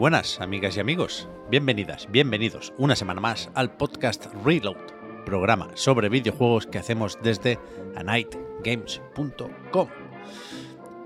[0.00, 1.28] buenas, amigas y amigos.
[1.50, 4.78] Bienvenidas, bienvenidos una semana más al podcast Reload,
[5.26, 7.58] programa sobre videojuegos que hacemos desde
[7.96, 9.88] anightgames.com.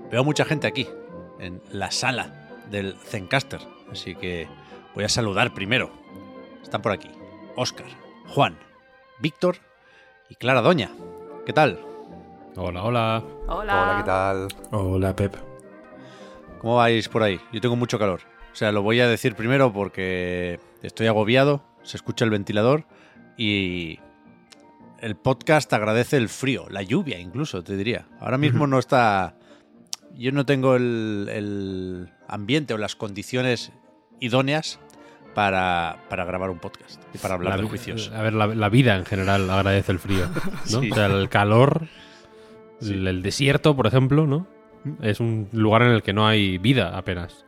[0.09, 0.87] Veo mucha gente aquí,
[1.39, 3.59] en la sala del Zencaster,
[3.91, 4.47] así que
[4.93, 5.91] voy a saludar primero.
[6.63, 7.09] Están por aquí
[7.57, 7.87] Óscar,
[8.29, 8.57] Juan,
[9.19, 9.57] Víctor
[10.29, 10.89] y Clara Doña.
[11.45, 11.81] ¿Qué tal?
[12.55, 13.23] Hola, hola.
[13.49, 14.47] Hola, ¿qué tal?
[14.71, 15.35] Hola, Pep.
[16.59, 17.41] ¿Cómo vais por ahí?
[17.51, 18.21] Yo tengo mucho calor.
[18.55, 22.85] O sea, lo voy a decir primero porque estoy agobiado, se escucha el ventilador
[23.35, 23.99] y
[25.01, 28.07] el podcast agradece el frío, la lluvia incluso, te diría.
[28.21, 29.35] Ahora mismo no está...
[30.13, 33.73] Yo no tengo el, el ambiente o las condiciones
[34.21, 34.79] idóneas
[35.33, 38.09] para, para grabar un podcast y para hablar La de juicios.
[38.15, 40.29] A ver, la, la vida en general agradece el frío.
[40.71, 40.79] ¿no?
[40.79, 40.91] Sí.
[40.91, 41.89] O sea, el calor,
[42.81, 44.47] el, el desierto, por ejemplo, ¿no?
[45.01, 47.44] Es un lugar en el que no hay vida apenas.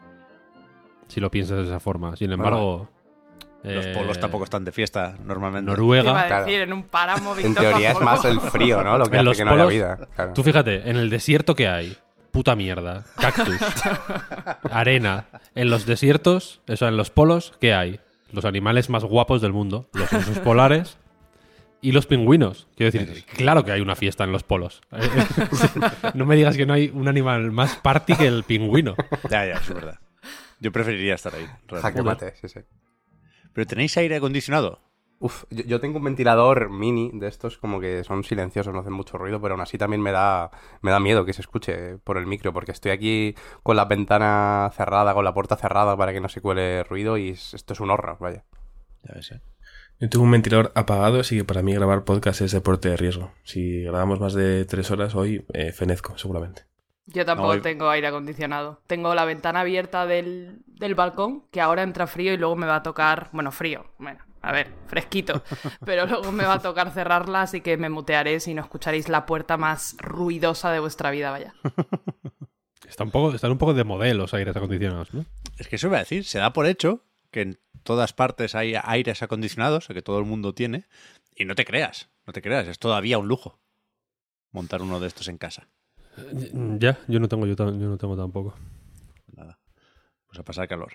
[1.08, 2.16] Si lo piensas de esa forma.
[2.16, 2.90] Sin embargo.
[3.64, 5.66] Los eh, polos tampoco están de fiesta normalmente.
[5.70, 6.28] Iba Noruega.
[6.28, 6.48] Claro.
[6.48, 8.98] en un páramo, En Víctor, teoría es más el frío, ¿no?
[8.98, 10.00] Lo que En hace los que no haya polos- vida.
[10.16, 10.34] Claro.
[10.34, 11.98] Tú fíjate, en el desierto que hay,
[12.32, 13.58] puta mierda, cactus,
[14.72, 15.26] arena.
[15.56, 18.00] En los desiertos, eso, en los polos, ¿qué hay?
[18.32, 20.98] Los animales más guapos del mundo, los osos polares
[21.82, 22.68] y los pingüinos.
[22.76, 24.82] Quiero decir, claro que hay una fiesta en los polos.
[26.14, 28.96] no me digas que no hay un animal más party que el pingüino.
[29.30, 30.00] Ya, ya, es verdad.
[30.60, 31.46] Yo preferiría estar ahí.
[31.68, 31.82] realmente.
[31.82, 32.60] Jaque mate, sí, sí.
[33.54, 34.82] Pero tenéis aire acondicionado.
[35.20, 38.94] Uf, yo, yo tengo un ventilador mini de estos como que son silenciosos, no hacen
[38.94, 40.52] mucho ruido, pero aún así también me da,
[40.82, 44.70] me da miedo que se escuche por el micro, porque estoy aquí con la ventana
[44.76, 47.80] cerrada, con la puerta cerrada para que no se cuele ruido y es- esto es
[47.80, 48.46] un horror, vaya.
[49.04, 49.42] Ya ves, ¿eh?
[50.00, 53.32] Yo tengo un ventilador apagado, así que para mí grabar podcast es deporte de riesgo.
[53.44, 56.67] Si grabamos más de tres horas hoy, eh, fenezco, seguramente.
[57.08, 58.82] Yo tampoco No, tengo aire acondicionado.
[58.86, 62.78] Tengo la ventana abierta del, del balcón, que ahora entra frío y luego me va
[62.78, 65.42] a tocar, bueno, frío, bueno, a ver, fresquito,
[65.86, 69.26] pero luego me va a tocar cerrarla, así que me mutearé si no escucharéis la
[69.26, 71.54] puerta más ruidosa de vuestra vida, vaya.
[72.88, 75.26] Está un poco, están un poco de modelos aires acondicionados, ¿no?
[75.58, 78.76] Es que eso iba a decir, se da por hecho que en todas partes hay
[78.82, 80.86] aires acondicionados, que todo el mundo tiene,
[81.36, 83.60] y no te creas, no te creas, es todavía un lujo
[84.52, 85.68] montar uno de estos en casa.
[86.80, 88.56] Ya, yo no tengo, yo, yo no tengo tampoco.
[89.36, 89.60] Nada,
[90.28, 90.94] pues a pasar calor.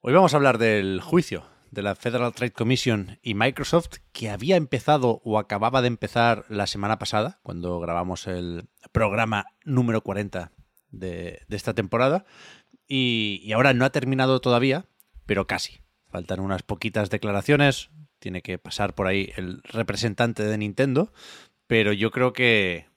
[0.00, 4.56] Hoy vamos a hablar del juicio de la Federal Trade Commission y Microsoft que había
[4.56, 10.52] empezado o acababa de empezar la semana pasada, cuando grabamos el programa número 40
[10.90, 12.24] de, esta temporada,
[12.86, 14.86] y ahora no ha terminado todavía,
[15.26, 15.80] pero casi.
[16.10, 21.12] Faltan unas poquitas declaraciones, tiene que pasar por ahí el representante de Nintendo,
[21.66, 22.87] pero yo creo que,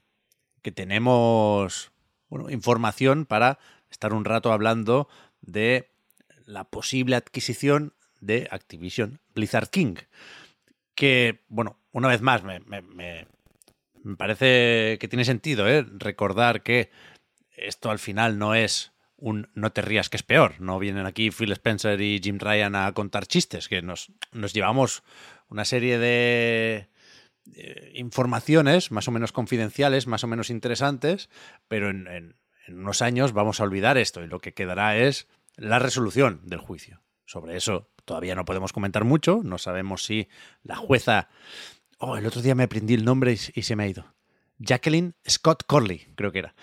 [0.62, 1.92] que tenemos
[2.30, 5.08] bueno, información para estar un rato hablando
[5.42, 5.90] de
[6.46, 9.96] la posible adquisición de Activision Blizzard King.
[10.96, 13.28] Que, bueno, una vez más, me, me- me-
[14.18, 15.86] parece que tiene sentido ¿eh?
[15.98, 16.90] recordar que
[17.56, 20.60] esto al final no es un no te rías que es peor.
[20.60, 25.04] No vienen aquí Phil Spencer y Jim Ryan a contar chistes, que nos, nos llevamos
[25.50, 26.88] una serie de
[27.56, 31.30] eh, informaciones más o menos confidenciales, más o menos interesantes,
[31.68, 32.36] pero en,
[32.68, 37.02] unos años vamos a olvidar esto y lo que quedará es la resolución del juicio.
[37.26, 40.28] Sobre eso todavía no podemos comentar mucho, no sabemos si
[40.64, 41.30] la jueza...
[41.98, 44.16] Oh, el otro día me aprendí el nombre y, y se me ha ido.
[44.58, 46.56] Jacqueline Scott Corley, creo que era.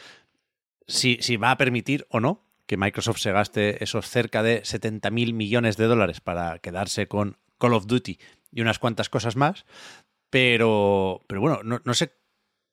[0.86, 5.10] Si, si va a permitir o no que Microsoft se gaste esos cerca de 70
[5.10, 8.18] mil millones de dólares para quedarse con Call of Duty
[8.52, 9.64] y unas cuantas cosas más.
[10.30, 12.12] Pero, pero bueno, no, no sé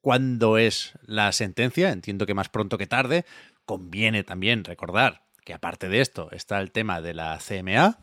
[0.02, 1.92] cuándo es la sentencia.
[1.92, 3.25] Entiendo que más pronto que tarde.
[3.66, 8.00] Conviene también recordar que aparte de esto está el tema de la CMA,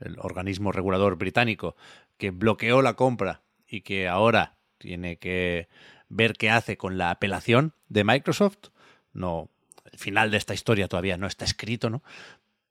[0.00, 1.76] el organismo regulador británico
[2.16, 5.68] que bloqueó la compra y que ahora tiene que
[6.08, 8.68] ver qué hace con la apelación de Microsoft.
[9.12, 9.50] No,
[9.90, 12.02] el final de esta historia todavía no está escrito, ¿no?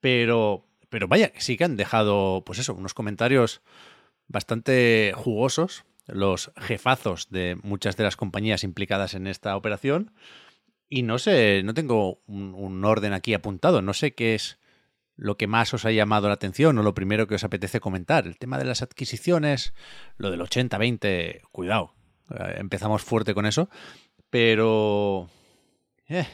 [0.00, 3.62] Pero, pero vaya, sí que han dejado, pues eso, unos comentarios
[4.28, 10.12] bastante jugosos, los jefazos de muchas de las compañías implicadas en esta operación.
[10.88, 14.58] Y no sé, no tengo un, orden aquí apuntado, no sé qué es
[15.16, 18.26] lo que más os ha llamado la atención o lo primero que os apetece comentar.
[18.26, 19.72] El tema de las adquisiciones,
[20.16, 21.94] lo del 80-20, cuidado,
[22.30, 23.68] eh, empezamos fuerte con eso,
[24.30, 25.28] pero...
[26.08, 26.26] Eh,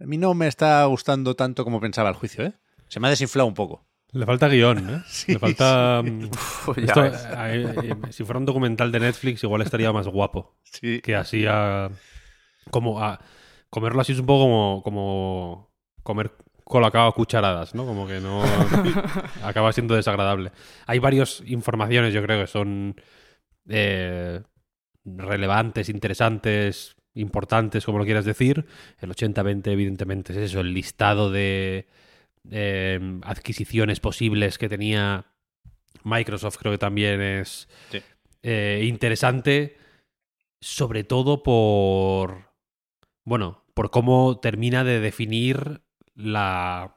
[0.00, 2.54] a mí no me está gustando tanto como pensaba el juicio, ¿eh?
[2.88, 3.86] Se me ha desinflado un poco.
[4.12, 5.02] Le falta guion, ¿eh?
[5.06, 6.02] Sí, Le falta...
[6.04, 6.10] sí.
[6.32, 7.28] Uf, ya esto, ves.
[7.30, 10.56] eh, si fuera un documental de Netflix, igual estaría más guapo.
[10.64, 11.00] Sí.
[11.00, 11.90] Que así a...
[12.70, 13.18] Como a...
[13.70, 14.82] Comerlo así es un poco como...
[14.82, 15.72] como
[16.02, 16.32] comer
[16.64, 17.84] colacao a cucharadas, ¿no?
[17.86, 18.42] Como que no...
[19.42, 20.52] acaba siendo desagradable.
[20.86, 22.96] Hay varias informaciones, yo creo, que son...
[23.68, 24.42] eh,
[25.04, 28.64] relevantes, interesantes, importantes, como lo quieras decir.
[29.00, 31.86] El 80-20, evidentemente, es eso, el listado de
[32.50, 35.26] eh, adquisiciones posibles que tenía
[36.04, 38.00] Microsoft, creo que también es Sí.
[38.42, 39.76] eh, interesante,
[40.60, 42.50] sobre todo por,
[43.24, 45.82] bueno, por cómo termina de definir
[46.14, 46.94] la...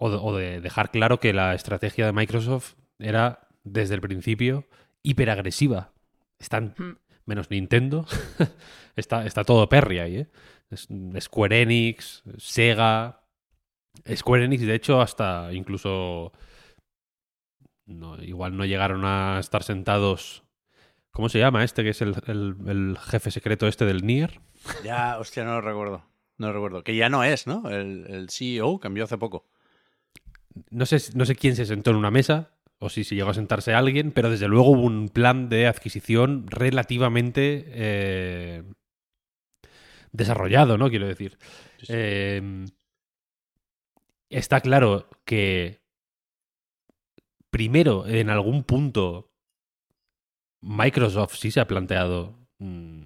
[0.00, 4.64] O de, o de dejar claro que la estrategia de Microsoft era, desde el principio,
[5.02, 5.92] hiperagresiva.
[6.38, 6.74] Están
[7.26, 8.06] menos Nintendo.
[8.96, 10.26] está, está todo Perry ahí, ¿eh?
[10.70, 10.86] Es-
[11.20, 13.17] Square Enix, Sega.
[14.14, 16.32] Square Enix, de hecho, hasta incluso.
[17.86, 20.44] No, igual no llegaron a estar sentados.
[21.10, 24.40] ¿Cómo se llama este que es el, el- el jefe secreto este del Nier?
[24.84, 26.04] Ya, hostia, no lo recuerdo.
[26.36, 26.84] No lo recuerdo.
[26.84, 27.68] Que ya no es, ¿no?
[27.70, 29.46] El, el CEO cambió hace poco.
[30.70, 33.34] No sé, no sé quién se sentó en una mesa o si se llegó a
[33.34, 38.62] sentarse alguien, pero desde luego hubo un plan de adquisición relativamente eh,
[40.12, 40.88] desarrollado, ¿no?
[40.90, 41.38] Quiero decir.
[41.88, 42.66] Eh,
[44.30, 45.80] está claro que
[47.50, 49.30] primero, en algún punto,
[50.60, 52.34] Microsoft sí se ha planteado.
[52.58, 53.02] mm,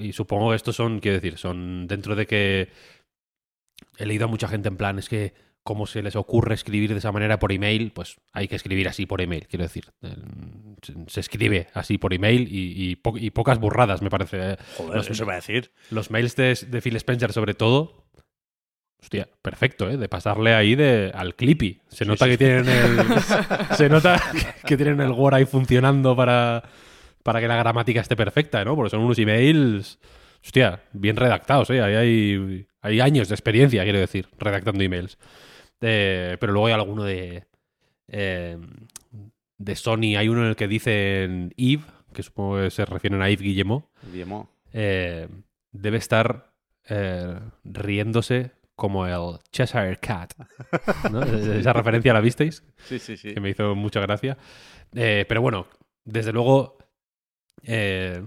[0.00, 2.68] y supongo que estos son, quiero decir, son dentro de que
[3.98, 5.34] he leído a mucha gente en plan, es que
[5.64, 9.04] cómo se les ocurre escribir de esa manera por email, pues hay que escribir así
[9.06, 9.92] por email, quiero decir.
[10.82, 14.52] Se, se escribe así por email y, y po- y pocas burradas, me parece.
[14.52, 14.56] eh.
[14.76, 15.72] Joder, Los- eso va a decir.
[15.90, 17.99] los mails de, de Phil Spencer, sobre todo.
[19.02, 19.96] Hostia, perfecto, ¿eh?
[19.96, 21.80] De pasarle ahí de, al Clippy.
[21.88, 22.32] Se nota sí.
[22.32, 23.20] que tienen el.
[23.76, 24.20] se nota
[24.66, 26.62] que tienen el Word ahí funcionando para,
[27.22, 28.76] para que la gramática esté perfecta, ¿no?
[28.76, 29.98] Porque son unos emails.
[30.44, 31.80] Hostia, bien redactados, ¿eh?
[31.82, 35.18] Ahí hay, hay años de experiencia, quiero decir, redactando emails.
[35.80, 37.44] Eh, pero luego hay alguno de.
[38.08, 38.58] eh,
[39.58, 40.16] de Sony.
[40.16, 41.82] Hay uno en el que dicen Eve,
[42.12, 44.48] que supongo que se refieren a Yves Guillemot Guillemot.
[44.72, 45.28] eh,
[45.72, 46.52] debe estar
[46.88, 50.32] eh, riéndose como el Cheshire Cat.
[51.12, 51.22] ¿no?
[51.60, 53.34] Esa referencia la visteis, Sí, sí, sí.
[53.34, 54.38] que me hizo mucha gracia.
[54.94, 55.66] Eh, pero bueno,
[56.02, 56.78] desde luego
[57.62, 58.24] eh,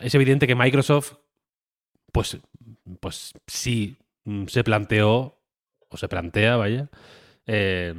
[0.00, 1.12] es evidente que Microsoft,
[2.10, 2.38] pues,
[2.98, 5.38] pues sí mm, se planteó,
[5.88, 6.90] o se plantea, vaya,
[7.46, 7.94] eh,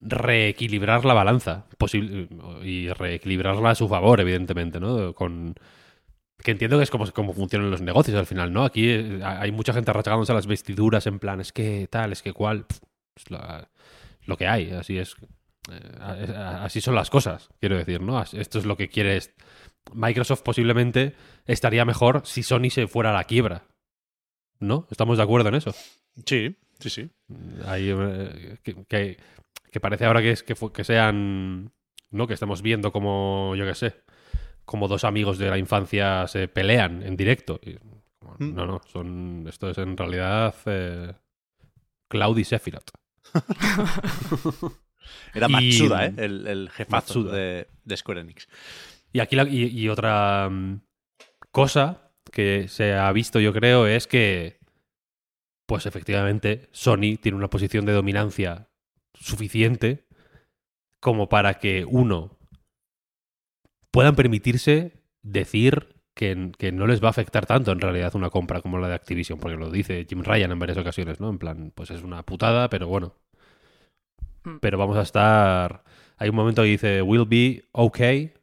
[0.00, 2.26] reequilibrar la balanza posible
[2.64, 5.14] y reequilibrarla a su favor, evidentemente, ¿no?
[5.14, 5.54] Con
[6.42, 8.64] que entiendo que es como, como funcionan los negocios al final, ¿no?
[8.64, 12.32] Aquí eh, hay mucha gente rasgándose las vestiduras en plan, es que tal, es que
[12.32, 12.66] cual,
[13.16, 13.68] es la-
[14.26, 15.16] lo que hay, así es,
[15.70, 18.22] eh, así son las cosas, quiero decir, ¿no?
[18.22, 19.34] Esto es lo que quieres.
[19.94, 21.14] Microsoft posiblemente
[21.46, 23.64] estaría mejor si Sony se fuera a la quiebra,
[24.58, 24.86] ¿no?
[24.90, 25.74] ¿Estamos de acuerdo en eso?
[26.26, 27.10] Sí, sí, sí.
[27.66, 29.16] Hay, eh, que, que-
[29.72, 31.72] que parece ahora que es que, que sean
[32.10, 33.94] no que estamos viendo como yo qué sé
[34.70, 37.76] como dos amigos de la infancia se pelean en directo Y,
[38.38, 38.54] Mm.
[38.54, 41.12] no no son esto es en realidad eh,
[42.08, 42.90] Cloud y Sephiroth
[45.34, 46.14] Era Y- Matsuda, ¿eh?
[46.16, 48.46] El, el jefazo de, de Square Enix.
[49.12, 50.80] y aquí la- y, y otra mm,
[51.50, 54.60] cosa que se ha visto yo creo es que
[55.66, 58.68] pues efectivamente Sony tiene una posición de dominancia
[59.14, 60.06] suficiente
[61.00, 62.38] como para que uno
[63.90, 64.92] puedan permitirse
[65.22, 68.88] decir que, que no les va a afectar tanto en realidad una compra como la
[68.88, 71.30] de Activision, porque lo dice Jim Ryan en varias ocasiones, ¿no?
[71.30, 73.14] En plan, pues es una putada, pero bueno.
[74.44, 74.58] Mm.
[74.60, 75.82] Pero vamos a estar...
[76.16, 78.34] Hay un momento que dice, will be okay,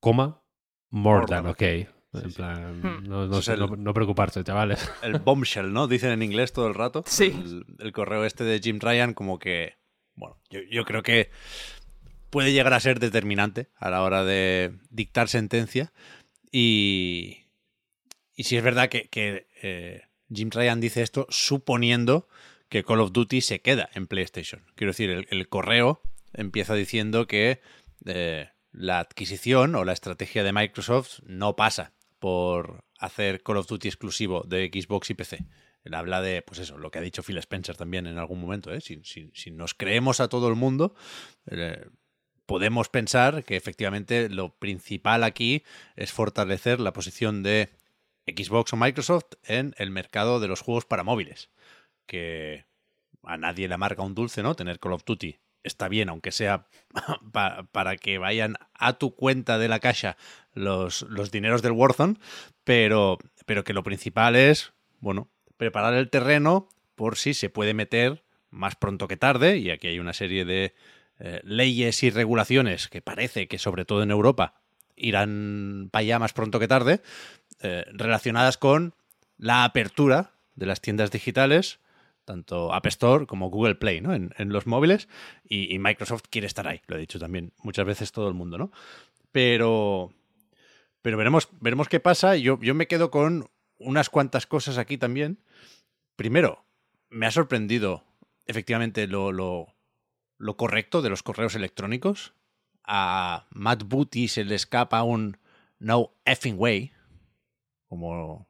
[0.00, 0.42] coma,
[0.90, 1.86] more, More than than okay.
[2.12, 2.36] Sí, En sí.
[2.36, 3.08] plan, Hmm.
[3.08, 4.90] no, sé, el- no- no preocuparse, chavales.
[5.02, 5.86] El bombshell, ¿no?
[5.88, 7.04] Dicen en inglés todo el rato.
[7.06, 7.26] Sí.
[7.26, 9.74] El, el correo este de Jim Ryan como que,
[10.16, 11.30] bueno, yo, yo creo que
[12.30, 15.92] puede llegar a ser determinante a la hora de dictar sentencia.
[16.50, 17.44] Y,
[18.34, 22.28] y si es verdad que, que eh, Jim Ryan dice esto suponiendo
[22.68, 24.64] que Call of Duty se queda en PlayStation.
[24.74, 26.02] Quiero decir, el, correo
[26.34, 27.60] empieza diciendo que
[28.04, 33.88] eh, la adquisición o la estrategia de Microsoft no pasa por hacer Call of Duty
[33.88, 35.46] exclusivo de Xbox y PC.
[35.84, 38.72] Él habla de, pues eso, lo que ha dicho Phil Spencer también en algún momento.
[38.74, 38.80] ¿eh?
[38.80, 40.94] Si, si- si nos creemos a todo el mundo,
[42.48, 45.62] podemos pensar que efectivamente lo principal aquí
[45.96, 47.68] es fortalecer la posición de
[48.26, 51.50] Xbox o Microsoft en el mercado de los juegos para móviles.
[52.06, 52.64] Que
[53.22, 54.54] a nadie le marca un dulce, ¿no?
[54.54, 56.66] Tener Call of Duty está bien, aunque sea
[57.32, 60.16] pa- para que vayan a tu cuenta de la caja
[60.54, 62.14] los, los dineros del Warzone,
[62.64, 65.28] pero, pero que lo principal es, bueno,
[65.58, 69.98] preparar el terreno por si se puede meter más pronto que tarde, y aquí hay
[69.98, 70.74] una serie de
[71.20, 74.54] eh, leyes y regulaciones que parece que sobre todo en Europa
[74.96, 77.02] irán para allá más pronto que tarde,
[77.60, 78.94] eh, relacionadas con
[79.36, 81.80] la apertura de las tiendas digitales,
[82.24, 84.12] tanto App Store como Google Play, ¿no?
[84.14, 85.08] En, los móviles,
[85.48, 88.72] y, Microsoft quiere estar ahí, lo ha dicho también muchas veces todo el mundo, ¿no?
[89.32, 90.12] Pero,
[91.00, 92.36] pero veremos, veremos qué pasa.
[92.36, 93.48] Yo, yo me quedo con
[93.78, 95.38] unas cuantas cosas aquí también.
[96.16, 96.64] Primero,
[97.10, 98.04] me ha sorprendido
[98.46, 99.68] efectivamente lo,
[100.38, 102.32] lo correcto de los correos electrónicos.
[102.84, 105.36] A Matt Booty se le escapa un
[105.78, 106.92] no effing way,
[107.88, 108.46] como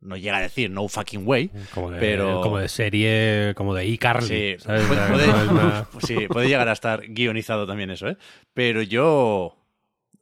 [0.00, 3.86] no llega a decir no fucking way, Como de, pero como de serie, como de
[3.86, 4.26] iCarly.
[4.28, 4.86] Sí, ¿sabes?
[4.86, 8.16] puede, una- sí, puede llegar a estar guionizado también eso, ¿eh?
[8.54, 9.56] Pero yo,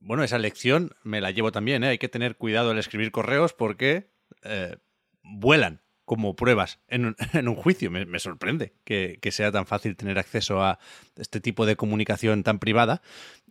[0.00, 1.88] bueno, esa lección me la llevo también, ¿eh?
[1.88, 4.10] Hay que tener cuidado al escribir correos porque
[4.42, 4.76] eh,
[5.22, 7.14] vuelan como pruebas en
[7.48, 7.90] un, juicio.
[7.90, 10.78] Me, me sorprende que, sea tan fácil tener acceso a
[11.16, 13.02] este tipo de comunicación tan privada.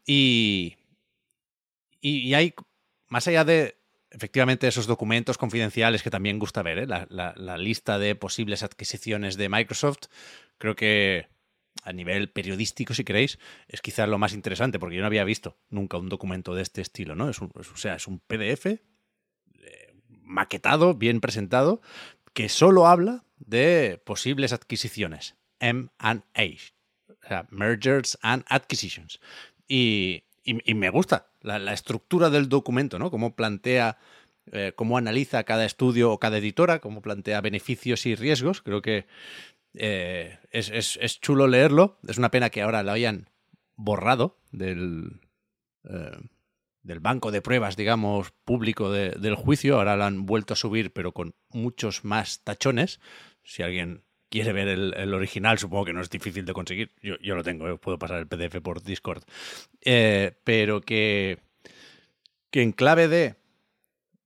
[0.06, 0.76] Y,
[2.02, 2.54] y, hay,
[3.08, 3.78] más allá de
[4.12, 6.88] efectivamente esos documentos confidenciales que también gusta ver, ¿eh?
[6.88, 10.08] la, lista de posibles adquisiciones de Microsoft,
[10.58, 11.28] creo que
[11.84, 15.58] a nivel periodístico, si queréis, es quizás lo más interesante, porque yo no había visto
[15.70, 17.30] nunca un documento de este estilo, ¿no?
[17.30, 18.80] Es un, o sea, es un PDF eh,
[20.22, 21.82] maquetado, bien presentado,
[22.34, 26.44] que solo habla de posibles adquisiciones, M&A,
[27.10, 29.20] o sea, mergers and acquisitions.
[29.68, 33.12] Y, y- me gusta la, la estructura del documento, ¿no?
[33.12, 33.98] Cómo plantea,
[34.52, 38.62] eh, cómo analiza cada estudio o cada editora, cómo plantea beneficios y riesgos.
[38.62, 39.06] Creo que
[39.76, 41.98] eh, es, es- es chulo leerlo.
[42.08, 43.30] Es una pena que ahora lo hayan
[43.76, 45.22] borrado del,
[45.90, 46.18] eh,
[46.84, 49.78] del banco de pruebas, digamos, público de- del juicio.
[49.78, 53.00] Ahora lo han vuelto a subir, pero con muchos más tachones.
[53.44, 56.92] Si alguien quiere ver el, el original, supongo que no es difícil de conseguir.
[57.02, 59.24] Yo, yo lo tengo, eh, puedo pasar el PDF por Discord.
[59.82, 61.40] Eh, pero que,
[62.52, 63.36] que en clave de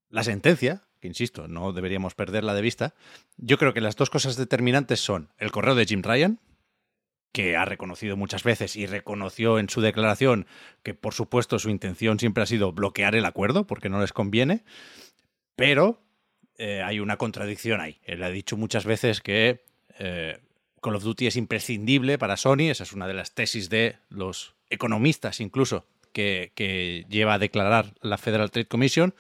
[0.10, 2.96] la sentencia, que insisto, no deberíamos perderla de vista,
[3.38, 6.40] yo creo que las dos cosas determinantes son el correo de Jim Ryan,
[7.38, 10.48] que ha reconocido muchas veces y reconoció en su declaración
[10.82, 14.64] que por supuesto su intención siempre ha sido bloquear el acuerdo porque no les conviene,
[15.56, 16.02] pero
[16.58, 18.00] eh, hay una contradicción ahí.
[18.06, 19.64] Él ha dicho muchas veces que
[20.00, 20.40] eh,
[20.82, 24.56] Call of Duty es imprescindible para Sony, esa es una de las tesis de los
[24.72, 29.14] economistas incluso que, que lleva a declarar la Federal Trade Commission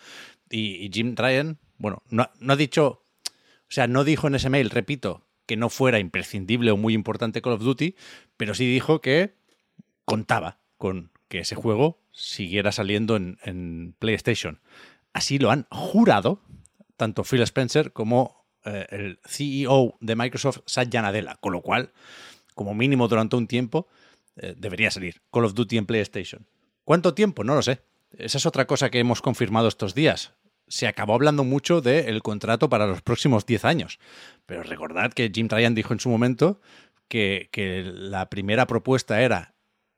[0.49, 4.49] y, y Jim Ryan, bueno, no, no ha dicho, o sea, no dijo en ese
[4.49, 7.95] mail, repito, que no fuera imprescindible o muy importante Call of Duty,
[8.35, 9.33] pero sí dijo que
[10.05, 14.61] contaba con que ese juego siguiera saliendo en, PlayStation.
[15.13, 16.41] Así lo han jurado
[16.95, 21.93] tanto Phil Spencer como eh, el CEO de Microsoft, Satya Nadella, con lo cual,
[22.53, 23.87] como mínimo durante un tiempo,
[24.35, 26.47] eh, debería salir Call of Duty en PlayStation.
[26.83, 27.43] ¿Cuánto tiempo?
[27.43, 27.81] No lo sé.
[28.11, 30.33] Esa es otra cosa que hemos confirmado estos días.
[30.67, 33.99] Se acabó hablando mucho del contrato para los próximos 10 años.
[34.45, 36.59] Pero recordad que Jim Ryan dijo en su momento
[37.07, 37.49] que,
[37.85, 39.55] la primera propuesta era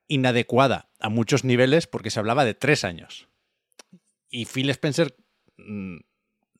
[0.08, 3.30] inadecuada a muchos niveles porque se hablaba de tres años.
[4.30, 5.16] Y Phil Spencer
[5.58, 5.98] mm,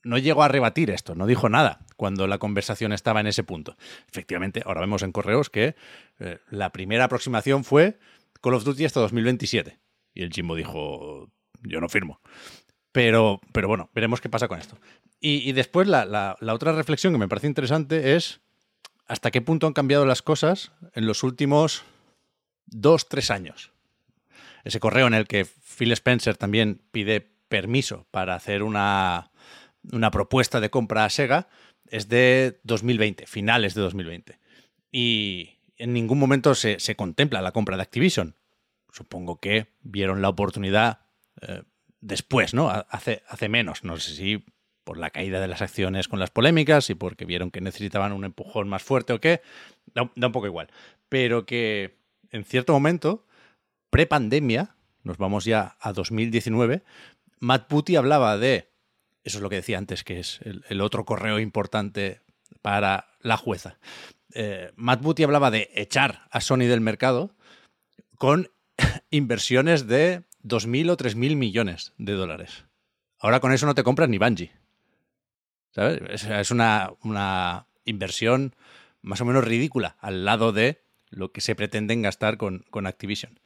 [0.04, 3.76] no llegó a rebatir esto, no dijo nada cuando la conversación estaba en ese punto.
[4.10, 5.76] Efectivamente, ahora vemos en correos que
[6.20, 8.00] eh, la primera aproximación fue
[8.42, 9.80] Call of Duty hasta 2027.
[10.14, 11.30] Y el Jimbo dijo,
[11.62, 12.22] yo no firmo.
[12.92, 14.78] Pero, pero bueno, veremos qué pasa con esto.
[15.22, 18.40] Y, después la, la- la otra reflexión que me parece interesante es
[19.06, 21.84] hasta qué punto han cambiado las cosas en los últimos
[22.68, 23.72] dos, tres años.
[24.64, 29.32] Ese correo en el que Phil Spencer también pide permiso para hacer una,
[29.92, 31.48] una propuesta de compra a Sega
[31.88, 34.40] es de 2020, finales de 2020.
[34.92, 38.36] Y en ningún momento se, se contempla la compra de Activision.
[38.92, 41.00] Supongo que vieron la oportunidad
[41.42, 41.64] eh,
[42.02, 42.70] después, ¿no?
[42.70, 44.46] Hace, hace menos, no sé si
[44.84, 48.26] por la caída de las acciones con las polémicas y porque vieron que necesitaban un
[48.26, 49.42] empujón más fuerte o qué,
[49.94, 50.70] da, un- poco igual.
[51.10, 51.98] Pero que
[52.32, 53.26] en cierto momento,
[53.90, 56.84] pre-pandemia, nos vamos ya a 2019,
[57.40, 58.70] Matt Booty hablaba de,
[59.24, 62.22] eso es lo que decía antes, que es el, el otro correo importante
[62.62, 63.78] para la jueza.
[64.34, 67.36] Eh, Matt Booty hablaba de echar a Sony del mercado
[68.18, 68.52] con
[69.12, 72.66] inversiones de 2.000 o 3.000 millones de dólares.
[73.20, 74.52] Ahora con eso no te compras ni Bungie.
[75.72, 76.26] ¿Sabes?
[76.26, 78.56] Es, una, una inversión
[79.02, 83.40] más o menos ridícula al lado de lo que se pretenden gastar con, con Activision.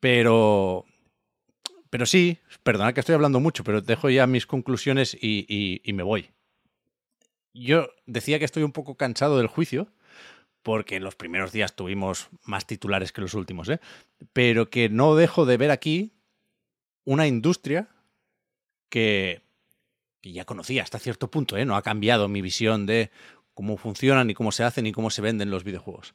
[0.00, 0.84] Pero,
[1.90, 6.02] pero sí, perdonad que estoy hablando mucho, pero dejo ya mis conclusiones y- y me
[6.02, 6.30] voy.
[7.54, 9.88] Yo decía que estoy un poco cansado del juicio,
[10.62, 13.80] porque en los primeros días tuvimos más titulares que los últimos, ¿eh?
[14.32, 16.12] pero que no dejo de ver aquí
[17.04, 17.88] una industria
[18.88, 19.42] que,
[20.22, 21.64] ya conocía hasta cierto punto, ¿eh?
[21.64, 23.10] no ha cambiado mi visión de
[23.54, 26.14] cómo funcionan y cómo se hacen y cómo se venden los videojuegos.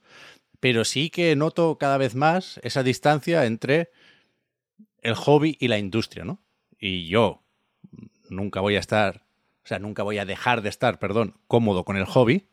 [0.59, 3.91] Pero sí que noto cada vez más esa distancia entre
[5.01, 6.41] el hobby y la industria, ¿no?
[6.79, 7.43] Y yo
[8.29, 9.23] nunca voy a estar,
[9.63, 12.47] o sea, nunca voy a dejar de estar, perdón, cómodo con el hobby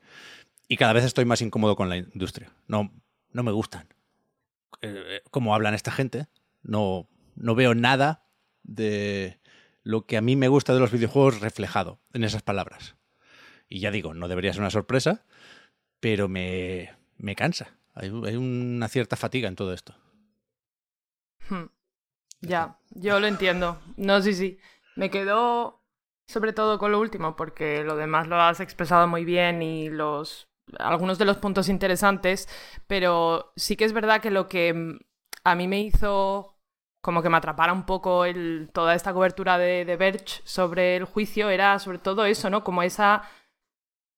[0.68, 2.50] y cada vez estoy más incómodo con la industria.
[2.66, 2.92] No,
[3.32, 3.88] no me gustan.
[4.82, 6.26] Eh, cómo hablan esta gente.
[6.62, 8.26] No, no veo nada
[8.62, 9.40] de
[9.82, 12.96] lo que a mí me gusta de los videojuegos reflejado en esas palabras.
[13.68, 15.24] Y ya digo, no debería ser una sorpresa,
[16.00, 17.76] pero me, me cansa.
[17.94, 19.94] Hay, hay una cierta fatiga en todo esto.
[21.48, 21.66] Hmm.
[22.40, 23.80] Ya, yo lo entiendo.
[23.96, 24.58] No, sí, sí.
[24.96, 25.84] Me quedo
[26.26, 30.48] sobre todo con lo último, porque lo demás lo has expresado muy bien y los
[30.78, 32.48] algunos de los puntos interesantes,
[32.86, 34.98] pero sí que es verdad que lo que mm,
[35.44, 36.56] a mí me hizo
[37.02, 38.24] como que me atrapara un poco
[38.72, 42.64] toda esta cobertura de, de Verge sobre el juicio era sobre todo eso, ¿no?
[42.64, 43.28] Como esa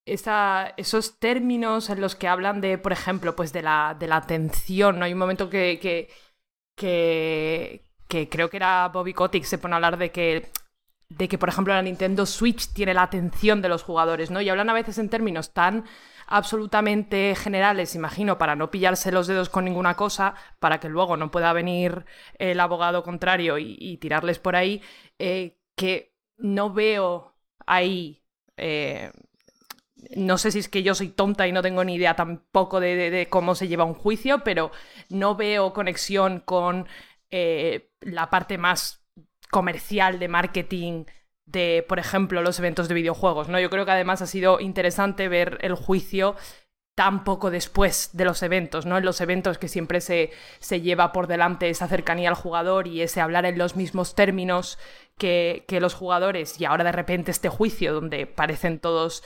[0.06, 4.16] esa, esos términos en los que hablan de, por ejemplo, pues de la, de la
[4.16, 5.04] atención, ¿no?
[5.04, 6.08] Hay un momento que, que,
[6.76, 10.50] que, que creo que era Bobby Kotick se pone a hablar de que,
[11.08, 14.40] de que, por ejemplo, la Nintendo Switch tiene la atención de los jugadores, ¿no?
[14.40, 15.84] Y hablan a veces en términos tan
[16.26, 21.30] absolutamente generales, imagino, para no pillarse los dedos con ninguna cosa, para que luego no
[21.30, 22.04] pueda venir
[22.38, 24.82] el abogado contrario y, tirarles por ahí,
[25.18, 27.34] eh, que no veo
[27.66, 28.22] ahí...
[28.56, 29.12] eh,
[30.14, 33.26] no sé si es que yo soy tonta y no tengo ni idea tampoco de
[33.30, 34.70] cómo se lleva un juicio, pero
[35.08, 36.86] no veo conexión con
[37.30, 39.04] eh, la parte más
[39.50, 41.04] comercial de marketing
[41.46, 43.48] de, por ejemplo, los eventos de videojuegos.
[43.48, 43.58] ¿no?
[43.58, 46.36] Yo creo que además ha sido interesante ver el juicio
[46.96, 48.96] tan poco después de los eventos, ¿no?
[48.96, 50.30] En los eventos que siempre se,
[50.60, 54.78] se lleva por delante esa cercanía al jugador y ese hablar en los mismos términos
[55.18, 56.58] que, que los jugadores.
[56.58, 59.22] Y ahora de repente este juicio donde parecen todos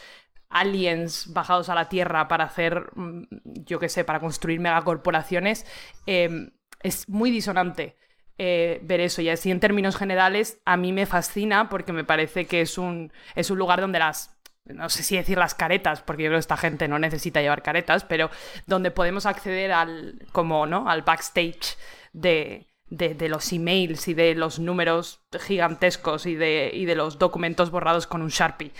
[0.48, 5.64] aliens bajados a la Tierra para hacer, mm, yo qué sé, para construir megacorporaciones,
[6.06, 6.50] eh,
[6.82, 7.96] es muy disonante
[8.42, 9.20] eh, ver eso.
[9.20, 13.12] Y así en términos generales, a mí me fascina porque me parece que es un,
[13.34, 14.34] es un lugar donde las...
[14.64, 17.62] No sé si decir las caretas, porque yo creo que esta gente no necesita llevar
[17.62, 18.30] caretas, pero
[18.66, 20.88] donde podemos acceder al, como, ¿no?
[20.88, 21.76] al backstage
[22.14, 27.70] de, de, los emails y de los números gigantescos y de, y de los documentos
[27.70, 28.72] borrados con un Sharpie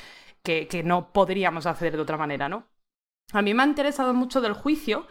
[0.43, 2.67] que, que no podríamos hacer de otra manera, ¿no?
[3.33, 5.07] A mí me ha interesado mucho del juicio,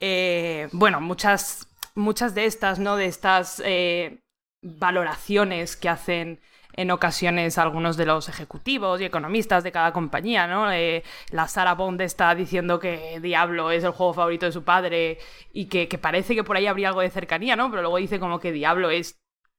[0.00, 1.67] eh, bueno, muchas,
[1.98, 2.96] muchas de estas, ¿no?
[2.96, 4.20] De estas eh,
[4.62, 6.40] valoraciones que hacen
[6.74, 10.70] en ocasiones algunos de los ejecutivos y economistas de cada compañía, ¿no?
[10.70, 15.18] Eh, la Sarah Bond está diciendo que Diablo es el juego favorito de su padre
[15.52, 17.68] y que, que parece que por ahí habría algo de cercanía, ¿no?
[17.70, 19.18] Pero luego dice como que Diablo es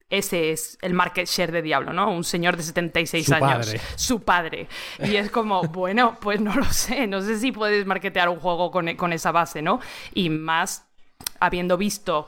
[0.09, 2.09] ese es el market share de Diablo, ¿no?
[2.09, 3.67] Un señor de 76 Su años.
[3.67, 3.81] padre.
[3.95, 4.67] Su padre.
[5.03, 7.05] Y es como, bueno, pues no lo sé.
[7.05, 9.79] No sé si puedes marketear un juego con, con esa base, ¿no?
[10.15, 10.88] Y más
[11.39, 12.25] habiendo visto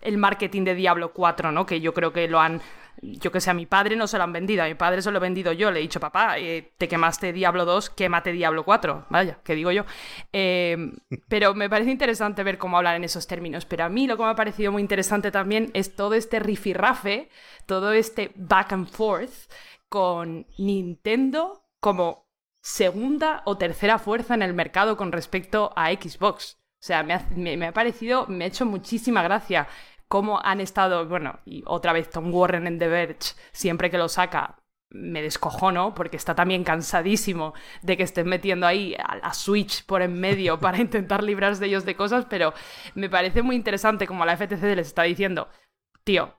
[0.00, 1.66] el marketing de Diablo 4, ¿no?
[1.66, 2.60] Que yo creo que lo han.
[3.02, 5.10] Yo que sé, a mi padre no se lo han vendido, a mi padre se
[5.10, 5.70] lo he vendido yo.
[5.70, 9.06] Le he dicho, papá, eh, te quemaste Diablo 2, quémate Diablo 4.
[9.10, 9.84] Vaya, que digo yo.
[10.32, 10.92] Eh,
[11.28, 13.66] pero me parece interesante ver cómo hablar en esos términos.
[13.66, 17.28] Pero a mí lo que me ha parecido muy interesante también es todo este rifirrafe,
[17.66, 19.52] todo este back and forth
[19.90, 22.26] con Nintendo como
[22.62, 26.58] segunda o tercera fuerza en el mercado con respecto a Xbox.
[26.86, 29.66] O sea, me ha, me- me ha parecido, me ha hecho muchísima gracia
[30.06, 34.08] cómo han estado, bueno, y otra vez Tom Warren en The Verge, siempre que lo
[34.08, 39.84] saca, me descojono porque está también cansadísimo de que estén metiendo ahí a la Switch
[39.84, 42.54] por en medio para intentar librarse de ellos de cosas, pero
[42.94, 45.48] me parece muy interesante como la FTC les está diciendo,
[46.04, 46.36] tío,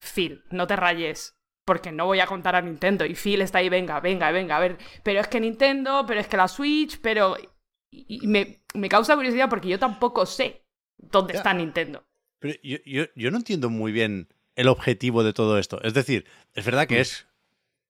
[0.00, 1.36] Phil, no te rayes,
[1.66, 3.04] porque no voy a contar a Nintendo.
[3.04, 6.26] Y Phil está ahí, venga, venga, venga, a ver, pero es que Nintendo, pero es
[6.26, 7.36] que la Switch, pero...
[7.90, 10.62] Y me, me causa curiosidad porque yo tampoco sé
[10.96, 12.04] dónde está Nintendo.
[12.38, 15.82] Pero yo, yo, yo no entiendo muy bien el objetivo de todo esto.
[15.82, 17.26] Es decir, es verdad que es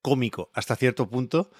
[0.03, 1.51] cómico hasta cierto punto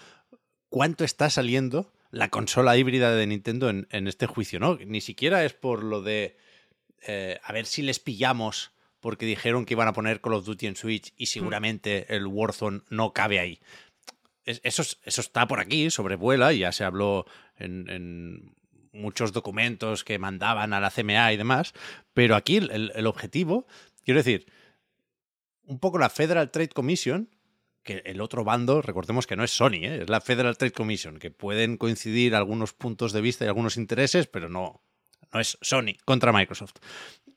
[0.69, 4.77] cuánto está saliendo la consola híbrida de Nintendo en, en este juicio, ¿no?
[4.77, 6.37] Ni siquiera es por lo de
[7.07, 10.67] eh, a ver si les pillamos porque dijeron que iban a poner Call of Duty
[10.67, 13.61] en Switch y seguramente el Warzone no cabe ahí.
[14.45, 17.27] Es- Eso, es- eso está por aquí, sobrevuela, ya se habló
[17.57, 18.55] en, en
[18.93, 21.73] muchos documentos que mandaban a la CMA y demás,
[22.15, 23.67] pero aquí el- el objetivo,
[24.05, 24.47] quiero decir,
[25.65, 27.29] un poco la Federal Trade Commission,
[27.83, 30.03] que el otro bando, recordemos que no es Sony, ¿eh?
[30.03, 34.27] es la Federal Trade Commission, que pueden coincidir algunos puntos de vista y algunos intereses,
[34.27, 34.83] pero no,
[35.33, 36.75] no es Sony contra Microsoft.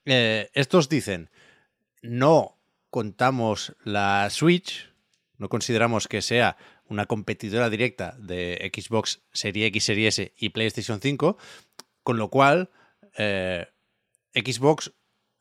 [0.05, 1.29] Eh, estos dicen,
[2.01, 2.57] no
[2.89, 4.91] contamos la Switch,
[5.37, 6.57] no consideramos que sea
[6.89, 11.37] una competidora directa de Xbox Serie X, Serie S y PlayStation 5,
[12.03, 12.69] con lo cual
[13.17, 13.67] eh,
[14.33, 14.91] Xbox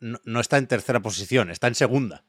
[0.00, 2.24] no, no está en tercera posición, está en segunda.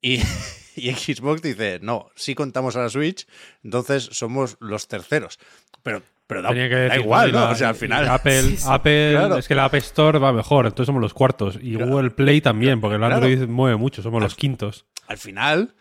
[0.00, 0.20] Y,
[0.76, 3.26] y Xbox dice, no, sí contamos a la Switch,
[3.62, 5.38] entonces somos los terceros.
[5.82, 7.50] Pero, pero da, Tenía que da decir, igual, ¿no?
[7.50, 8.08] O sea, al final...
[8.08, 8.64] Apple, Sí, sí.
[8.68, 9.38] Apple Claro.
[9.38, 11.58] es que la App Store va mejor, entonces somos los cuartos.
[11.60, 11.90] Y Claro.
[11.92, 13.14] Google Play también, porque el Claro.
[13.16, 14.86] Android mueve mucho, somos los quintos.
[15.06, 15.74] al final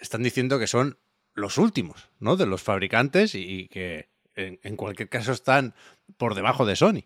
[0.00, 0.98] están diciendo que son
[1.34, 2.36] los últimos, ¿no?
[2.36, 5.74] De los fabricantes y, y que en, en cualquier caso están
[6.16, 7.04] por debajo de Sony.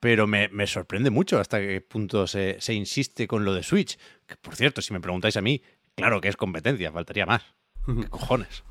[0.00, 3.98] Pero me, me sorprende mucho hasta qué punto se, se insiste con lo de Switch.
[4.26, 5.62] Que, por cierto, si me preguntáis a mí,
[5.94, 7.42] claro que es competencia, faltaría más.
[7.86, 8.62] ¿Qué cojones?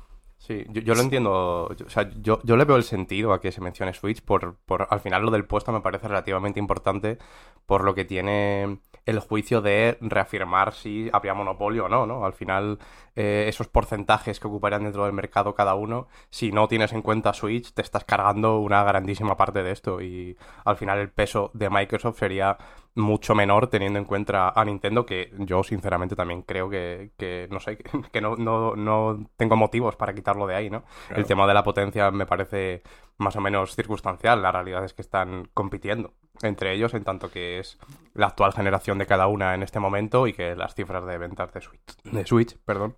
[0.46, 1.74] Sí, yo, yo lo entiendo.
[1.76, 4.22] yo- o sea, yo, yo le veo el sentido a que se mencione Switch.
[4.22, 7.18] Por, por, al final, lo del puesto me parece relativamente importante
[7.66, 12.24] por lo que tiene el juicio de reafirmar si habría monopolio o no, ¿no?
[12.24, 12.78] Al final,
[13.16, 17.32] eh, esos porcentajes que ocuparían dentro del mercado cada uno, si no tienes en cuenta
[17.32, 20.00] Switch, te estás cargando una grandísima parte de esto.
[20.00, 22.56] Y al final, el peso de Microsoft sería
[22.96, 27.60] mucho menor teniendo en cuenta a Nintendo, que yo sinceramente también creo que, que no
[27.60, 27.76] sé,
[28.12, 30.82] que, no, no, no tengo motivos para quitarlo de ahí, ¿no?
[31.06, 31.20] Claro.
[31.22, 32.82] El tema de la potencia me parece
[33.18, 37.58] más o menos circunstancial, la realidad es que están compitiendo entre ellos en tanto que
[37.60, 37.78] es
[38.12, 41.50] la actual generación de cada una en este momento y que las cifras de ventas
[41.52, 42.96] de Switch, de Switch perdón,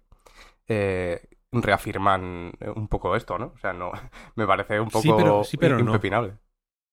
[0.66, 1.20] eh,
[1.52, 3.52] reafirman un poco esto, ¿no?
[3.54, 3.90] O sea, no,
[4.36, 5.84] me parece un poco Sí, pero- sí, pero no.
[5.86, 6.34] impepinable.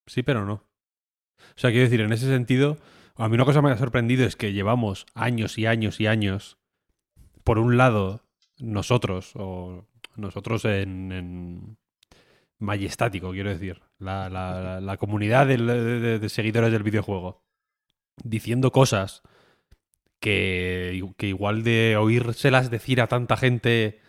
[0.08, 0.64] Sí, pero no.
[1.40, 2.78] O sea, quiero decir, en ese sentido,
[3.16, 6.58] a mí una cosa me ha sorprendido es que llevamos años y años y años,
[7.44, 8.22] por un lado,
[8.60, 11.78] nosotros, o nosotros en, en
[12.60, 17.44] majestático, quiero decir, la, la- comunidad de- de seguidores del videojuego,
[18.24, 19.22] diciendo cosas
[20.20, 24.00] que, que igual de oírselas decir a tanta gente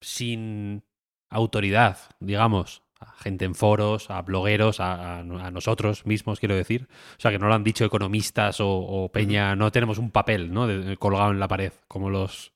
[0.00, 0.84] sin
[1.28, 6.88] autoridad, digamos, a gente en foros, a blogueros, a, nosotros mismos, quiero decir.
[7.16, 10.52] O sea, que no lo han dicho economistas o, o peña, no tenemos un papel,
[10.52, 10.66] ¿no?
[10.66, 12.52] De- colgado en la pared, como los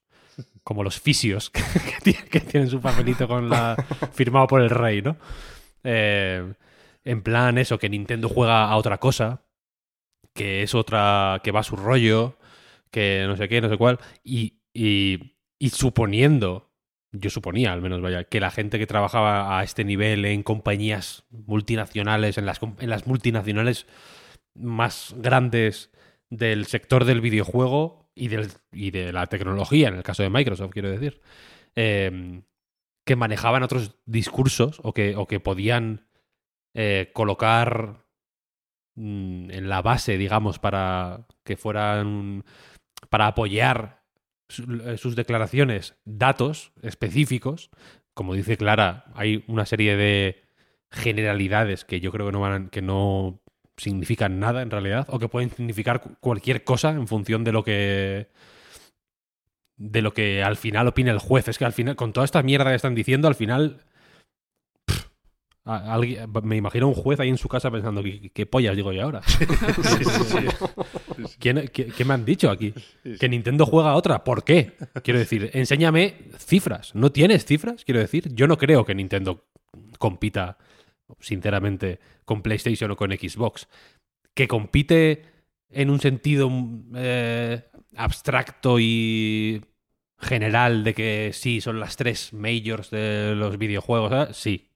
[0.65, 3.77] como los fisios que, que tienen, que tienen su papelito con la
[4.13, 5.17] firmado por el rey, ¿no?
[5.85, 6.53] Eh,
[7.05, 9.43] en plan eso, que Nintendo juega a otra cosa,
[10.35, 12.37] que es otra, que va a su rollo,
[12.91, 16.71] que no sé qué, no sé cuál, y, y, y suponiendo,
[17.14, 21.24] yo suponía al menos, vaya, que la gente que trabajaba a este nivel en compañías
[21.31, 23.87] multinacionales, en las, en las multinacionales
[24.55, 25.90] más grandes
[26.29, 30.72] del sector del videojuego y, del, y de la tecnología, en el caso de Microsoft,
[30.72, 31.20] quiero decir,
[31.77, 32.42] eh,
[33.07, 36.09] que manejaban otros discursos o que, o que podían
[36.74, 38.05] eh, colocar
[38.96, 42.44] mm, en la base, digamos, para que fueran
[43.09, 44.04] para apoyar
[44.49, 47.71] sus declaraciones datos específicos.
[48.15, 50.45] Como dice Clara, hay una serie de
[50.91, 53.41] generalidades que yo creo que no van a- que no
[53.77, 57.65] significan nada en realidad o que pueden significar cu- cualquier cosa en función de lo
[57.65, 58.29] que
[59.77, 61.49] de lo que al final opina el juez.
[61.49, 63.81] Es que al final, con toda esta mierda que están diciendo, al final
[64.87, 65.07] pff,
[65.65, 68.93] a- alguien- me imagino un juez ahí en su casa pensando, ¿qué, qué pollas digo
[68.93, 69.23] yo ahora?
[71.38, 72.72] ¿Quién- qué, qué me han dicho aquí?
[73.18, 74.24] Que Nintendo juega a otra.
[74.24, 74.72] ¿Por qué?
[75.03, 76.94] Quiero decir, enséñame cifras.
[76.94, 77.85] ¿No tienes cifras?
[77.85, 79.44] Quiero decir, yo no creo que Nintendo
[79.98, 80.59] compita,
[81.20, 83.68] sinceramente, con PlayStation o con Xbox.
[84.35, 85.22] Que compite
[85.70, 86.50] en un sentido
[86.94, 87.62] eh,
[87.96, 89.62] abstracto y
[90.18, 94.12] general de que sí, son las tres majors de los videojuegos.
[94.12, 94.33] ¿eh?
[94.33, 94.70] Sí,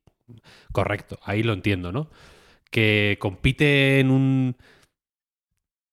[0.72, 2.11] correcto, ahí lo entiendo, ¿no?
[2.70, 4.57] Que compite en un,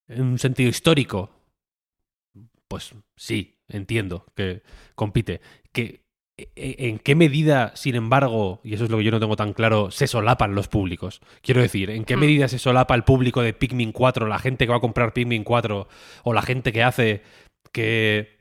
[0.08, 1.30] en un sentido histórico.
[2.68, 4.64] Pues sí, entiendo que
[4.96, 5.42] compite.
[5.72, 6.02] Que,
[6.38, 9.36] e- e- ¿En qué medida, sin embargo, y eso es lo que yo no tengo
[9.36, 11.22] tan claro, se solapan los públicos?
[11.42, 12.20] Quiero decir, ¿en qué Hmm.
[12.22, 15.44] medida se solapa el público de Pikmin 4, la gente que va a comprar Pikmin
[15.44, 15.88] 4
[16.24, 17.22] o la gente que hace
[17.72, 18.36] que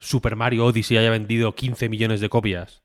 [0.00, 2.82] Super Mario Odyssey haya vendido 15 millones de copias?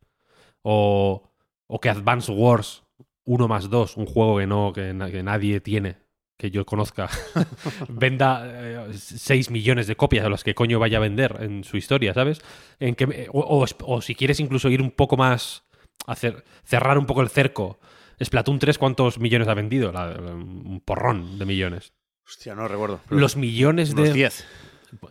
[0.64, 1.30] O,
[1.70, 2.84] o que Advance Wars
[3.26, 5.98] 1 más 2, un juego que, no, que, na- que nadie tiene,
[6.38, 7.10] que yo conozca,
[7.90, 11.78] venda eh, 6 millones de copias a las que coño vaya a vender en su
[11.78, 12.42] historia, ¿sabes?
[12.80, 15.64] En que, o, o- o si quieres incluso ir un poco más,
[16.06, 17.80] hacer, cerrar un poco el cerco.
[18.24, 19.92] Splatoon 3, ¿cuántos millones ha vendido?
[19.92, 21.94] La- un porrón de millones.
[22.26, 23.00] Hostia, no recuerdo.
[23.10, 24.14] Los millones unos de...
[24.14, 24.46] 10.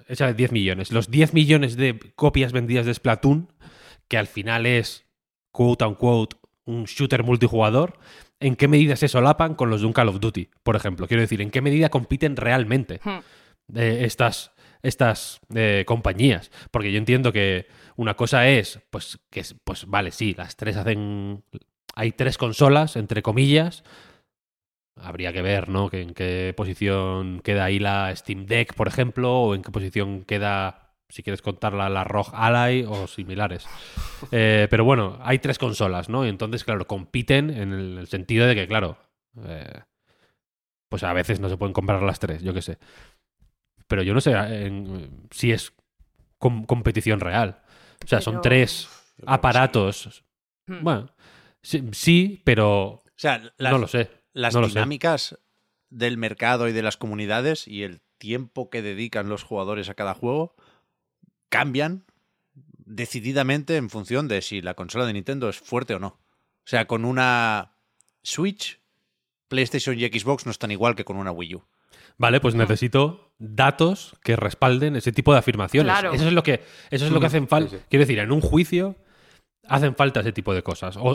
[0.09, 0.93] Échale 10 millones.
[0.93, 3.53] Los 10 millones de copias vendidas de Splatoon,
[4.09, 5.05] que al final es,
[5.51, 7.99] quote unquote, un shooter multijugador,
[8.41, 11.07] ¿en qué medida se solapan con los de un Call of Duty, por ejemplo?
[11.07, 13.19] Quiero decir, ¿en qué medida compiten realmente Hmm.
[13.75, 16.51] eh, estas, estas eh, compañías?
[16.71, 20.77] Porque yo entiendo que una cosa es, pues, que es, pues vale, sí, las tres
[20.77, 21.45] hacen...
[21.95, 23.83] Hay tres consolas, entre comillas,
[24.99, 25.91] Habría que ver, ¿no?
[25.91, 30.25] Que en qué posición queda ahí la Steam Deck, por ejemplo, o en qué posición
[30.25, 33.67] queda, si quieres contarla, la ROG Ally o similares.
[34.33, 36.25] Eh, pero bueno, hay tres consolas, ¿no?
[36.27, 38.99] Y entonces, claro, compiten en el, sentido de que, claro,
[39.45, 39.83] eh,
[40.89, 42.79] pues a veces no se pueden comprar las tres, yo qué sé.
[43.89, 45.73] Pero yo no sé en- si es
[46.39, 47.63] com- competición real.
[48.05, 48.89] O sea, son tres
[49.27, 50.25] aparatos.
[50.67, 50.83] Hmm.
[50.83, 51.11] Bueno,
[51.63, 54.11] sí, sí, pero O sea, las, no lo sé.
[54.33, 54.75] las no lo sé.
[54.75, 55.39] dinámicas
[55.89, 60.15] del mercado y de las comunidades y el tiempo que dedican los jugadores a cada
[60.15, 60.57] juego
[61.49, 62.05] cambian
[62.77, 66.09] decididamente en función de si la consola de Nintendo es fuerte o no.
[66.09, 67.73] O sea, con una
[68.23, 68.81] Switch,
[69.49, 71.65] PlayStation y Xbox no están igual que con una Wii U.
[72.19, 75.93] Vale, pues necesito datos que respalden ese tipo de afirmaciones.
[75.93, 76.13] Claro.
[76.13, 77.77] Eso es lo que, eso es lo que hacen falta.
[77.89, 78.97] Quiero decir, en un juicio
[79.69, 80.97] hacen falta ese tipo de cosas.
[80.99, 81.13] O,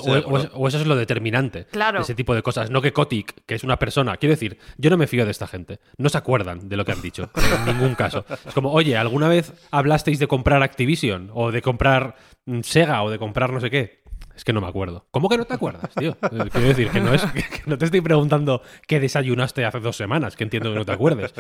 [0.68, 2.00] eso es lo determinante Claro.
[2.00, 2.70] de ese tipo de cosas.
[2.70, 4.18] No que Kotick, que es una persona.
[4.18, 5.80] Quiero decir, yo no me fío de esta gente.
[5.98, 7.30] No se acuerdan de lo que han dicho.
[7.36, 8.26] En ningún caso.
[8.46, 11.30] Es como, oye, ¿alguna vez hablasteis de comprar Activision?
[11.34, 13.04] O de comprar mm, Sega?
[13.04, 14.02] O de comprar no sé qué.
[14.36, 15.06] Es que no me acuerdo.
[15.12, 16.12] ¿Cómo que no te acuerdas, tío?
[16.24, 19.98] Eh, Quiero decir que no, es, que no te estoy preguntando qué desayunaste hace dos
[19.98, 21.34] semanas, que entiendo que no te acuerdes.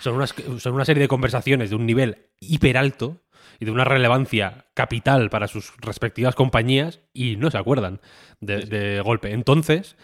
[0.00, 3.18] Son, unas, son una serie de conversaciones de un nivel hiper alto
[3.60, 8.00] y de una relevancia capital para sus respectivas compañías y no se acuerdan
[8.40, 9.32] de, de golpe.
[9.32, 9.96] Entonces,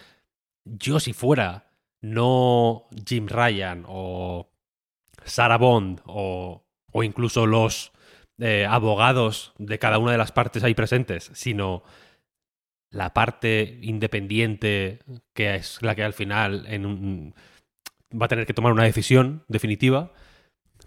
[0.64, 4.48] yo si fuera no Jim Ryan o
[5.24, 7.92] Sarah Bond o, o incluso los
[8.38, 11.82] eh, abogados de cada una de las partes ahí presentes, sino
[12.90, 15.00] la parte independiente
[15.34, 17.34] que es la que al final en un-
[18.12, 20.12] va a tener que tomar una decisión definitiva,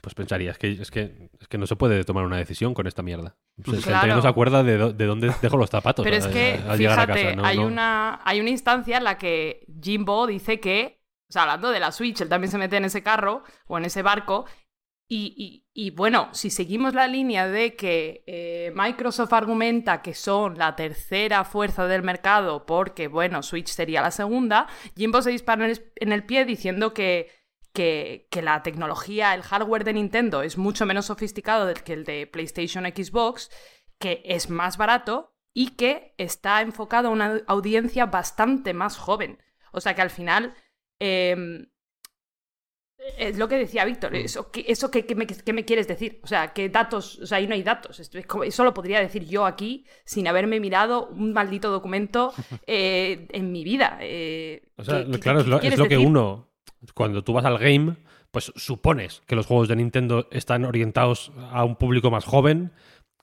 [0.01, 2.87] pues pensaría, es que, es que, es que no se puede tomar una decisión con
[2.87, 3.35] esta mierda.
[3.65, 4.15] Sea, Claro.
[4.15, 7.35] no se acuerda de, do- de dónde dejo los zapatos Pero es que, a fíjate.
[7.35, 7.67] No, hay, no.
[7.67, 11.91] Una, hay una instancia en la que Jimbo dice que, o sea, hablando de la
[11.91, 14.45] Switch, él también se mete en ese carro o en ese barco.
[15.11, 20.57] Y, y- y, bueno, si seguimos la línea de que eh, Microsoft argumenta que son
[20.57, 25.71] la tercera fuerza del mercado porque, bueno, Switch sería la segunda, Jimbo se dispara en
[25.71, 27.31] el, en el pie diciendo que,
[27.79, 32.03] que, que la tecnología, el hardware de Nintendo es mucho menos sofisticado del que el
[32.03, 33.49] de PlayStation Xbox,
[33.99, 39.37] que es más barato y que está enfocado a una audiencia bastante más joven.
[39.71, 40.53] O sea que al final...
[40.99, 41.67] em,
[43.17, 46.19] es lo que decía Víctor, eso, que, eso que, que me, que me quieres decir,
[46.21, 49.23] o sea, que datos, o sea, ahí no hay datos, Esto eso lo podría decir
[49.25, 52.33] yo aquí sin haberme mirado un maldito documento
[52.67, 53.97] eh, en mi vida.
[54.01, 56.48] eh, O sea, ¿qué- qué- claro, es lo, es quieres lo que uno,
[56.93, 57.95] cuando tú vas al game,
[58.31, 62.71] pues supones que los juegos de Nintendo están orientados a un público más joven,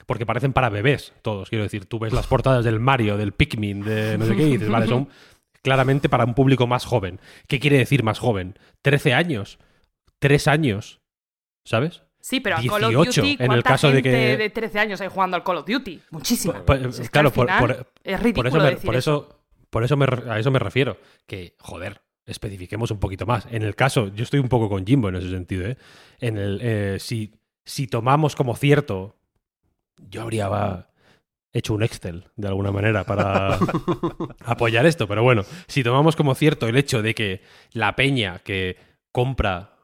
[0.06, 1.48] porque parecen para bebés todos.
[1.48, 4.52] Quiero decir, tú ves las portadas del Mario, del Pikmin, de no sé qué, y
[4.52, 5.08] dices, vale, son
[5.62, 7.20] claramente para un público más joven.
[7.48, 8.58] ¿Qué quiere decir más joven?
[8.84, 9.58] ¿13 años?
[10.20, 11.00] ¿3 años?
[11.64, 12.02] ¿Sabes?
[12.20, 14.50] Sí, pero a Call of 18, Duty, en el ¿cuánta caso de gente que- de
[14.50, 16.00] 13 años hay jugando al Call of Duty?
[16.10, 16.64] Muchísima.
[16.64, 19.40] Pues, Es que claro, por, por- es por ridículo eso, me, decir por eso,
[19.70, 20.98] por eso me a eso me refiero.
[21.26, 23.46] Que, joder, especifiquemos un poquito más.
[23.50, 25.76] En el caso, yo estoy un poco con Jimbo en ese sentido, ¿eh?
[26.18, 27.32] En el, eh, si,
[27.64, 29.16] si tomamos como cierto,
[30.10, 30.90] yo habría va,
[31.52, 33.58] hecho un Excel de alguna manera para
[34.44, 37.40] apoyar esto, pero bueno, si tomamos como cierto el hecho de que
[37.72, 38.76] la peña que
[39.12, 39.78] compra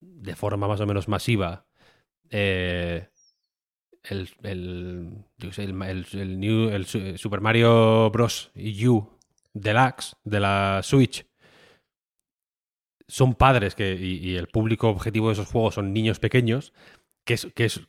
[0.00, 1.66] de forma más o menos masiva
[2.30, 3.08] eh,
[4.04, 8.52] el, el, yo sé, el, el- el new, el Su- Super Mario Bros.
[8.54, 9.08] U
[9.54, 11.26] Deluxe de la Switch
[13.08, 16.72] son padres que, y, y el público objetivo de esos juegos son niños pequeños,
[17.24, 17.80] que es, que es,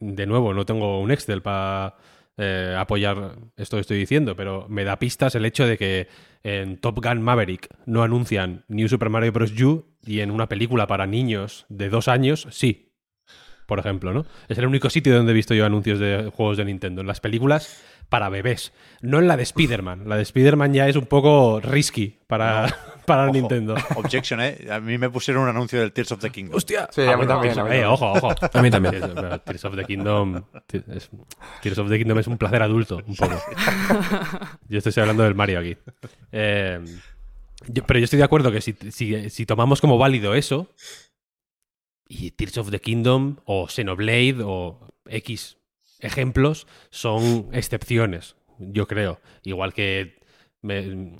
[0.00, 1.96] de nuevo, no tengo un Excel para
[2.36, 6.08] eh, apoyar esto que estoy diciendo, pero me da pistas el hecho de que
[6.42, 9.60] en Top Gun Maverick no anuncian New Super Mario Bros.
[9.60, 12.92] U y en una película para niños de dos años, sí.
[13.66, 14.24] Por ejemplo, ¿no?
[14.48, 17.02] Es el único sitio donde he visto yo anuncios de juegos de Nintendo.
[17.02, 18.72] En las películas para bebés.
[19.02, 20.08] No en la de Spider-Man.
[20.08, 22.74] La de Spider-Man ya es un poco risky para,
[23.08, 23.32] para Ojo.
[23.32, 23.74] Nintendo.
[23.96, 24.68] Objection, ¿eh?
[24.70, 26.54] A mí me pusieron un anuncio del Tears of the Kingdom.
[26.56, 26.88] ¡Hostia!
[26.92, 27.84] Sí, a mí también, Tears a mí eh, también.
[27.86, 28.28] ojo, ojo.
[28.52, 28.94] A mí también.
[29.44, 30.44] Tears, of the Kingdom.
[30.72, 31.10] es-
[31.62, 33.34] Tears of the Kingdom es un placer adulto, un poco.
[34.68, 35.76] Yo estoy hablando del Mario aquí.
[36.30, 36.78] Eh,
[37.66, 40.68] yo- pero yo estoy de acuerdo que si, si, si tomamos como válido eso,
[42.08, 45.56] y Tears of the Kingdom, o Xenoblade, o X
[46.00, 49.20] ejemplos, son excepciones, yo creo.
[49.42, 50.20] Igual que
[50.62, 51.16] me,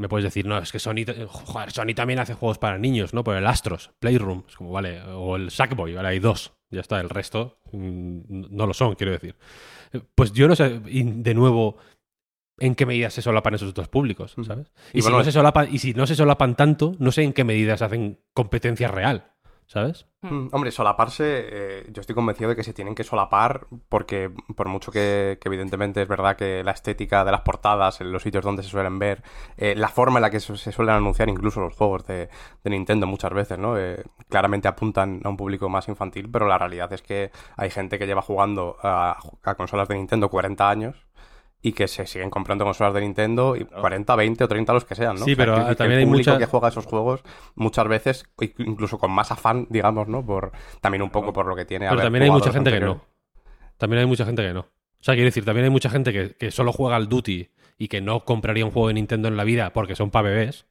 [0.00, 3.22] me puedes decir, no, es que Sony, joder, Sony también hace juegos para niños, ¿no?
[3.22, 7.00] Por el Astros, Playroom, es como, vale, o el Sackboy, vale, hay dos, ya está,
[7.00, 9.36] el resto mm, no lo son, quiero decir.
[9.92, 11.76] Eh, Pues yo no sé, y de nuevo,
[12.58, 14.72] en qué medida se solapan esos dos públicos, ¿sabes?
[14.92, 17.32] Y, Y si no se solapan, y si no se solapan tanto, no sé en
[17.32, 19.32] qué medida se hacen competencia real,
[19.70, 20.08] ¿sabes?
[20.22, 24.66] Mm, Hombre, solaparse, eh, yo estoy convencido de que se tienen que solapar porque por
[24.66, 28.44] mucho que, que evidentemente es verdad que la estética de las portadas en los sitios
[28.44, 29.22] donde se suelen ver,
[29.56, 32.28] eh, la forma en la que se, se suelen anunciar incluso los juegos de,
[32.64, 33.78] de Nintendo muchas veces, ¿no?
[33.78, 37.96] Eh, claramente apuntan a un público más infantil, pero la realidad es que hay gente
[37.96, 41.06] que lleva jugando a, a consolas de Nintendo 40 años
[41.62, 44.94] y que se siguen comprando consolas de Nintendo y 40, 20 o 30 los que
[44.94, 45.24] sean, ¿no?
[45.24, 47.22] Sí, pero, que también el hay mucha- que juega esos juegos
[47.54, 48.24] muchas veces,
[48.58, 50.24] incluso con más afán, digamos, ¿no?
[50.24, 51.88] Por, también un poco por lo que tiene.
[51.88, 53.04] Pero también hay mucha gente que no.
[53.76, 54.60] También hay mucha gente que no.
[54.60, 57.88] O sea, quiero decir, también hay mucha gente que, que solo juega al Duty y
[57.88, 60.66] que no compraría un juego de Nintendo en la vida porque son para bebés.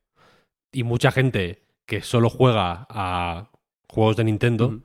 [0.71, 3.49] Y mucha gente que solo juega a
[3.87, 4.81] juegos de Nintendo.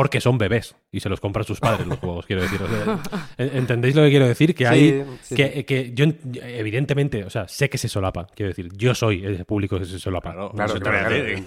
[0.00, 2.62] Porque son bebés y se los compran sus padres los juegos, quiero decir.
[2.62, 3.00] O sea,
[3.36, 4.54] ¿en- ¿Entendéis lo que quiero decir?
[4.54, 5.04] Que Sí, hay...
[5.22, 5.64] sí, que, sí.
[5.64, 6.04] que yo,
[6.40, 8.28] evidentemente, o sea, sé que se solapa.
[8.32, 10.30] Quiero decir, yo soy ese público que se solapa.
[10.32, 10.74] Claro, Claro.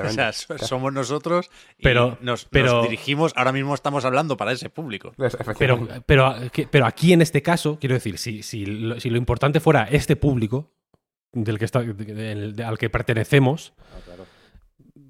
[0.05, 4.35] O sea, so- somos nosotros y Pero- nos, pero- nos dirigimos, ahora mismo estamos hablando
[4.35, 5.13] para ese público.
[5.57, 6.35] Pero, pero,
[6.69, 10.17] pero aquí en este caso, quiero decir, si, si, lo, si lo importante fuera este
[10.17, 10.73] público
[11.31, 13.71] del que está, del- al que pertenecemos,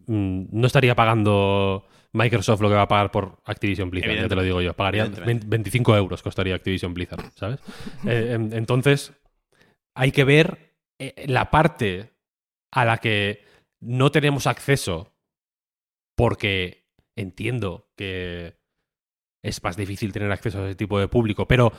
[0.07, 4.35] mm, no estaría pagando Microsoft lo que va a pagar por Activision Blizzard, ya te
[4.35, 4.73] lo digo yo.
[4.73, 5.45] Pagaría Evidentemente.
[5.45, 7.59] 20 25 euros costaría Activision Blizzard, ¿sabes?
[8.05, 9.13] Eh, em- entonces,
[9.95, 12.11] hay que ver eh, la parte
[12.73, 13.43] a la que
[13.81, 15.13] no tenemos acceso
[16.15, 18.57] porque entiendo que
[19.43, 21.71] es más difícil tener acceso a ese tipo de público, pero,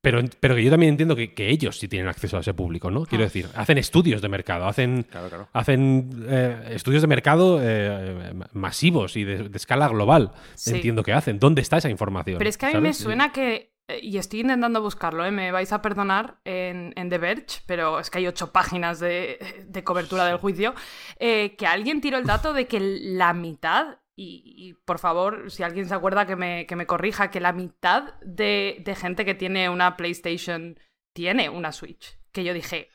[0.00, 2.90] pero, pero que yo también entiendo que, que ellos sí tienen acceso a ese público,
[2.90, 3.04] ¿no?
[3.04, 5.48] Quiero decir, hacen estudios de mercado, hacen, Claro, claro.
[5.52, 10.32] hacen eh, estudios de mercado eh, masivos y de, de escala global.
[10.54, 10.76] Sí.
[10.76, 11.38] Entiendo que hacen.
[11.38, 12.38] ¿Dónde está esa información?
[12.38, 15.30] Pero es que a mí me suena que, eh, y estoy intentando buscarlo, ¿eh?
[15.30, 19.38] me vais a perdonar en, en The Verge, pero es que hay ocho páginas de,
[19.66, 20.74] de cobertura del juicio,
[21.18, 25.62] eh, que alguien tiró el dato de que la mitad, y, y por favor, si
[25.62, 29.34] alguien se acuerda que me, que me corrija, que la mitad de, de gente que
[29.34, 30.78] tiene una PlayStation
[31.14, 32.18] tiene una Switch.
[32.32, 32.88] Que yo dije,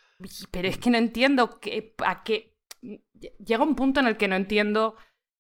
[0.51, 2.55] pero es que no entiendo que, a qué...
[3.45, 4.95] Llega un punto en el que no entiendo,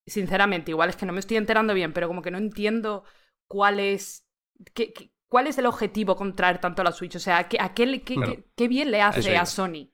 [0.07, 3.03] sinceramente, igual es que no me estoy enterando bien, pero como que no entiendo
[3.47, 4.25] cuál es
[4.73, 7.15] qué, qué- cuál es el objetivo con traer tanto la Switch.
[7.15, 8.37] O sea, ¿qué, a qué, qué- Claro.
[8.55, 9.91] qué- bien le hace a Sony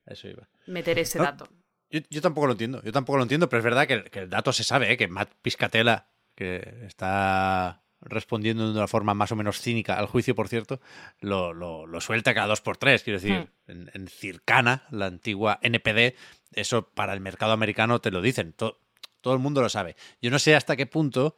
[0.67, 1.47] meter ese No, dato.
[1.89, 4.19] Yo, yo tampoco lo entiendo, yo tampoco lo entiendo, pero es verdad que, el- que
[4.19, 4.97] el dato se sabe, ¿eh?
[4.97, 10.33] que Matt Piscatella, que está respondiendo de una forma más o menos cínica al juicio,
[10.35, 10.79] por cierto,
[11.19, 13.03] lo, lo- lo suelta cada dos por tres.
[13.03, 16.15] Quiero decir, en, en Circana, la antigua NPD,
[16.53, 18.79] eso para el mercado americano te lo dicen, to-
[19.21, 19.95] todo el mundo lo sabe.
[20.21, 21.35] Yo no sé hasta qué punto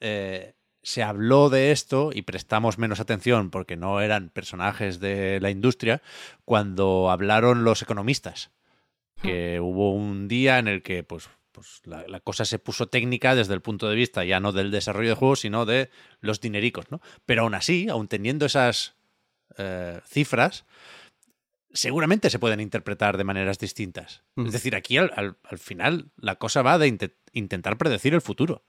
[0.00, 5.48] eh, se habló de esto y prestamos menos atención porque no eran personajes de la
[5.48, 6.02] industria
[6.44, 8.50] cuando hablaron los economistas
[9.22, 13.34] que hubo un día en el que pues, pues la, la cosa se puso técnica
[13.34, 16.90] desde el punto de vista ya no del desarrollo de juegos, sino de los dinericos,
[16.90, 17.00] ¿no?
[17.26, 18.96] Pero aún así, aún teniendo esas
[19.58, 20.64] eh, cifras,
[21.72, 24.22] seguramente se pueden interpretar de maneras distintas.
[24.36, 24.46] Mm.
[24.46, 28.20] Es decir, aquí al, al- al final la cosa va de inte- intentar predecir el
[28.20, 28.64] futuro.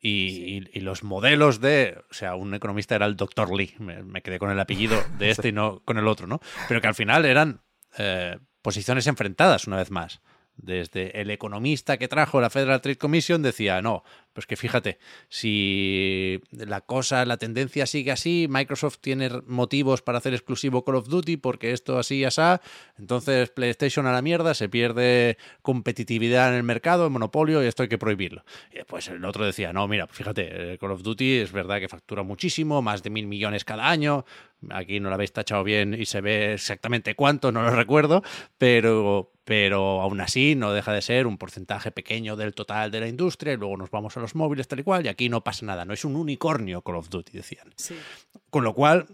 [0.00, 3.54] Y, y- y los modelos de, o sea, un economista era el Dr.
[3.56, 6.40] Lee, me, me quedé con el apellido de este y no con el otro, ¿no?
[6.68, 7.62] Pero que al final eran
[7.96, 10.20] eh, posiciones enfrentadas una vez más.
[10.56, 14.98] Desde el economista que trajo la Federal Trade Commission decía, no, pues que fíjate,
[15.28, 21.08] si la cosa, la tendencia sigue así, Microsoft tiene motivos para hacer exclusivo Call of
[21.08, 22.40] Duty porque esto así y así,
[22.98, 27.82] entonces PlayStation a la mierda, se pierde competitividad en el mercado, el monopolio y esto
[27.82, 28.44] hay que prohibirlo.
[28.72, 31.88] Y después el otro decía, no, mira, fíjate, eh, Call of Duty es verdad que
[31.88, 34.24] factura muchísimo, más de mil millones cada año,
[34.70, 38.22] aquí no lo habéis tachado bien y se ve exactamente cuánto, no lo recuerdo,
[38.58, 43.08] pero, pero aún así no deja de ser un porcentaje pequeño del total de la
[43.08, 45.66] industria y luego nos vamos a los móviles tal y cual y aquí no pasa
[45.66, 47.72] nada, no es un unicornio Call of Duty, decían.
[47.76, 47.94] Sí.
[48.50, 49.06] Con lo cual,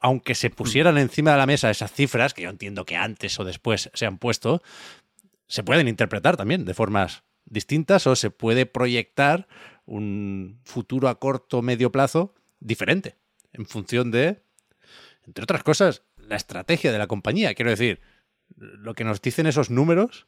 [0.00, 3.44] aunque se pusieran encima de la mesa esas cifras, que yo entiendo que antes o
[3.44, 4.62] después se han puesto,
[5.46, 9.46] se pueden interpretar también de formas distintas o se puede proyectar
[9.84, 13.16] un futuro a corto o medio plazo diferente
[13.52, 14.42] en función de,
[15.26, 17.54] entre otras cosas, la estrategia de la compañía.
[17.54, 18.00] Quiero decir,
[18.56, 20.26] lo que nos dicen esos números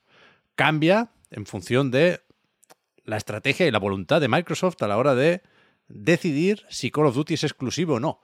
[0.54, 2.20] cambia en función de
[3.04, 5.42] la estrategia y la voluntad de Microsoft a la hora de
[5.88, 8.20] decidir si Call of Duty es exclusivo o no.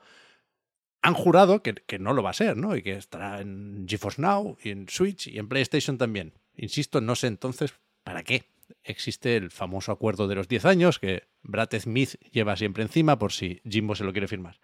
[1.01, 2.75] Han jurado que, que no lo va a ser, ¿no?
[2.75, 6.33] Y que estará en GeForce Now y en Switch y en PlayStation también.
[6.55, 7.73] Insisto, no sé entonces
[8.03, 8.45] para qué
[8.83, 13.31] existe el famoso acuerdo de los 10 años que Brad Smith lleva siempre encima por
[13.31, 14.59] si Jimbo se lo quiere firmar.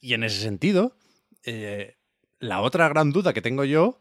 [0.00, 0.96] Y en ese sentido,
[1.44, 1.96] eh,
[2.38, 4.00] la otra gran duda que tengo yo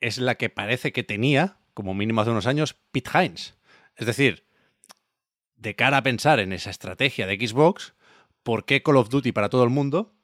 [0.00, 3.56] es la que parece que tenía, como mínimo hace unos años, Pete Hines.
[3.96, 4.44] Es decir,
[5.56, 7.94] de cara a pensar en esa estrategia de Xbox,
[8.42, 10.14] ¿por qué Call of Duty para todo el mundo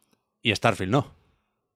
[0.42, 1.14] y Starfield no?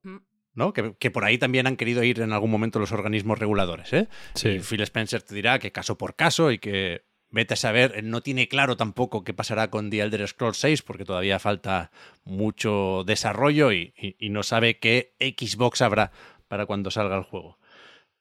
[0.03, 0.17] Mm.
[0.55, 0.73] ¿No?
[0.73, 3.93] Que, que por ahí también han querido ir en algún momento los organismos reguladores.
[3.93, 4.09] ¿eh?
[4.35, 4.49] Sí.
[4.49, 8.11] Y Phil Spencer te dirá que caso por caso y que vete a saber, él
[8.11, 11.93] no tiene claro tampoco qué pasará con The Elder Scrolls 6 porque todavía falta
[12.25, 16.11] mucho desarrollo y, y- y no sabe qué Xbox habrá
[16.49, 17.60] para cuando salga el juego.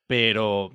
[0.10, 0.72] Pero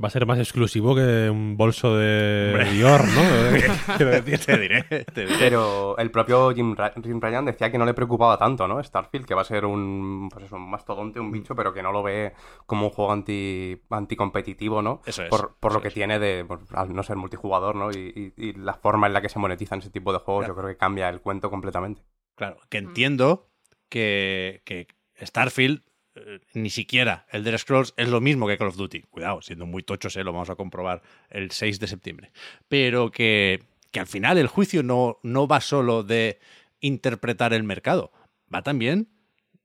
[0.00, 2.70] Va a ser más exclusivo que un bolso de Hombre.
[2.70, 3.20] Dior, ¿no?
[3.96, 5.34] quiero decir, te diré, te diré.
[5.40, 8.80] Pero el propio Jim, Ra- Jim Ryan decía que no le preocupaba tanto, ¿no?
[8.80, 11.90] Starfield, que va a ser un, pues eso, un mastodonte, un bicho, pero que no
[11.90, 12.32] lo ve
[12.66, 15.02] como un juego anti, anticompetitivo, ¿no?
[15.04, 15.94] Eso es, Por, por eso lo que es.
[15.94, 17.90] tiene de, pues, al no ser multijugador, ¿no?
[17.90, 20.54] Y, y- y la forma en la que se monetizan ese tipo de juegos, Claro.
[20.54, 22.02] yo creo que cambia el cuento completamente.
[22.36, 23.50] Claro, que entiendo
[23.88, 24.86] que, que
[25.20, 25.82] Starfield
[26.26, 29.02] eh, ni siquiera el de Scrolls es lo mismo que Call of Duty.
[29.02, 32.32] Cuidado, siendo muy tochos, eh, lo vamos a comprobar el 6 de septiembre.
[32.68, 36.38] Pero que, que al final el juicio no, no va solo de
[36.80, 38.12] interpretar el mercado,
[38.52, 39.08] va también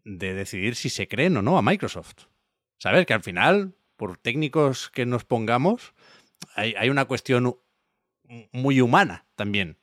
[0.04, 2.26] de decidir si se creen o no a Microsoft.
[2.80, 3.06] ¿Sabes?
[3.06, 5.94] Que al final, por técnicos que nos pongamos,
[6.56, 7.56] hay, hay una cuestión
[8.52, 9.78] muy humana también.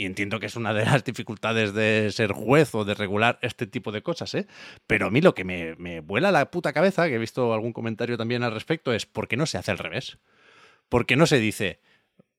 [0.00, 3.66] Y entiendo que es una de las dificultades de ser juez o de regular este
[3.66, 4.46] tipo de cosas, ¿eh?
[4.86, 7.72] Pero a mí lo que me, me vuela la puta cabeza, que he visto algún
[7.72, 10.18] comentario también al respecto, es ¿por qué no se hace al revés?
[10.88, 11.80] ¿Por qué no se dice,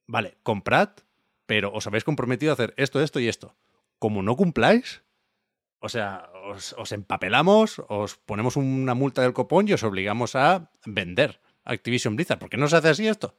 [0.08, 0.90] vale, comprad,
[1.46, 3.58] pero os habéis comprometido a hacer esto, esto y esto?
[4.00, 5.04] Como no cumpláis,
[5.80, 10.72] o sea, os, os empapelamos, os ponemos una multa del copón y os obligamos a
[10.86, 12.40] vender Activision Blizzard.
[12.40, 13.36] ¿Por qué no se hace así esto?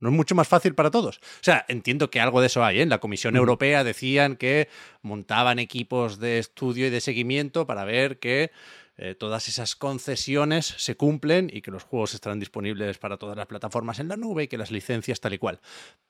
[0.00, 1.18] ¿No es mucho más fácil para todos?
[1.18, 2.78] O sea, entiendo que algo de eso hay.
[2.78, 2.82] ¿eh?
[2.82, 4.68] En la Comisión Europea decían que
[5.02, 8.52] montaban equipos de estudio y de seguimiento para ver que
[8.96, 13.46] eh, todas esas concesiones se cumplen y que los juegos estarán disponibles para todas las
[13.46, 15.60] plataformas en la nube y que las licencias tal y cual.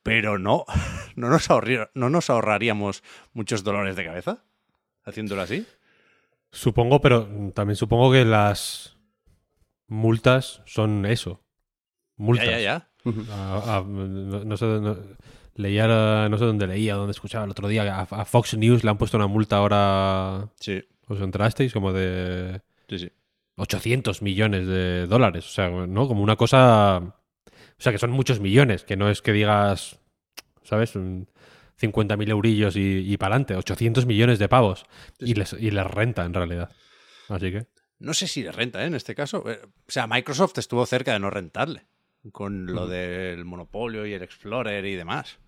[0.02, 0.64] Pero no,
[1.16, 1.48] no nos,
[1.94, 4.44] no nos ahorraríamos muchos dolores de cabeza
[5.04, 5.66] haciéndolo así.
[6.50, 8.96] Supongo, pero también supongo que las
[9.86, 11.42] multas son eso.
[12.16, 12.46] Multas.
[12.46, 12.87] Ya, ya, ya.
[13.30, 14.96] A- a- no, no sé, no-
[15.54, 18.90] leía, no sé dónde leía, dónde escuchaba el otro día, a, a Fox News le
[18.90, 21.72] han puesto una multa ahora, Sí, ¿os enterasteis?
[21.72, 23.10] Como de sí, sí.
[23.56, 26.06] 800 millones de dólares, o sea, ¿no?
[26.06, 26.98] Como una cosa...
[26.98, 30.00] O sea, que son muchos millones, que no es que digas,
[30.64, 30.96] ¿sabes?
[30.96, 31.28] Un
[31.80, 32.80] 50.000 eurillos y,
[33.12, 34.84] y para adelante, 800 millones de pavos.
[35.20, 36.70] Y les, y les renta, en realidad.
[37.28, 37.66] Así que...
[38.00, 38.86] No sé si le renta, ¿eh?
[38.86, 39.48] En este caso.
[39.48, 41.86] Eh, O sea, Microsoft estuvo cerca de no rentarle
[42.32, 45.38] con lo del monopolio y el Explorer y demás.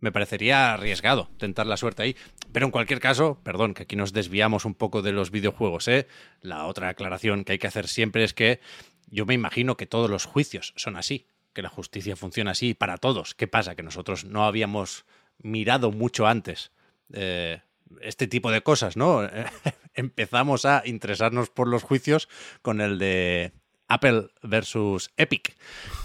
[0.00, 2.16] Me parecería arriesgado tentar la suerte ahí.
[2.52, 6.06] Pero en cualquier caso, perdón, que aquí nos desviamos un poco de los videojuegos, ¿eh?
[6.40, 8.60] La otra aclaración que hay que hacer siempre es que
[9.08, 12.98] yo me imagino que todos los juicios son así, que la justicia funciona así para
[12.98, 13.34] todos.
[13.34, 13.74] ¿Qué pasa?
[13.74, 15.04] Que nosotros no habíamos
[15.38, 16.72] mirado mucho antes
[17.12, 17.62] eh,
[18.00, 19.28] este tipo de cosas, ¿no?
[19.94, 22.28] Empezamos a interesarnos por los juicios
[22.62, 23.52] con el de
[23.88, 25.56] Apple versus Epic.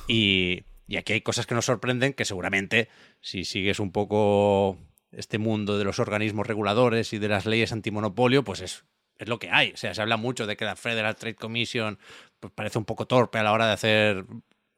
[0.07, 0.63] Y,
[0.97, 2.89] aquí hay cosas que nos sorprenden que seguramente
[3.21, 4.77] si sigues un poco
[5.11, 8.86] este mundo de los organismos reguladores y de las leyes antimonopolio, pues es,
[9.17, 9.71] es lo que hay.
[9.71, 11.99] O sea, se habla mucho de que la Federal Trade Commission
[12.39, 14.25] pues, parece un poco torpe a la hora de hacer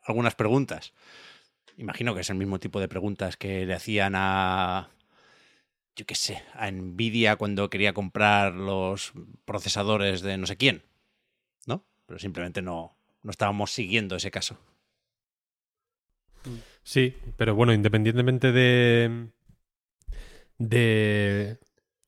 [0.04, 0.94] algunas preguntas.
[1.78, 4.90] Imagino que es el mismo tipo de preguntas que le hacían a,
[5.96, 9.14] yo qué sé, a Nvidia cuando quería comprar los
[9.46, 10.84] procesadores de no sé quién,
[11.66, 11.86] ¿no?
[12.06, 12.95] Pero simplemente no,
[13.26, 14.58] no estábamos siguiendo ese caso.
[16.84, 19.30] Sí, pero bueno, independientemente de.
[20.60, 21.60] de.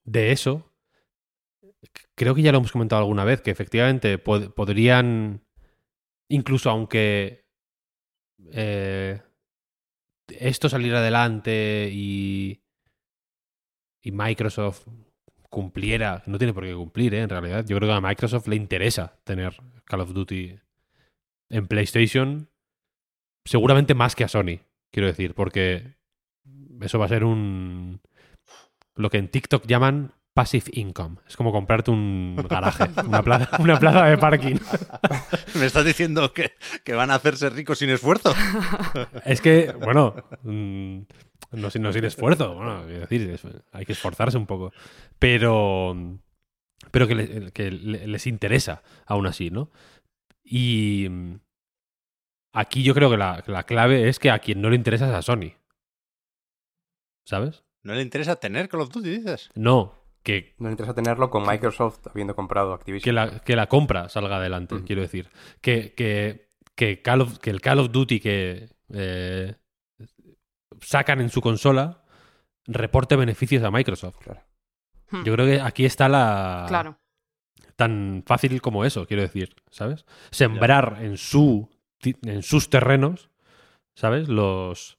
[0.06, 0.72] de eso.
[2.16, 5.44] Creo que ya lo hemos comentado alguna vez, que efectivamente pod- podrían.
[6.30, 7.46] Incluso aunque.
[8.52, 9.22] eh,
[10.28, 12.62] esto saliera adelante y.
[14.04, 14.88] y Microsoft
[15.50, 16.22] cumpliera.
[16.28, 17.22] No tiene por qué cumplir, ¿eh?
[17.22, 17.66] En realidad.
[17.68, 20.60] Yo creo que a Microsoft le interesa tener Call of Duty
[21.50, 22.50] en PlayStation.
[23.46, 24.60] Seguramente más que a Sony,
[24.92, 25.96] quiero decir, porque
[26.82, 28.02] eso va a ser un.
[28.96, 31.18] lo que en TikTok llaman passive income.
[31.28, 34.56] Es como comprarte un garaje, una plaza, una plaza de parking.
[35.56, 36.52] ¿Me estás diciendo que,
[36.84, 38.36] que van a hacerse ricos sin esfuerzo?
[39.26, 41.00] Es que, bueno, mm,
[41.54, 44.74] no, sin- no sin esfuerzo, bueno, quiero decir, es- hay que esforzarse un poco.
[45.20, 45.96] Pero.
[46.92, 49.72] Pero que, le- que le- les interesa aún así, ¿no?
[50.50, 51.08] Y.
[51.10, 51.40] mm,
[52.54, 55.14] Aquí yo creo que la, la clave es que a quien no le interesa es
[55.14, 55.52] a Sony.
[57.26, 57.64] ¿Sabes?
[57.84, 59.50] ¿No le interesa tener Call of Duty, dices?
[59.56, 59.94] No,
[60.24, 63.04] que, Nos interesa tenerlo con Microsoft habiendo comprado Activision.
[63.04, 65.30] que, la, que la compra salga adelante, quiero decir.
[65.62, 69.56] Que, que, que, Call of- que el Call of Duty que eh,
[70.82, 72.04] sacan en su consola
[72.66, 74.18] reporte beneficios a Microsoft.
[74.18, 74.42] Claro.
[75.12, 75.24] Hmm.
[75.24, 76.66] Yo creo que aquí está la...
[76.68, 76.98] Claro.
[77.78, 80.06] Tan fácil como eso, quiero decir, ¿sabes?
[80.32, 81.70] Sembrar en, su,
[82.02, 83.30] en sus terrenos,
[83.96, 84.28] ¿sabes?
[84.28, 84.98] Los...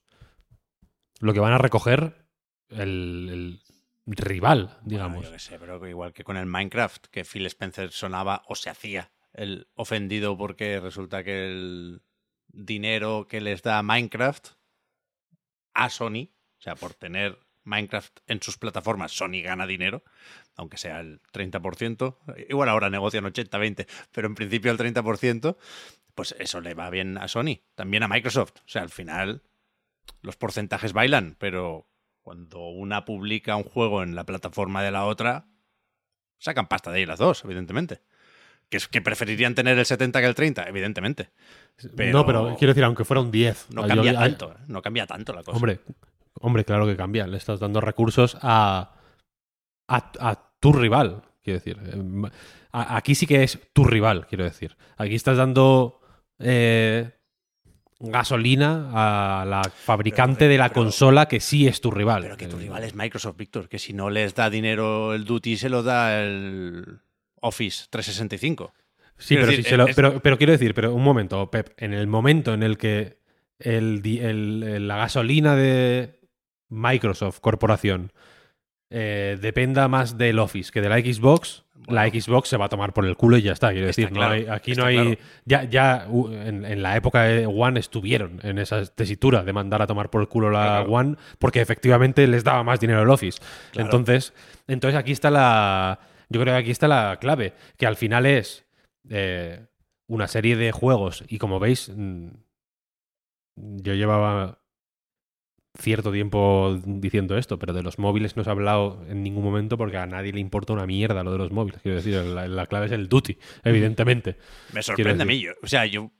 [1.19, 2.25] Lo que van a recoger
[2.69, 3.59] el,
[4.07, 5.17] el rival, digamos.
[5.17, 8.43] Bueno, yo qué sé, pero que igual que con el Minecraft, que Phil Spencer sonaba
[8.47, 12.01] o se hacía el ofendido porque resulta que el
[12.47, 14.47] dinero que les da Minecraft
[15.73, 17.39] a Sony, o sea, por tener
[17.69, 20.03] Minecraft en sus plataformas, Sony gana dinero,
[20.55, 22.17] aunque sea el 30%,
[22.49, 25.55] igual ahora negocian 80-20, pero en principio el 30%,
[26.15, 28.53] pues eso le va bien a Sony, también a Microsoft.
[28.57, 29.43] O sea, al final
[30.21, 31.87] los porcentajes bailan, pero
[32.21, 35.45] cuando una publica un juego en la plataforma de la otra,
[36.39, 38.01] sacan pasta de ahí las dos, evidentemente.
[38.69, 41.31] Que, es, que preferirían tener el 70 que el 30, evidentemente.
[41.95, 43.67] Pero- No, pero quiero decir, aunque fuera un 10.
[43.71, 44.55] No cambia yo- tanto, ¿eh?
[44.67, 45.55] no cambia tanto la cosa.
[45.55, 45.79] Hombre,
[46.39, 47.27] hombre, claro que cambia.
[47.27, 48.95] Le estás dando recursos a,
[49.87, 51.77] a, a tu rival, quiero decir.
[51.85, 52.29] Eh,
[52.71, 54.75] a- aquí sí que es tu rival, quiero decir.
[54.97, 55.99] Aquí estás dando
[56.39, 57.11] eh,
[57.99, 62.21] gasolina a la fabricante Pero- de la pero- consola que sí es tu rival.
[62.23, 65.25] Pero que tu Eh, rival es Microsoft, Víctor, que si no les da dinero el
[65.25, 66.99] Duty, se lo da el
[67.41, 68.73] Office 365.
[69.17, 71.51] Sí, Quiero pero, decir, si se lo- es- pero, pero quiero decir, pero un momento,
[71.51, 73.19] Pep, en el momento en el que
[73.59, 76.18] el- la gasolina de
[76.69, 78.11] Microsoft Corporación
[78.91, 82.07] eh, dependa más del Office que de la Xbox, la.
[82.07, 83.71] Xbox se va a tomar por el culo y ya está.
[83.71, 84.95] Quiero Está decir, no claro, hay- aquí no hay.
[84.95, 85.15] claro.
[85.45, 89.87] Ya, ya en, en la época de One estuvieron en esa tesitura de mandar a
[89.87, 90.91] tomar por el culo la Claro.
[90.91, 93.39] One porque efectivamente les daba más dinero el Office.
[93.73, 94.33] Entonces,
[94.67, 95.99] entonces aquí está la.
[96.29, 98.65] Yo creo que aquí está la clave, que al final es
[99.09, 99.65] eh,
[100.07, 102.27] una serie de juegos y como veis, mm,
[103.55, 104.59] yo llevaba
[105.77, 109.77] cierto tiempo diciendo esto, pero de los móviles no se ha hablado en ningún momento
[109.77, 111.81] porque a nadie le importa una mierda lo de los móviles.
[111.81, 114.37] Quiero decir, la, la clave es el duty, evidentemente.
[114.73, 115.39] Me sorprende a mí.
[115.39, 116.11] yo- o sea, yo.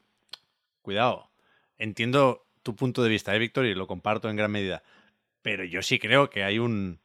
[0.81, 1.31] Cuidado.
[1.77, 3.65] Entiendo tu punto de vista, ¿eh, Víctor?
[3.65, 4.83] Y lo comparto en gran medida.
[5.41, 6.99] Pero yo sí creo que hay un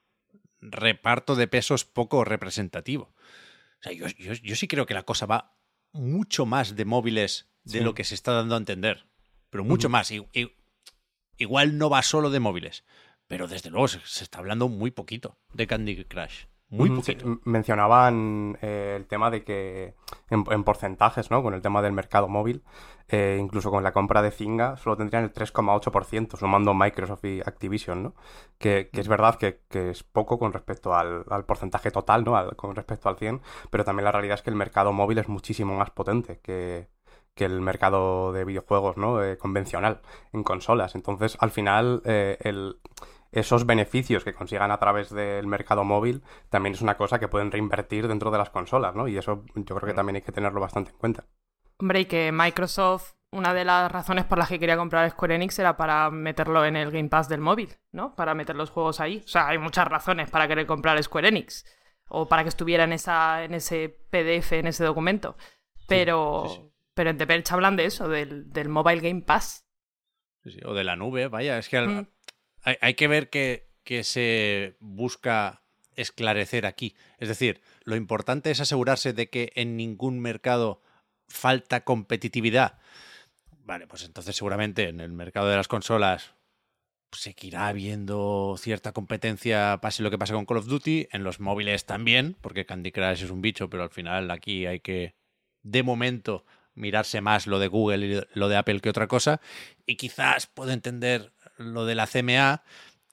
[0.60, 3.14] reparto de pesos poco representativo.
[3.80, 5.56] O sea, yo, yo- yo sí creo que la cosa va
[5.92, 7.84] mucho más de móviles de Sí.
[7.84, 9.06] lo que se está dando a entender.
[9.50, 10.10] Pero mucho más.
[10.10, 10.26] I-
[11.38, 12.84] igual no va solo de móviles.
[13.26, 16.44] Pero desde luego se, se está hablando muy poquito de Candy Crush.
[16.68, 17.28] Muy sí, poquito.
[17.44, 19.94] mencionaban eh, el tema de que
[20.30, 21.42] en, en porcentajes, ¿no?
[21.42, 22.64] Con el tema del mercado móvil,
[23.08, 28.02] eh, incluso con la compra de Zynga, solo tendrían el 3,8%, sumando Microsoft y Activision,
[28.02, 28.14] ¿no?
[28.58, 32.36] Que, que es verdad que, que es poco con respecto al, al porcentaje total, ¿no?
[32.36, 35.28] Al- con respecto al 100, pero también la realidad es que el mercado móvil es
[35.28, 36.88] muchísimo más potente que,
[37.34, 39.22] que el mercado de videojuegos, ¿no?
[39.22, 40.00] Eh, convencional,
[40.32, 40.94] en consolas.
[40.94, 42.76] Entonces, al final, eh, el
[43.34, 47.50] esos beneficios que consigan a través del mercado móvil también es una cosa que pueden
[47.50, 49.08] reinvertir dentro de las consolas, ¿no?
[49.08, 51.24] Y eso yo creo que también hay que tenerlo bastante en cuenta.
[51.78, 55.58] Hombre, y que Microsoft, una de las razones por las que quería comprar Square Enix
[55.58, 58.14] era para meterlo en el Game Pass del móvil, ¿no?
[58.14, 59.22] Para meter los juegos ahí.
[59.24, 61.64] O sea, hay muchas razones para querer comprar Square Enix.
[62.06, 65.36] O para que estuviera en, esa, en ese PDF, en ese documento.
[65.88, 66.73] Pero, sí, sí.
[66.94, 69.64] Pero en The Verge hablan de eso, del, del Mobile Game Pass.
[70.42, 72.06] Sí, sí, O de la nube, vaya, es que al- Mm.
[72.62, 75.62] hay, hay que ver qué, qué se busca
[75.96, 76.94] esclarecer aquí.
[77.18, 80.82] Es decir, lo importante es asegurarse de que en ningún mercado
[81.28, 82.78] falta competitividad.
[83.64, 86.34] Vale, pues entonces seguramente en el mercado de las consolas
[87.12, 91.86] seguirá habiendo cierta competencia, pase lo que pase con Call of Duty, en los móviles
[91.86, 95.14] también, porque Candy Crush es un bicho, pero al final aquí hay que,
[95.62, 99.40] de momento, mirarse más lo de Google y lo de Apple que otra cosa,
[99.86, 102.62] y quizás puedo entender lo de la CMA,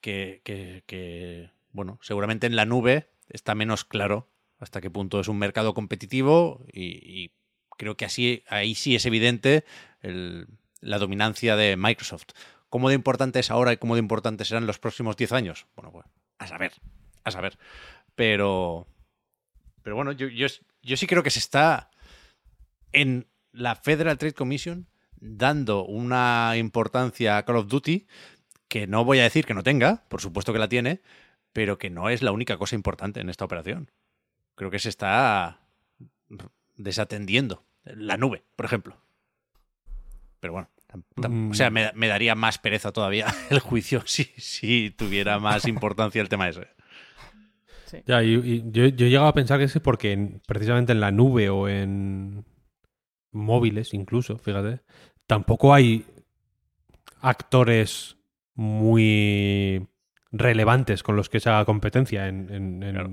[0.01, 5.73] que, bueno, seguramente en la nube está menos claro hasta qué punto es un mercado
[5.73, 7.31] competitivo y,
[7.77, 9.65] creo que así ahí sí es evidente
[10.03, 12.27] la dominancia de Microsoft.
[12.69, 15.65] ¿Cómo de importante es ahora y cómo de importante serán los próximos 10 años?
[15.75, 16.05] Bueno, pues
[16.37, 16.73] a saber,
[17.23, 17.57] a saber.
[18.13, 18.87] Pero,
[19.81, 20.45] pero bueno, yo, yo,
[20.83, 21.89] yo sí creo que se está
[22.91, 24.87] en la Federal Trade Commission
[25.19, 28.07] dando una importancia a Call of Duty
[28.67, 31.01] que no voy a decir que no tenga, por supuesto que la tiene,
[31.53, 33.91] pero que no es la única cosa importante en esta operación.
[34.55, 35.59] Creo que se está
[36.77, 38.97] desatendiendo la nube, por ejemplo.
[40.39, 40.69] Pero bueno,
[41.15, 41.51] Mm.
[41.51, 46.21] o sea, me, me daría más pereza todavía el juicio si, si tuviera más importancia
[46.21, 46.67] el tema ese.
[47.85, 47.97] Sí.
[48.05, 50.99] Ya, y, y yo, yo he llegado a pensar que es porque en- precisamente en
[50.99, 52.43] la nube o en
[53.31, 54.81] móviles incluso, fíjate,
[55.27, 56.05] tampoco hay
[57.21, 58.17] actores
[58.53, 59.87] muy
[60.31, 62.27] relevantes con los que se haga competencia.
[62.27, 63.09] En, en, en- Claro.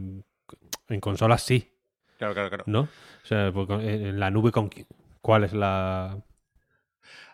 [0.88, 1.74] en consolas sí,
[2.18, 2.64] Claro, claro, claro.
[2.66, 2.80] ¿no?
[2.82, 4.70] O sea, porque en la nube, con
[5.20, 6.18] ¿cuál es la...?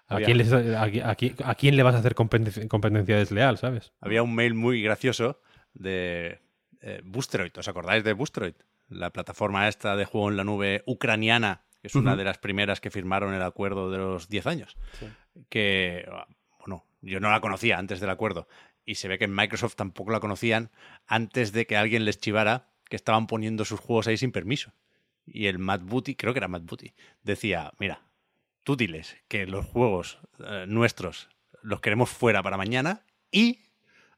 [0.08, 3.16] ¿A quién, les- a, qui- a qui- a quién le vas a hacer competencia, competencia
[3.16, 3.92] desleal, sabes?
[4.00, 5.40] Había un mail muy gracioso
[5.72, 6.40] de
[6.82, 7.52] eh, Boostroid.
[7.56, 8.54] ¿Os acordáis de Boostroid?
[8.88, 12.80] La plataforma esta de juego en la nube ucraniana, que es una de las primeras
[12.80, 14.78] que firmaron el acuerdo de los 10 años.
[15.50, 16.08] Que,
[16.60, 18.48] bueno, yo no la conocía antes del acuerdo.
[18.86, 20.70] Y se ve que en Microsoft tampoco la conocían
[21.06, 24.72] antes de que alguien les chivara que estaban poniendo sus juegos ahí sin permiso.
[25.26, 28.00] Y el Matt Booty, creo que era Matt Booty, decía, mira,
[28.62, 31.28] tú diles que los juegos eh, nuestros
[31.60, 33.58] los queremos fuera para mañana y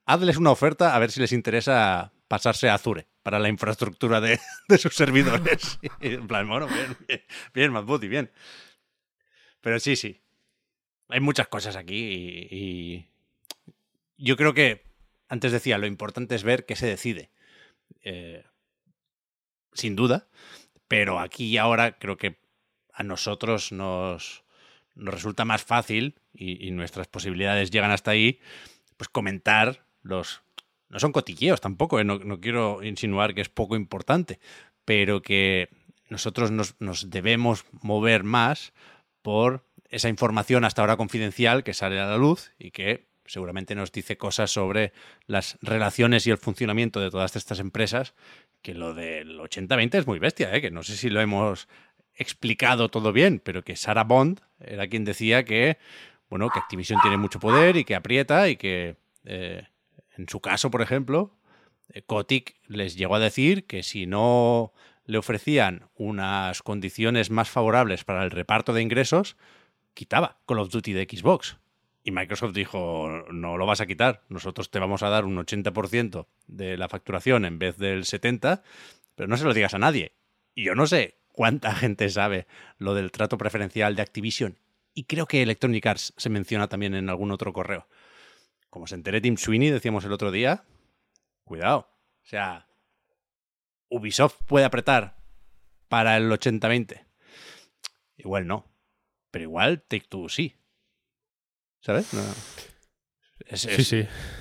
[0.04, 4.40] hazles una oferta a ver si les interesa pasarse a Azure para la infraestructura de,
[4.68, 5.78] de sus servidores.
[6.00, 6.96] Y en plan, bueno, bien,
[7.54, 8.32] bien, bien, bien.
[9.60, 10.22] Pero sí, sí.
[11.08, 13.06] Hay muchas cosas aquí y, y
[14.16, 14.84] yo creo que,
[15.28, 17.30] antes decía, lo importante es ver qué se decide.
[18.02, 18.44] Eh,
[19.72, 20.28] sin duda,
[20.88, 22.38] pero aquí y ahora creo que
[22.92, 24.44] a nosotros nos,
[24.94, 28.40] nos resulta más fácil y, y nuestras posibilidades llegan hasta ahí,
[28.96, 30.42] pues comentar los...
[30.88, 32.04] No son cotilleos tampoco, ¿eh?
[32.04, 34.38] no, no quiero insinuar que es poco importante,
[34.84, 35.68] pero que
[36.08, 38.72] nosotros nos, nos debemos mover más
[39.22, 43.92] por esa información hasta ahora confidencial que sale a la luz y que seguramente nos
[43.92, 44.92] dice cosas sobre
[45.26, 48.14] las relaciones y el funcionamiento de todas estas empresas,
[48.62, 50.60] que lo del 80-20 es muy bestia, ¿eh?
[50.60, 51.68] que no sé si lo hemos
[52.14, 55.78] explicado todo bien, pero que Sarah Bond era quien decía que,
[56.30, 59.66] bueno, que Activision tiene mucho poder y que aprieta y que, eh,
[60.16, 61.36] en su caso, por ejemplo,
[61.92, 64.72] eh, Kotick les llegó a decir que si no
[65.04, 69.36] le ofrecían unas condiciones más favorables para el reparto de ingresos,
[69.94, 71.58] quitaba Call of Duty de Xbox.
[72.02, 76.26] Y Microsoft dijo, no lo vas a quitar, nosotros te vamos a dar un 80%
[76.46, 78.62] de la facturación en vez del 70%,
[79.16, 80.12] pero no se lo digas a nadie.
[80.54, 82.46] Y yo no sé cuánta gente sabe
[82.78, 84.58] lo del trato preferencial de Activision.
[84.94, 87.86] Y creo que Electronic Arts se menciona también en algún otro correo.
[88.76, 90.62] Como se entere Tim Sweeney, decíamos el otro día,
[91.44, 91.88] cuidado.
[92.22, 92.68] O sea,
[93.88, 95.16] Ubisoft puede apretar
[95.88, 97.06] para el 80-20.
[98.18, 98.70] Igual no.
[99.30, 100.56] Pero igual Take Two sí.
[101.80, 102.12] ¿Sabes?
[102.12, 102.20] No.
[103.46, 103.96] Es, Sí, es- sí.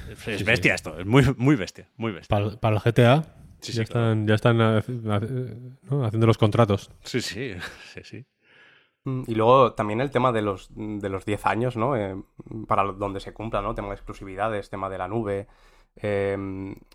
[0.10, 0.44] es Sí, sí.
[0.44, 1.00] bestia esto.
[1.00, 1.90] Es muy, muy bestia.
[1.96, 2.36] Muy bestia.
[2.38, 3.24] Para, para el GTA
[3.62, 4.12] Sí, ya claro.
[4.12, 4.92] están, ya están hace-
[5.84, 6.04] ¿no?
[6.04, 6.92] haciendo los contratos.
[7.06, 7.54] Sí, sí.
[7.94, 8.26] Sí, sí.
[9.06, 11.96] Mm, Y luego también el tema de los, de los 10 años, ¿no?
[11.96, 12.16] Eh,
[12.68, 13.76] para donde se cumpla, ¿no?
[13.76, 15.48] Tema de exclusividades, tema de la nube.
[15.98, 16.38] Eh,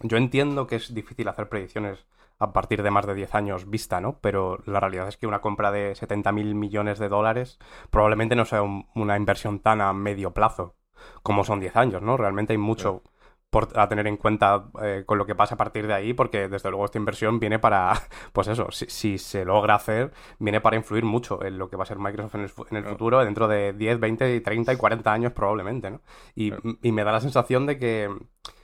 [0.03, 2.07] yo entiendo que es difícil hacer predicciones
[2.39, 4.19] a partir de más de 10 años vista, ¿no?
[4.21, 7.59] Pero la realidad es que una compra de 70.000 millones de dólares
[7.91, 10.75] probablemente no sea un- una inversión tan a medio plazo
[11.23, 12.17] como son 10 años, ¿no?
[12.17, 13.03] Realmente hay mucho
[13.51, 16.49] por, a tener en cuenta eh, con lo que pasa a partir de ahí, porque
[16.49, 17.93] desde luego esta inversión viene para,
[18.33, 21.83] pues eso, si, si se logra hacer, viene para influir mucho en lo que va
[21.83, 25.13] a ser Microsoft en el, en el futuro, dentro de 10, 20, 30 y 40
[25.13, 26.01] años probablemente, ¿no?
[26.35, 28.09] Y, y me da la sensación de que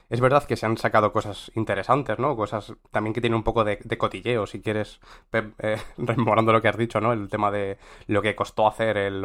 [0.09, 2.35] es verdad que se han sacado cosas interesantes, ¿no?
[2.35, 4.99] Cosas también que tienen un poco de, de cotilleo, si quieres,
[5.29, 7.13] Pep, eh, rememorando lo que has dicho, ¿no?
[7.13, 7.77] El tema de
[8.07, 9.21] lo que costó hacer el,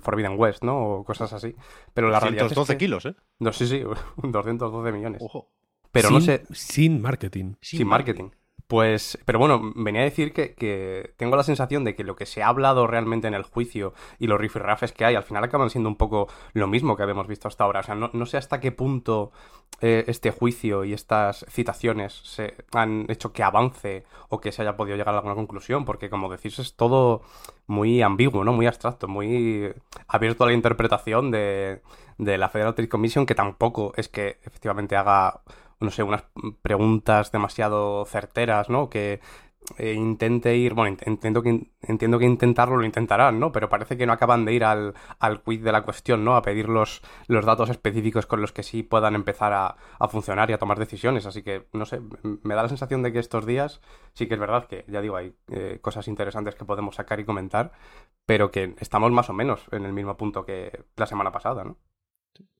[0.00, 0.78] Forbidden West, ¿no?
[0.98, 1.54] O cosas así.
[1.94, 3.14] Pero la realidad es 112 que- kilos, ¿eh?
[3.38, 3.82] No, sí, sí,
[4.16, 5.22] 212 millones.
[5.22, 5.48] Ojo.
[5.92, 7.54] Pero sin, no sé, Sin marketing.
[7.60, 8.30] sin, marketing.
[8.66, 12.42] Pues, pero bueno, venía a decir que, tengo la sensación de que lo que se
[12.42, 15.88] ha hablado realmente en el juicio y los rifirrafes que hay, al final acaban siendo
[15.88, 17.80] un poco lo mismo que habíamos visto hasta ahora.
[17.80, 19.30] O sea, no, no sé hasta qué punto
[19.82, 24.76] eh, este juicio y estas citaciones se han hecho que avance o que se haya
[24.76, 27.22] podido llegar a alguna conclusión, porque como decís, es todo
[27.68, 28.52] muy ambiguo, ¿no?
[28.52, 29.72] Muy abstracto, muy
[30.08, 31.82] abierto a la interpretación de,
[32.18, 35.42] de la Federal Trade Commission, que tampoco es que efectivamente haga
[35.80, 36.24] no sé, unas
[36.62, 38.88] preguntas demasiado certeras, ¿no?
[38.88, 39.20] Que
[39.78, 43.50] eh, intente ir, bueno, int- entiendo que, entiendo que intentarlo lo intentarán, ¿no?
[43.50, 46.36] Pero parece que no acaban de ir al, al quid de la cuestión, ¿no?
[46.36, 50.50] A pedir los, los datos específicos con los que sí puedan empezar a, a funcionar
[50.50, 51.26] y a tomar decisiones.
[51.26, 53.80] Así que, no sé, me da la sensación de que estos días
[54.14, 57.24] sí que es verdad que, ya digo, hay eh, cosas interesantes que podemos sacar y
[57.24, 57.72] comentar,
[58.24, 61.76] pero que estamos más o menos en el mismo punto que la semana pasada, ¿no?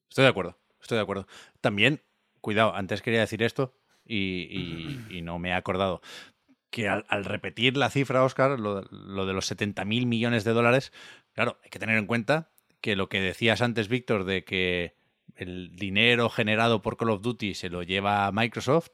[0.09, 1.27] Estoy de acuerdo, estoy de acuerdo.
[1.61, 2.03] También,
[2.47, 3.75] cuidado, antes quería decir esto
[4.05, 6.01] y, y- y no me he acordado.
[6.71, 10.93] Que al, al repetir la cifra, Oscar, lo, lo de los 70.000 millones de dólares,
[11.33, 14.95] claro, hay que tener en cuenta que lo que decías antes, Víctor, de que
[15.35, 18.91] el dinero generado por Call of Duty se lo lleva a Microsoft,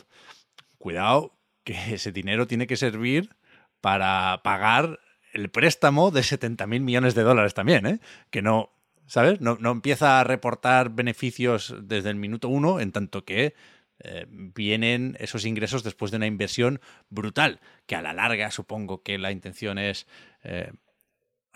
[0.78, 3.36] cuidado, que ese dinero tiene que servir
[3.82, 4.98] para pagar
[5.34, 8.00] el préstamo de 70.000 millones de dólares también, ¿eh?
[8.30, 8.70] Que no,
[9.12, 9.42] ¿sabes?
[9.42, 13.54] No, no empieza a reportar beneficios desde el minuto uno, en tanto que
[13.98, 19.18] eh, vienen esos ingresos después de una inversión brutal, que a la larga supongo que
[19.18, 20.06] la intención es
[20.44, 20.72] eh,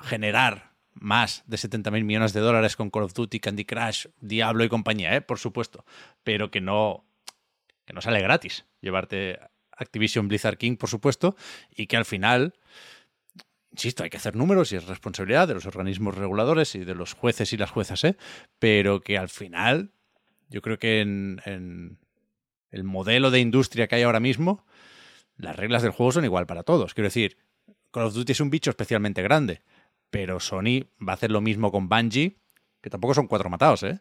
[0.03, 4.69] generar más de 70.000 millones de dólares con Call of Duty, Candy Crush, Diablo y
[4.69, 5.23] compañía, ¿eh?
[5.23, 5.87] por supuesto,
[6.25, 7.07] pero que no,
[7.87, 9.41] que no sale gratis llevarte
[9.73, 11.37] Activision Blizzard King, por supuesto,
[11.75, 12.53] y que al final,
[13.77, 17.13] insisto, hay que hacer números y es responsabilidad de los organismos reguladores y de los
[17.13, 18.17] jueces y las juezas, ¿eh?
[18.59, 19.93] pero que al final,
[20.49, 21.99] yo creo que en,
[22.71, 24.65] el modelo de industria que hay ahora mismo,
[25.37, 26.95] las reglas del juego son igual para todos.
[26.95, 27.37] Quiero decir,
[27.91, 29.63] Call of Duty es un bicho especialmente grande,
[30.09, 32.39] pero Sony va a hacer lo mismo con Bungie,
[32.81, 34.01] que tampoco son cuatro matados, ¿eh?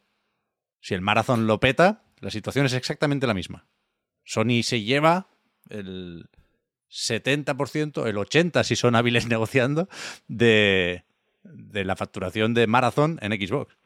[0.80, 3.67] Si el Marathon lo peta, la situación es exactamente la misma.
[4.23, 5.28] Sony se lleva
[5.69, 6.30] el
[6.89, 9.88] 70%, el 80% si son hábiles negociando,
[10.27, 11.05] de,
[11.43, 13.77] de la facturación de Marathon en Xbox.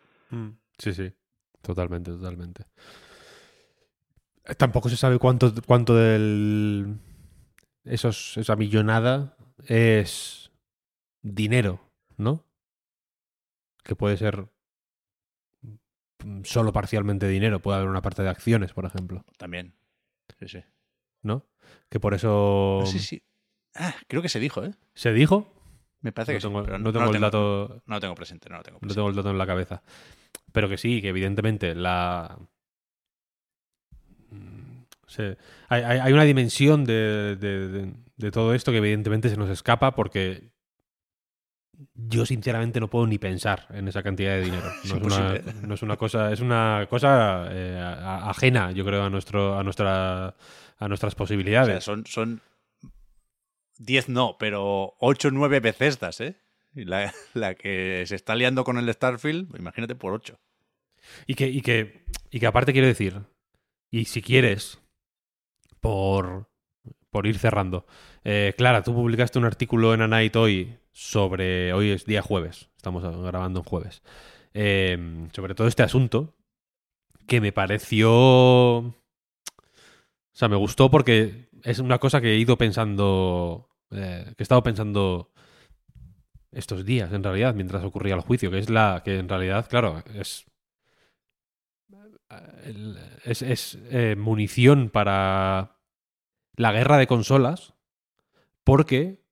[0.78, 1.12] Sí, sí.
[1.62, 2.66] Totalmente, totalmente.
[4.46, 6.98] Eh, Tampoco se sabe cuánto, cuánto del.
[7.84, 9.36] Esos, esa millonada
[9.66, 10.52] es
[11.22, 11.82] dinero,
[12.18, 12.46] ¿no?
[13.84, 14.48] Que puede ser
[15.62, 17.62] mm, solo parcialmente dinero.
[17.62, 19.76] Puede haber una parte de acciones, por ejemplo, También.
[20.40, 20.64] Sí, sí.
[21.22, 21.46] ¿No?
[21.90, 22.84] Que por eso.
[22.86, 23.24] Sí, sí.
[23.76, 24.74] Ah, creo que se dijo, ¿eh?
[24.94, 25.54] ¿Se dijo?
[26.02, 27.82] Me parece No que sí, tengo, pero no tengo el dato.
[27.86, 28.96] No lo tengo presente, no lo tengo No presente.
[28.96, 29.82] tengo el dato en la cabeza.
[30.52, 32.38] Pero que sí, que evidentemente la.
[34.32, 39.30] Mm, se- hay, hay- hay una dimensión de, de- de- de todo esto que evidentemente
[39.30, 40.50] se nos escapa porque
[41.96, 44.70] yo sinceramente no puedo ni pensar en esa cantidad de dinero.
[44.86, 45.34] No es, una,
[45.68, 50.36] no es una cosa, es una cosa eh, ajena, yo creo, a nuestro, a nuestra
[50.80, 51.68] a nuestras O posibilidades.
[51.68, 52.42] sea, son, son
[53.78, 56.36] 10 no, pero 8 o 9 Bethesdas, ¿eh?
[56.74, 60.40] La, la que se está liando con el Starfield, imagínate por 8.
[61.28, 63.22] Y que, y que, y que aparte quiero decir,
[63.92, 64.80] y si quieres,
[65.80, 66.50] por,
[67.10, 67.86] por ir cerrando,
[68.24, 72.70] eh, Clara, tú publicaste un artículo en A Night hoy sobre, hoy es día jueves,
[72.76, 74.04] estamos grabando en jueves,
[74.54, 76.36] eh, sobre todo este asunto,
[77.28, 78.96] que me pareció...
[80.40, 84.44] O sea, me gustó porque es una cosa que he ido pensando, eh, que he
[84.44, 85.34] estado pensando
[86.50, 90.02] estos días, en realidad, mientras ocurría el juicio, que es la que en realidad, claro,
[90.16, 90.46] es
[93.26, 95.82] es, eh, munición para
[96.56, 97.74] la guerra de consolas
[98.64, 99.26] porque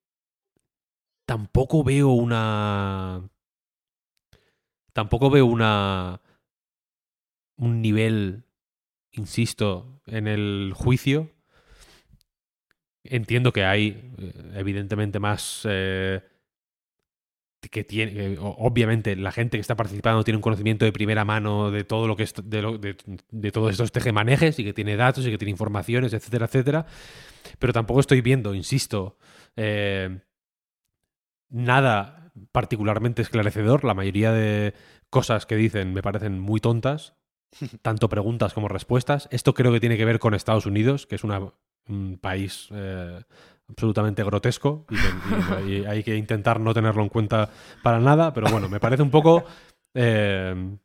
[1.25, 3.29] tampoco veo una
[4.91, 6.19] tampoco veo una
[7.55, 8.46] un nivel
[9.17, 11.29] insisto en el juicio
[13.03, 16.21] entiendo que hay eh, evidentemente más eh,
[17.71, 21.71] que tiene o- obviamente la gente que está participando tiene un conocimiento de primera mano
[21.71, 25.37] de todo lo que es de, todos estos tejemanejes y que tiene datos y que
[25.37, 26.85] tiene informaciones etcétera etcétera.
[27.59, 29.17] Pero tampoco estoy viendo insisto
[29.55, 30.19] eh,
[31.49, 33.83] nada particularmente esclarecedor.
[33.83, 34.73] La mayoría de
[35.09, 37.15] cosas que dicen me parecen muy tontas
[37.81, 39.27] tanto preguntas como respuestas.
[39.31, 43.21] Esto creo que tiene que ver con Estados Unidos, que es un país eh,
[43.69, 44.85] absolutamente grotesco
[45.67, 47.49] y, hay que intentar no tenerlo en cuenta
[47.83, 49.45] para nada, pero bueno, me parece un poco...
[49.93, 50.77] eh,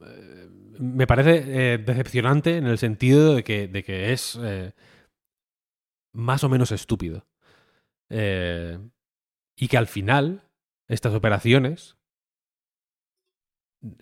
[0.00, 0.48] eh,
[0.78, 4.38] me parece eh, decepcionante en el sentido de que, de que es
[6.12, 7.26] más o menos estúpido.
[8.10, 10.42] Y que al final,
[10.86, 11.95] estas operaciones,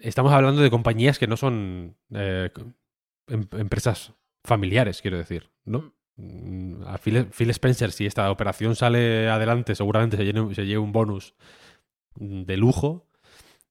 [0.01, 2.51] estamos hablando de compañías que no son eh,
[3.28, 4.12] em- empresas
[4.45, 5.95] familiares, quiero decir, ¿no?
[6.16, 10.78] Mm, A Phil, Phil Spencer, si esta operación sale adelante, seguramente se, llene- se lleve
[10.78, 11.35] un bonus
[12.16, 13.09] de lujo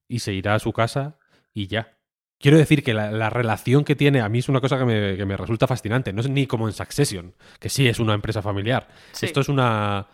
[0.08, 1.18] y se irá a su casa
[1.54, 1.96] y ya.
[2.38, 5.16] Quiero decir que la, la relación que tiene, a mí es una cosa que me,
[5.16, 6.12] que me resulta fascinante.
[6.12, 8.88] No es ni como en Succession, que sí es una empresa familiar.
[9.12, 9.24] Sí.
[9.26, 10.06] Esto es una.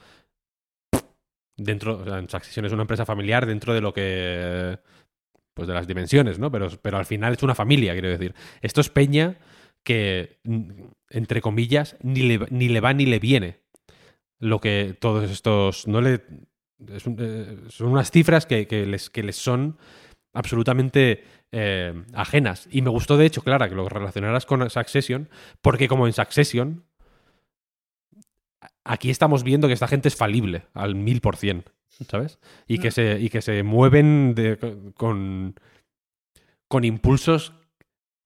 [1.57, 1.99] Dentro.
[1.99, 4.79] O sea, en Succession es una empresa familiar dentro de lo que.
[5.55, 6.51] Pues de las dimensiones, ¿no?
[6.51, 8.35] Pero, pero al final es una familia, quiero decir.
[8.63, 9.39] Esto es Peña
[9.83, 10.71] que, mm,
[11.11, 13.61] entre comillas, ni le, ni le va ni le viene.
[14.39, 15.87] Lo que todos estos.
[15.87, 16.23] No le.
[17.19, 19.77] eh, son unas cifras que, que les, que les son
[20.33, 22.69] absolutamente eh, ajenas.
[22.71, 25.29] Y me gustó, de hecho, Clara, que lo relacionaras con Succession,
[25.61, 26.85] porque como en Succession,
[28.85, 31.65] aquí estamos viendo que esta gente es falible al mil por cien,
[32.09, 32.39] ¿sabes?
[32.67, 35.55] Y que se, y que se mueven de- con,
[36.69, 37.53] con impulsos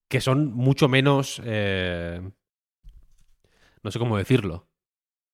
[0.09, 1.41] que son mucho menos...
[1.45, 2.21] eh,
[3.83, 4.69] no sé cómo decirlo.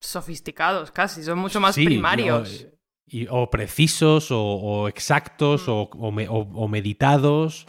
[0.00, 2.66] Sofisticados casi, son mucho más Sí, primarios.
[2.72, 2.76] O,
[3.06, 5.70] y- o precisos, o, o exactos, Mm.
[5.70, 7.66] o, o me- o- o meditados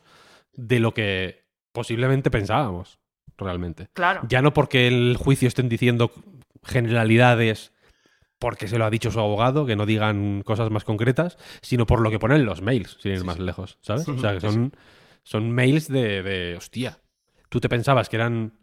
[0.54, 3.00] de lo que posiblemente pensábamos,
[3.38, 3.90] realmente.
[3.94, 4.22] Claro.
[4.28, 6.12] Ya no porque el juicio estén diciendo
[6.64, 7.74] generalidades
[8.42, 12.02] porque se lo ha dicho su abogado, que no digan cosas más concretas, sino por
[12.02, 14.08] lo que ponen los mails, sin ir más lejos, ¿sabes?
[14.08, 14.76] O sea, que son,
[15.22, 16.98] son mails de, de, hostia,
[17.50, 18.58] tú te pensabas que eran...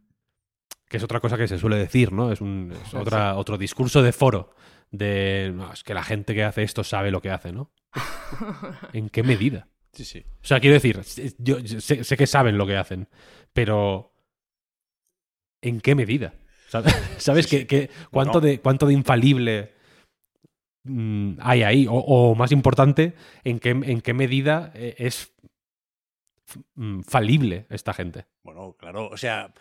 [0.88, 2.32] que es otra cosa que se suele decir, ¿no?
[2.32, 4.52] Es, un, es otra, otro discurso de foro,
[4.90, 5.52] de...
[5.54, 7.70] No, es que la gente que hace esto sabe lo que hace, ¿no?
[8.92, 9.68] ¿En qué medida?
[9.92, 10.24] Sí, sí.
[10.42, 11.00] O sea, quiero decir,
[11.38, 13.08] yo sé, sé que saben lo que hacen,
[13.52, 14.12] pero
[15.62, 16.34] ¿en qué medida?
[16.68, 17.66] ¿Sabes, ¿Sabes Sí, sí.
[17.66, 18.46] que, que cuánto, No.
[18.46, 19.72] de, cuánto de infalible
[20.84, 21.86] mm, hay ahí?
[21.88, 23.14] O, o más importante,
[23.44, 25.32] ¿en qué, en qué medida eh, es
[26.74, 28.26] mm, falible esta gente?
[28.42, 29.52] Bueno, claro, o sea,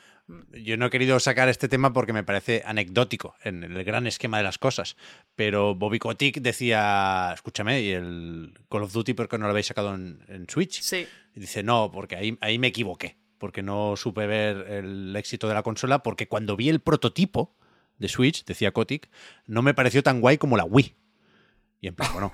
[0.51, 4.37] yo no he querido sacar este tema porque me parece anecdótico en el gran esquema
[4.37, 4.95] de las cosas,
[5.35, 9.67] pero Bobby Kotick decía, escúchame, ¿y el Call of Duty por qué no lo habéis
[9.67, 10.81] sacado en, en Switch?
[10.81, 11.07] Sí.
[11.33, 15.53] Y dice, no, porque ahí, ahí me equivoqué, porque no supe ver el éxito de
[15.53, 17.55] la consola, porque cuando vi el prototipo
[17.97, 19.09] de Switch, decía Kotick,
[19.45, 20.95] no me pareció tan guay como la Wii.
[21.81, 22.33] Y en plan, bueno,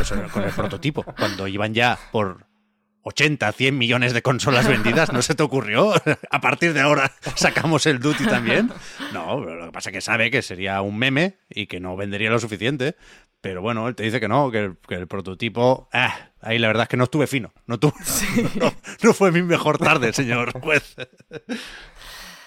[0.00, 2.46] eso con el prototipo, cuando iban ya por
[3.04, 5.92] 80, 100 millones de consolas vendidas, ¿no se te ocurrió?
[6.30, 8.70] A partir de ahora sacamos el Duty también.
[9.12, 12.30] No, lo que pasa es que sabe que sería un meme y que no vendería
[12.30, 12.96] lo suficiente.
[13.42, 15.88] Pero bueno, él te dice que no, que el, que el prototipo.
[15.92, 17.52] Ah, ahí la verdad es que no estuve fino.
[17.66, 17.92] No, tuve-
[18.58, 18.72] no,
[19.02, 20.96] no fue mi mejor tarde, señor juez.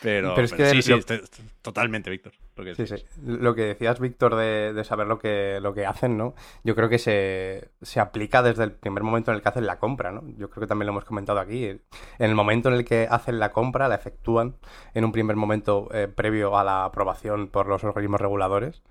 [0.01, 1.15] Pero, Pero es pero que sí, sí,
[1.63, 2.31] totalmente, Víctor.
[2.55, 2.93] lo que Sí, sí.
[2.93, 3.17] dices.
[3.25, 6.35] Lo que decías, Víctor, de, de saber lo que, lo que hacen, ¿no?
[6.63, 9.79] Yo creo que se, se aplica desde el primer momento en el que hacen la
[9.79, 10.21] compra, ¿no?
[10.37, 11.65] Yo creo que también lo hemos comentado aquí.
[11.65, 11.79] En
[12.19, 14.55] el momento en el que hacen la compra, la efectúan
[14.93, 18.83] en un primer momento eh, previo a la aprobación por los organismos reguladores.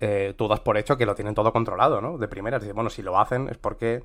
[0.00, 2.18] Eh, tú das por hecho que lo tienen todo controlado, ¿no?
[2.18, 2.60] De primeras.
[2.60, 4.02] Dices, bueno, si lo hacen es porque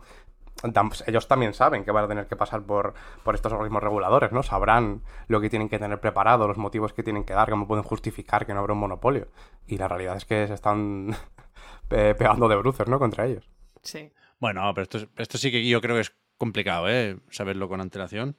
[1.08, 4.44] ellos también saben que van a tener que pasar por, por estos organismos reguladores, ¿no?
[4.44, 7.84] Sabrán lo que tienen que tener preparado, los motivos que tienen que dar, cómo pueden
[7.84, 9.28] justificar que no habrá un monopolio.
[9.66, 11.16] Y la realidad es que se están
[11.88, 13.00] pe- pegando de bruces, ¿no?
[13.00, 13.50] Contra ellos.
[13.82, 14.12] Sí.
[14.40, 17.18] Bueno, pero esto, esto sí que yo creo que es complicado, ¿eh?
[17.30, 18.38] Saberlo con antelación.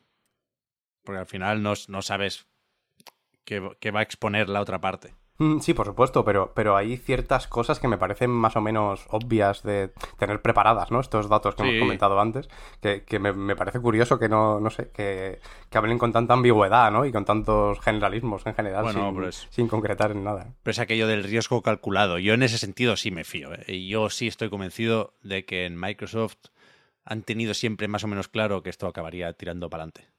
[1.04, 2.46] Porque al final no, no sabes
[3.44, 5.14] qué, qué va a exponer la otra parte.
[5.38, 9.06] Mm, Sí, por supuesto, pero, pero hay ciertas cosas que me parecen más o menos
[9.10, 11.00] obvias de tener preparadas, ¿no?
[11.00, 11.68] Estos datos que Sí.
[11.68, 12.48] hemos comentado antes,
[12.80, 16.34] que, que me, me parece curioso que no, no sé, que, que hablen con tanta
[16.34, 17.06] ambigüedad, ¿no?
[17.06, 20.54] Y con tantos generalismos en general, Bueno, sin, pero es- sin concretar en nada.
[20.62, 22.18] Pero es aquello del riesgo calculado.
[22.18, 23.54] Yo en ese sentido sí me fío.
[23.54, 23.64] ¿eh?
[23.68, 26.36] Y yo sí estoy convencido de que en Microsoft
[27.04, 30.12] han tenido siempre más o menos claro que esto acabaría tirando para adelante.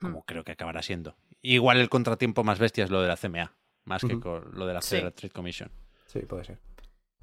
[0.00, 1.16] Como creo que acabará siendo.
[1.42, 3.52] Igual el contratiempo más bestia es lo de la CMA,
[3.84, 4.90] más que con lo de la Sí.
[4.96, 5.70] Federal Trade Commission.
[6.06, 6.58] Sí, puede ser.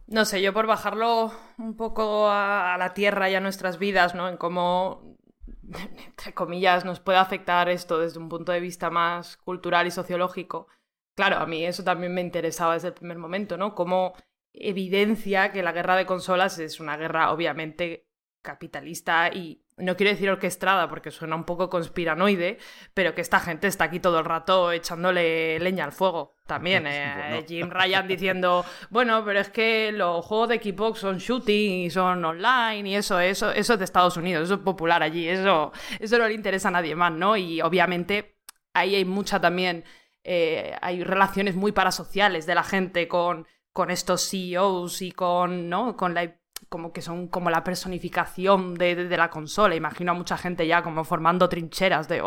[0.07, 4.15] No sé, yo por bajarlo un poco a, a la tierra y a nuestras vidas,
[4.15, 4.29] ¿no?
[4.29, 5.17] En cómo,
[6.05, 10.67] entre comillas, nos puede afectar esto desde un punto de vista más cultural y sociológico.
[11.15, 13.75] Claro, a mí eso también me interesaba desde el primer momento, ¿no?
[13.75, 14.13] Cómo
[14.53, 18.07] evidencia que la guerra de consolas es una guerra obviamente
[18.41, 22.57] capitalista y no quiero decir orquestada porque suena un poco conspiranoide,
[22.93, 26.35] pero que esta gente está aquí todo el rato echándole leña al fuego.
[26.47, 31.85] También, eh, Jim Ryan diciendo, bueno, pero es que los juegos de Xbox son shooting
[31.85, 35.27] y son online y eso, eso, eso es de Estados Unidos, eso es popular allí,
[35.27, 37.37] eso, eso no le interesa a nadie más, ¿no?
[37.37, 38.39] Y obviamente
[38.73, 39.83] ahí hay mucha también,
[40.23, 45.95] eh, hay relaciones muy parasociales de la gente con, con estos CEOs y con, ¿no?
[45.95, 46.23] Con la
[46.69, 49.75] como que son como la personificación de, de, la consola.
[49.75, 52.21] Imagino a mucha gente ya como formando trincheras de,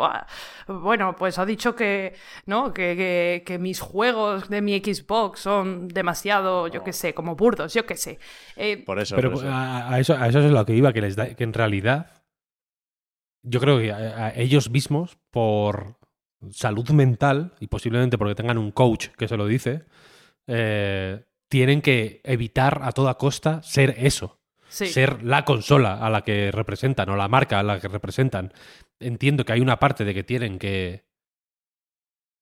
[0.66, 2.14] bueno, pues ha dicho que,
[2.46, 2.72] ¿no?
[2.72, 7.74] Que, que, que, mis juegos de mi Xbox son demasiado, yo qué sé, como burdos,
[7.74, 8.18] yo qué sé.
[8.56, 9.16] Eh, por eso.
[9.16, 9.52] Pero por eso.
[9.52, 12.10] A, a eso, a eso es lo que iba, que, les da, que en realidad
[13.42, 16.00] yo creo que a, a ellos mismos, por
[16.50, 19.84] salud mental y posiblemente porque tengan un coach que se lo dice,
[20.46, 24.38] eh, tienen que evitar a toda costa ser eso.
[24.68, 24.86] Sí.
[24.86, 28.52] Ser la consola a la que representan o la marca a la que representan.
[29.00, 31.04] Entiendo que hay una parte de que tienen que.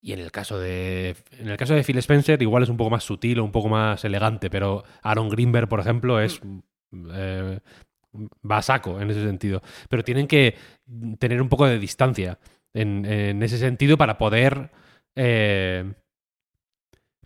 [0.03, 1.17] Y en el caso de.
[1.39, 3.71] En el caso de Phil Spencer, igual es un poco más sutil o un poco
[3.71, 6.39] más elegante, pero Aaron Greenberg, por ejemplo, es.
[6.93, 7.61] Eh,
[8.49, 9.63] va a saco en ese sentido.
[9.89, 10.55] Pero tienen que
[11.19, 12.39] tener un poco de distancia
[12.75, 14.71] en, en ese sentido para poder.
[15.17, 15.95] Eh,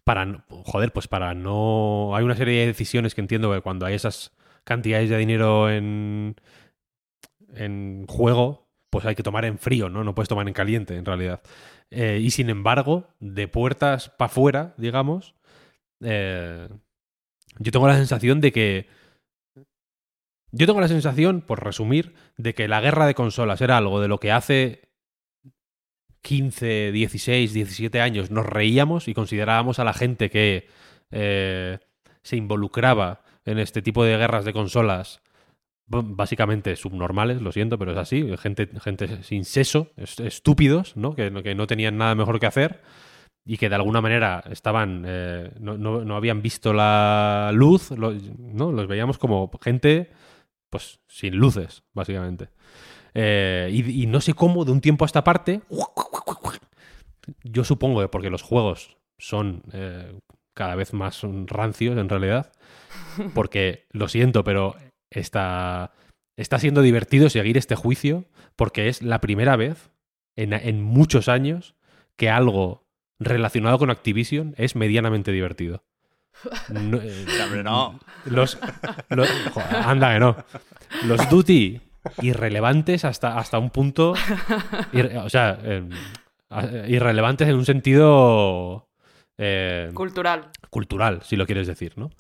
[0.05, 3.95] para joder, pues para no hay una serie de decisiones que entiendo que cuando hay
[3.95, 4.33] esas
[4.65, 6.37] cantidades de dinero en
[7.55, 10.05] en juego, pues hay que tomar en frío, ¿no?
[10.05, 11.43] No puedes tomar en caliente, en realidad.
[11.91, 15.35] Eh, y sin embargo, de puertas para afuera, digamos,
[16.03, 16.69] eh,
[17.59, 18.89] yo tengo la sensación de que
[20.55, 24.09] yo tengo la sensación, por resumir, de que la guerra de consolas era algo de
[24.09, 24.92] lo que hace
[26.23, 30.69] 15, 16, 17 años nos reíamos y considerábamos a la gente que
[31.11, 31.79] eh,
[32.23, 35.21] se involucraba en este tipo de guerras de consolas
[35.87, 41.15] básicamente subnormales, lo siento, pero es así, gente, gente sin seso, estúpidos, ¿no?
[41.15, 42.81] Que, que no tenían nada mejor que hacer
[43.45, 48.73] y que de alguna manera estaban, eh, no, no, no, habían visto la luz, ¿no?
[48.73, 50.11] Los veíamos como gente,
[50.71, 52.49] pues, sin luces, básicamente.
[53.15, 55.61] Eh, y, y, no sé cómo, de un tiempo a esta parte,
[57.45, 60.19] yo supongo que porque los juegos son eh,
[60.55, 62.53] cada vez más rancios en realidad,
[63.35, 64.77] porque lo siento, pero
[65.11, 65.93] está,
[66.37, 68.25] está siendo divertido seguir este juicio,
[68.57, 69.91] porque es la primera vez
[70.37, 71.75] en, en muchos años
[72.17, 72.85] que algo
[73.19, 75.85] relacionado con Activision es medianamente divertido.
[76.71, 78.01] No, eh, no.
[78.25, 78.59] Los,
[79.11, 80.37] los, joder, anda que no.
[81.05, 81.81] Los Duty
[82.21, 84.15] irrelevantes hasta, hasta un punto.
[84.93, 85.89] Ir, o sea, eh,
[86.89, 88.89] irrelevantes en un sentido.
[89.39, 90.51] Eh, cultural.
[90.71, 92.11] Cultural, si lo quieres decir, ¿no?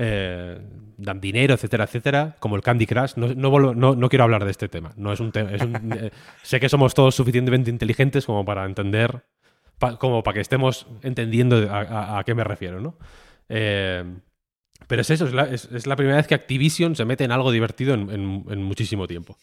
[0.00, 0.56] Eh,
[0.96, 3.14] dan dinero, etcétera, etcétera, como el Candy Crush.
[3.16, 4.92] No, no, no, no quiero hablar de este tema.
[4.96, 5.50] No es un tema.
[5.98, 6.10] Eh,
[6.42, 9.24] sé que somos todos suficientemente inteligentes como para entender,
[9.78, 12.96] pa, como para que estemos entendiendo a, a, a qué me refiero, ¿no?
[13.48, 14.04] Eh,
[14.86, 18.62] pero es eso, es la, primera vez que Activision se mete en algo divertido en,
[18.62, 19.36] muchísimo tiempo.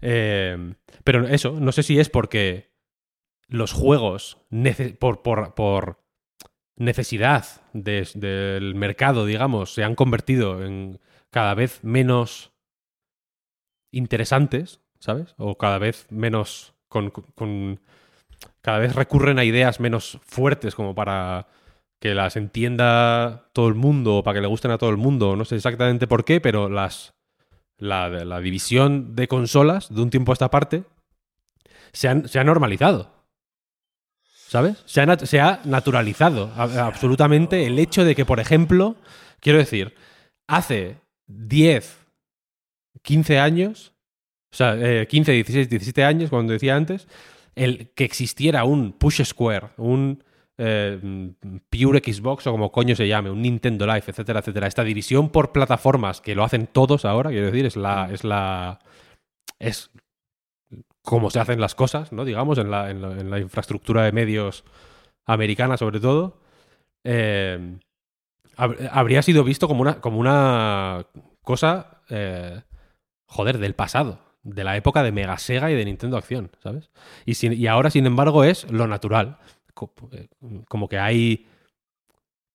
[0.00, 2.70] Eh, pero eso, no sé si es porque
[3.48, 4.38] los juegos,
[4.98, 6.00] por,
[6.76, 7.44] necesidad
[7.74, 10.98] de, del mercado, digamos, se han convertido en
[11.30, 12.52] cada vez menos
[13.92, 15.34] interesantes, ¿sabes?
[15.36, 17.12] O cada vez menos con
[18.62, 21.46] cada vez recurren a ideas menos fuertes como para
[22.00, 25.36] que las entienda todo el mundo para que le gusten a todo el mundo.
[25.36, 27.14] No sé exactamente por qué, pero las
[27.78, 30.84] la, la división de consolas de un tiempo a esta parte
[31.92, 33.10] se, han, se ha normalizado.
[34.48, 34.82] ¿Sabes?
[34.84, 38.96] Se ha, se ha naturalizado absolutamente el hecho de que, por ejemplo,
[39.38, 39.94] quiero decir,
[40.48, 40.96] hace
[41.28, 41.98] 10,
[43.02, 43.92] 15 años,
[44.52, 47.06] o sea, eh, 15, 16, 17 años, cuando decía antes,
[47.54, 50.24] el que existiera un Push Square, un
[50.62, 51.32] eh,
[51.70, 54.66] Pure Xbox o como coño se llame, un Nintendo Live, etcétera, etcétera.
[54.66, 58.10] Esta división por plataformas que lo hacen todos ahora, quiero decir, es la.
[58.12, 58.78] es la.
[59.58, 59.90] es
[61.02, 62.26] como se hacen las cosas, ¿no?
[62.26, 64.64] Digamos, en la, en la, infraestructura de medios
[65.24, 66.42] americana, sobre todo.
[67.04, 67.78] Eh,
[68.56, 71.06] habría sido visto como una, como una
[71.42, 72.02] cosa.
[72.10, 72.60] Eh,
[73.24, 74.18] joder, del pasado.
[74.42, 76.90] De la época de Mega Sega y de Nintendo Acción, ¿sabes?
[77.24, 79.38] Y, y ahora, sin embargo, es lo natural
[80.68, 81.46] como que hay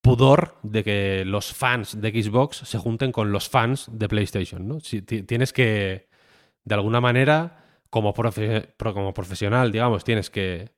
[0.05, 4.77] pudor de que los fans de Xbox se junten con los fans de PlayStation, ¿no?
[4.79, 6.09] Tienes que,
[6.63, 10.69] de alguna manera, como, como profesional, digamos, tienes que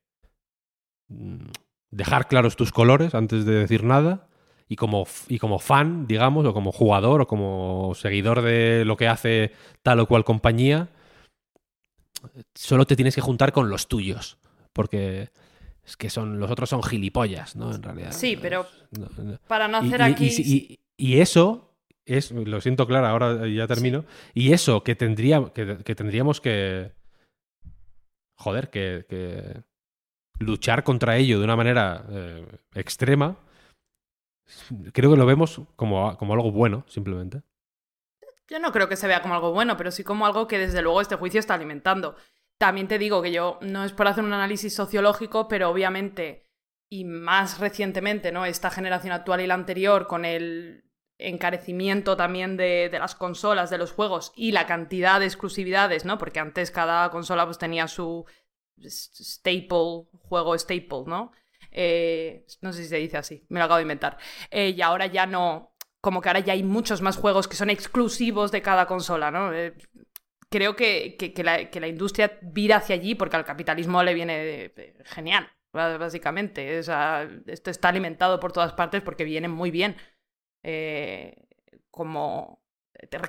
[1.09, 1.47] mm,
[1.91, 4.29] dejar claros tus colores antes de decir nada.
[4.69, 9.07] Y como, y como fan, digamos, o como jugador, o como seguidor de lo que
[9.07, 10.89] hace tal o cual compañía,
[12.53, 14.37] solo te tienes que juntar con los tuyos.
[14.73, 15.31] Porque
[15.87, 17.73] es que son los otros son gilipollas, ¿no?
[17.73, 18.11] En realidad.
[18.11, 19.39] Sí, pero No, no.
[19.47, 20.25] para no hacer y, aquí...
[20.25, 20.79] y si- y-
[21.15, 21.73] y eso
[22.05, 24.05] es, lo siento, Clara, ahora ya termino.
[24.33, 26.91] Y eso que, tendría, que, que tendríamos que.
[28.35, 29.63] Joder, que, que
[30.39, 33.37] luchar contra ello de una manera eh, extrema.
[34.93, 37.41] Creo que lo vemos como, como algo bueno, simplemente.
[38.49, 40.81] Yo no creo que se vea como algo bueno, pero sí como algo que desde
[40.81, 42.15] luego este juicio está alimentando.
[42.57, 46.47] También te digo que yo no es por hacer un análisis sociológico, pero obviamente,
[46.89, 48.45] y más recientemente, ¿no?
[48.45, 50.83] Esta generación actual y la anterior, con el
[51.19, 56.17] encarecimiento también de, las consolas, de los juegos y la cantidad de exclusividades, ¿no?
[56.17, 58.25] Porque antes cada consola pues tenía su
[58.79, 61.31] staple, juego staple, ¿no?
[61.71, 64.17] Eh, no sé si se dice así, me lo acabo de inventar.
[64.51, 67.69] Eh, y ahora ya no, como que ahora ya hay muchos más juegos que son
[67.69, 69.53] exclusivos de cada consola, ¿no?
[69.53, 69.73] Eh,
[70.49, 74.37] creo que, que- la, que la industria vira hacia allí porque al capitalismo le viene
[74.75, 76.79] de- genial, básicamente.
[76.79, 79.95] O sea, esto está alimentado por todas partes porque viene muy bien.
[80.63, 81.35] Eh,
[81.91, 82.61] como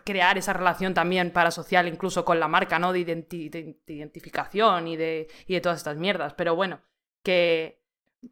[0.05, 2.93] crear esa relación también parasocial incluso con la marca, ¿no?
[2.93, 6.35] De- de identificación y de, y de todas estas mierdas.
[6.35, 6.81] Pero bueno,
[7.23, 7.83] que,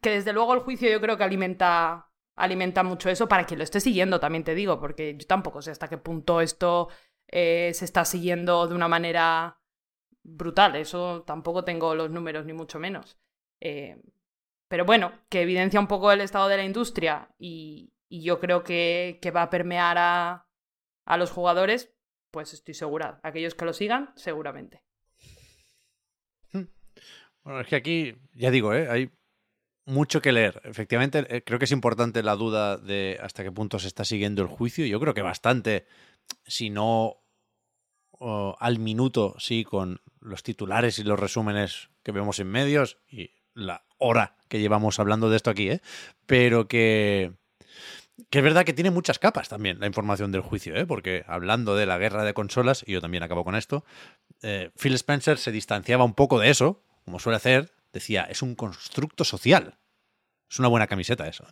[0.01, 3.63] que desde luego el juicio yo creo que alimenta, alimenta mucho eso para quien lo
[3.63, 6.89] esté siguiendo, también te digo, porque yo tampoco sé hasta qué punto esto
[7.27, 9.59] eh, se está siguiendo de una manera
[10.23, 10.75] brutal.
[10.75, 13.17] Eso tampoco tengo los números, ni mucho menos.
[13.59, 14.01] Eh,
[14.67, 19.19] pero bueno, que evidencia un poco el estado de la industria y, yo creo que,
[19.21, 20.47] que va a permear a,
[21.05, 21.93] a los jugadores,
[22.31, 23.19] pues estoy segura.
[23.21, 24.83] Aquellos que lo sigan, seguramente.
[27.43, 28.89] Bueno, es que aquí, ya digo, ¿eh?
[28.89, 29.09] hay
[29.85, 30.61] mucho que leer.
[30.65, 34.49] Efectivamente, creo que es importante la duda de hasta qué punto se está siguiendo el
[34.49, 34.85] juicio.
[34.85, 35.85] Yo creo que bastante,
[36.45, 37.17] si no
[38.59, 43.85] al minuto, sí, con los titulares y los resúmenes que vemos en medios y la
[43.97, 45.81] hora que llevamos hablando de esto aquí, ¿eh?
[46.25, 47.33] pero que,
[48.29, 50.85] que es verdad que tiene muchas capas también la información del juicio, ¿eh?
[50.85, 53.83] porque hablando de la guerra de consolas, y yo también acabo con esto,
[54.41, 58.55] eh, Phil Spencer se distanciaba un poco de eso, como suele hacer, decía, es un
[58.55, 59.77] constructo social.
[60.49, 61.45] Es una buena camiseta eso.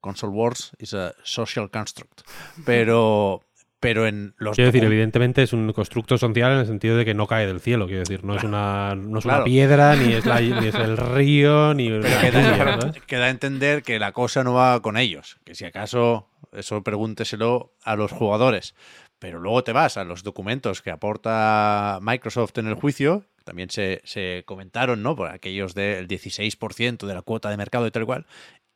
[0.00, 2.22] Console Wars is a social construct.
[2.64, 3.44] Pero,
[3.82, 4.54] pero en los...
[4.54, 7.60] Quiero decir, evidentemente es un constructo social en el sentido de que no cae del
[7.60, 9.44] cielo, quiero decir, no es una, no es una Claro.
[9.44, 13.02] piedra, ni es, la- ni es el río, ni Pero la que da, lluvia, ¿sabes?
[13.02, 15.38] que da a entender que la cosa no va con ellos.
[15.44, 18.76] Que si acaso, eso pregúnteselo a los jugadores.
[19.18, 23.24] Pero luego te vas a los documentos que aporta Microsoft en el juicio.
[23.44, 25.16] También se, se comentaron, ¿no?
[25.16, 28.26] Por aquellos del 16% de la cuota de mercado y tal y cual.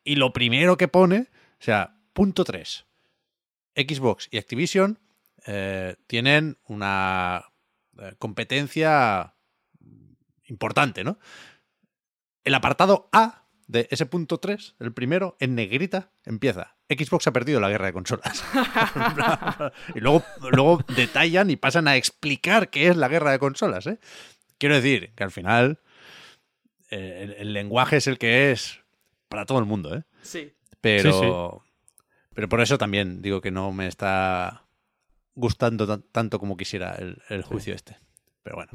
[0.03, 1.27] Y lo primero que pone,
[1.59, 2.85] o sea, punto 3.
[3.77, 4.99] Xbox y Activision
[5.45, 7.45] eh, tienen una
[7.99, 9.35] eh, competencia
[10.45, 11.19] importante, ¿no?
[12.43, 16.77] El apartado A de ese punto 3, el primero, en negrita, empieza.
[16.89, 18.43] Xbox ha perdido la guerra de consolas.
[19.95, 23.85] y luego, luego detallan y pasan a explicar qué es la guerra de consolas.
[23.87, 23.99] ¿eh?
[24.57, 25.81] Quiero decir que al final
[26.89, 28.79] eh, el, el lenguaje es el que es
[29.27, 29.95] para todo el mundo.
[29.95, 30.03] ¿eh?
[30.21, 30.53] Sí.
[30.79, 31.66] Pero, Sí,
[32.37, 34.67] pero por eso también digo que no me está
[35.33, 37.97] gustando tan- tanto como quisiera el, el juicio este.
[38.43, 38.71] Pero bueno.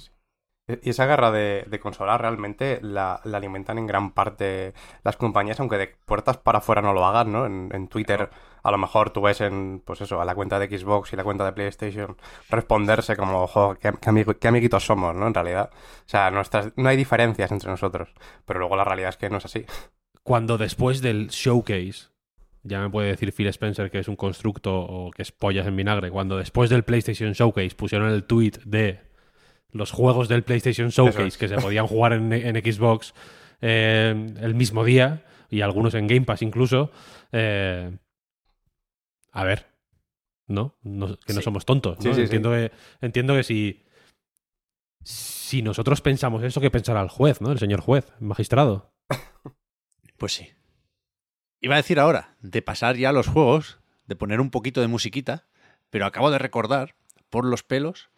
[0.83, 5.61] Y esa guerra de, de consolas realmente la, la alimentan en gran parte las compañías,
[5.61, 7.47] aunque de puertas para afuera no lo hagan, ¿no?
[7.47, 8.31] En, en Twitter,
[8.65, 11.23] a lo mejor tú ves en, pues eso, a la cuenta de Xbox y la
[11.23, 12.17] cuenta de PlayStation
[12.51, 15.29] responderse como, ojo, qué, qué amigo- qué amiguitos somos, ¿no?
[15.29, 15.71] En realidad.
[15.73, 18.09] O sea, nuestras, no hay diferencias entre nosotros.
[18.45, 19.65] Pero luego la realidad es que no es así.
[20.25, 22.12] Cuando después del showcase,
[22.65, 25.77] ya me puede decir Phil Spencer que es un constructo o que es pollas en
[25.77, 29.01] vinagre, cuando después del PlayStation Showcase pusieron el tweet de
[29.71, 31.39] los juegos del PlayStation Showcase es.
[31.39, 33.15] que se podían jugar en, en Xbox
[33.61, 36.91] eh, el mismo día y algunos en Game Pass incluso,
[37.33, 37.97] eh,
[39.33, 39.67] a ver,
[40.47, 40.77] ¿no?
[40.83, 41.45] No- que no Sí.
[41.45, 42.03] somos tontos, ¿no?
[42.03, 42.23] Sí, sí, sí.
[42.23, 42.71] entiendo, Que,
[43.01, 43.83] entiendo que si,
[45.05, 47.51] si nosotros pensamos eso, ¿qué pensará el juez, ¿no?
[47.53, 48.93] El señor juez, el magistrado.
[50.19, 50.49] Pues sí.
[51.65, 54.89] Iba a decir ahora de pasar ya a los juegos, de poner un poquito de
[54.89, 55.47] musiquita,
[55.91, 56.97] pero acabo de recordar
[57.31, 58.11] por los pelos,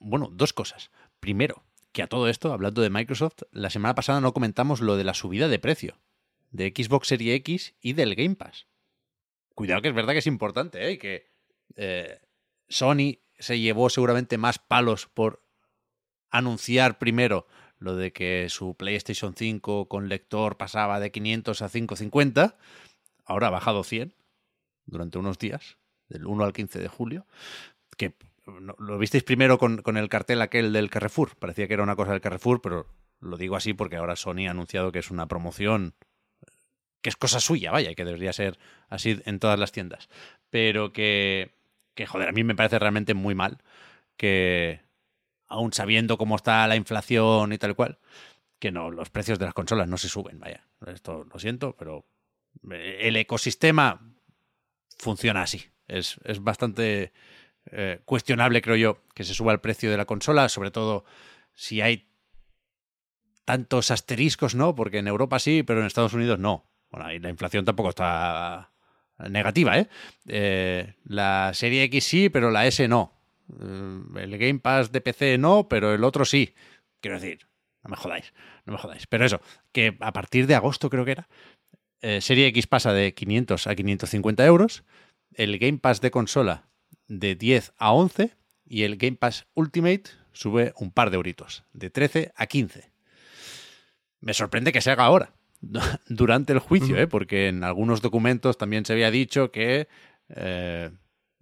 [0.00, 0.90] bueno, dos cosas.
[1.20, 5.04] Primero, que a todo esto, hablando de Microsoft, la semana pasada no comentamos lo de
[5.04, 6.00] la subida de precio
[6.50, 8.66] de Xbox Series X y del Game Pass.
[9.54, 10.92] Cuidado que es verdad que es importante, ¿eh?
[10.92, 11.30] Y que
[11.76, 12.20] eh,
[12.68, 15.44] Sony se llevó seguramente más palos por
[16.30, 17.46] anunciar primero
[17.82, 22.56] lo de que su PlayStation 5 con lector pasaba de 500 a 550,
[23.24, 24.14] ahora ha bajado 100
[24.86, 25.78] durante unos días,
[26.08, 27.26] del 1 al 15 de julio,
[27.96, 28.14] que
[28.78, 31.36] lo visteis primero con, con el cartel aquel del Carrefour.
[31.36, 32.86] Parecía que era una cosa del Carrefour, pero
[33.20, 35.94] lo digo así porque ahora Sony ha anunciado que es una promoción
[37.00, 40.08] que es cosa suya, vaya, que debería ser así en todas las tiendas.
[40.50, 41.50] Pero que,
[41.94, 43.58] que, joder, a mí me parece realmente muy mal
[44.16, 44.80] que,
[45.52, 47.98] aún sabiendo cómo está la inflación y tal cual,
[48.58, 50.66] que no, los precios de las consolas no se suben, vaya.
[50.86, 52.06] Esto lo siento, pero
[52.70, 54.00] eh, el ecosistema
[54.98, 55.64] funciona así.
[55.88, 57.12] Es, es bastante
[57.70, 61.04] eh, cuestionable, creo yo, que se suba el precio de la consola, sobre todo
[61.54, 62.08] si hay
[63.44, 64.74] tantos asteriscos, ¿no?
[64.74, 66.64] Porque en Europa sí, pero en Estados Unidos no.
[66.90, 68.70] Bueno, y la inflación tampoco está
[69.28, 69.88] negativa, ¿eh?
[70.26, 73.21] Eh, la serie X sí, pero la S no.
[73.60, 76.54] Eh, El Game Pass de PC no, pero el otro sí.
[77.00, 77.46] Quiero decir,
[77.82, 78.32] no me jodáis,
[78.64, 79.06] no me jodáis.
[79.06, 79.40] Pero eso,
[79.72, 81.28] que a partir de agosto creo que era,
[82.00, 84.84] eh, Serie X pasa de 500 a 550 euros,
[85.34, 86.68] el Game Pass de consola
[87.08, 88.36] de 10 a 11
[88.66, 92.90] y el Game Pass Ultimate sube un par de euritos, de 13 a 15.
[94.20, 95.32] Me sorprende que se haga ahora,
[96.08, 97.06] durante el juicio, ¿eh?
[97.06, 99.88] porque en algunos documentos también se había dicho que
[100.28, 100.90] eh,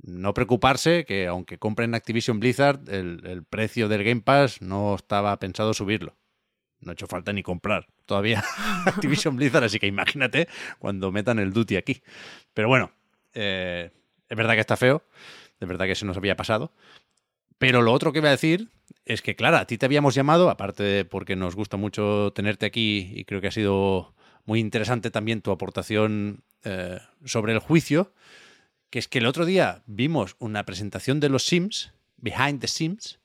[0.03, 5.39] no preocuparse, que aunque compren Activision Blizzard, el, el precio del Game Pass no estaba
[5.39, 6.17] pensado subirlo.
[6.81, 8.43] No ha hecho falta ni comprar todavía
[8.87, 10.49] Activision Blizzard, así que imagínate
[10.79, 12.03] cuando metan el duty aquí.
[12.55, 12.93] Pero bueno,
[13.35, 13.91] eh,
[14.29, 15.05] es verdad que está feo,
[15.59, 16.73] es verdad que se nos había pasado.
[17.59, 18.71] Pero lo otro que iba a decir
[19.05, 22.65] es que, Clara, a ti te habíamos llamado, aparte de porque nos gusta mucho tenerte
[22.65, 24.15] aquí y creo que ha sido
[24.47, 28.15] muy interesante también tu aportación eh, sobre el juicio,
[28.91, 33.21] que es que el otro día vimos una presentación de los Sims, Behind the Sims,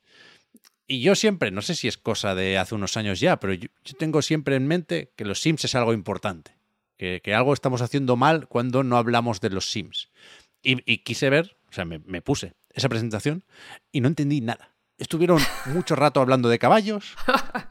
[0.86, 3.68] y yo siempre, no sé si es cosa de hace unos años ya, pero yo,
[3.84, 6.56] yo tengo siempre en mente que los Sims es algo importante,
[6.96, 10.10] que, que algo estamos haciendo mal cuando no hablamos de los Sims.
[10.62, 13.44] Y, y quise ver, o sea, me, me puse esa presentación
[13.90, 14.74] y no entendí nada.
[14.98, 17.16] Estuvieron mucho rato hablando de caballos.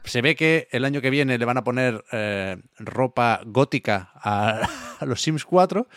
[0.04, 4.68] Se ve que el año que viene le van a poner eh, ropa gótica a,
[5.00, 5.88] a los Sims 4,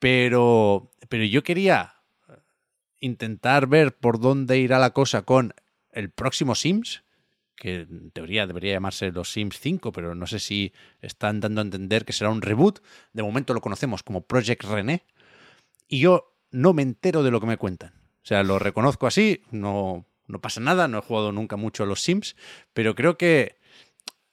[0.00, 1.94] pero, pero yo quería
[2.98, 5.54] intentar ver por dónde irá la cosa con
[5.92, 7.04] el próximo Sims,
[7.54, 11.64] que en teoría debería llamarse los Sims 5, pero no sé si están dando a
[11.64, 12.80] entender que será un reboot.
[13.12, 15.04] De momento lo conocemos como Project René.
[15.86, 17.92] Y yo no me entero de lo que me cuentan.
[18.22, 21.86] O sea, lo reconozco así, no, no pasa nada, no he jugado nunca mucho a
[21.86, 22.36] los Sims,
[22.72, 23.58] pero creo que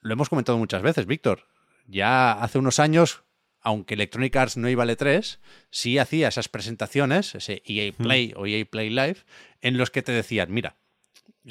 [0.00, 1.46] lo hemos comentado muchas veces, Víctor.
[1.86, 3.24] Ya hace unos años,
[3.60, 5.38] aunque Electronic Arts no iba a E3,
[5.70, 9.18] sí hacía esas presentaciones, ese EA Play o EA Play Live,
[9.60, 10.76] en los que te decían, mira,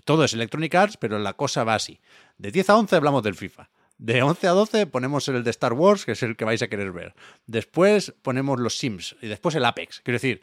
[0.05, 1.99] todo es Electronic Arts, pero la cosa va así.
[2.37, 3.69] De 10 a 11 hablamos del FIFA.
[3.97, 6.67] De 11 a 12 ponemos el de Star Wars, que es el que vais a
[6.67, 7.15] querer ver.
[7.47, 10.01] Después ponemos los Sims y después el Apex.
[10.01, 10.41] Quiero decir,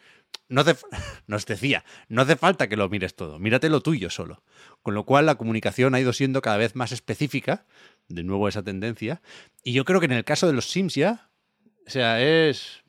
[0.49, 0.65] no
[1.27, 4.43] nos decía, no hace falta que lo mires todo, mírate lo tuyo solo.
[4.83, 7.67] Con lo cual la comunicación ha ido siendo cada vez más específica,
[8.09, 9.23] de nuevo esa tendencia,
[9.63, 11.31] y yo creo que en el caso de los Sims ya,
[11.87, 12.83] o sea, es...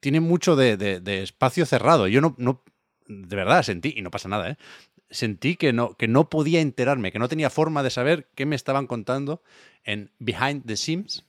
[0.00, 2.06] Tiene mucho de, de- de espacio cerrado.
[2.08, 2.62] Yo no, no,
[3.06, 4.56] de verdad sentí, y no pasa nada, ¿eh?
[5.10, 8.56] sentí que no, que no podía enterarme, que no tenía forma de saber qué me
[8.56, 9.42] estaban contando
[9.84, 11.24] en Behind the Sims.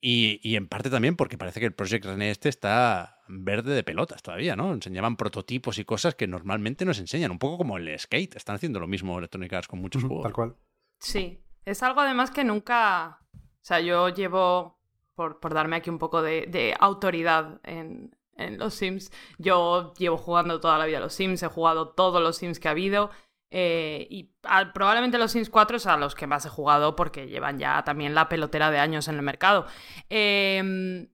[0.00, 3.82] Y, y en parte también porque parece que el Project René este está verde de
[3.82, 4.72] pelotas todavía, ¿no?
[4.72, 8.36] Enseñaban prototipos y cosas que normalmente nos enseñan, un poco como el skate.
[8.36, 10.24] Están haciendo lo mismo Electronic Arts con muchos juegos.
[10.24, 10.56] Tal cual.
[11.00, 13.20] Sí, es algo además que nunca...
[13.32, 14.75] O sea, yo llevo,
[15.16, 18.14] por, darme aquí un poco de, autoridad en,
[18.58, 22.60] los Sims, yo llevo jugando toda la vida los Sims, he jugado todos los Sims
[22.60, 23.10] que ha habido.
[23.50, 24.34] eh, y
[24.74, 28.14] probablemente los Sims 4 es a los que más he jugado porque llevan ya también
[28.14, 29.66] la pelotera de años en el mercado.
[30.10, 31.08] Em,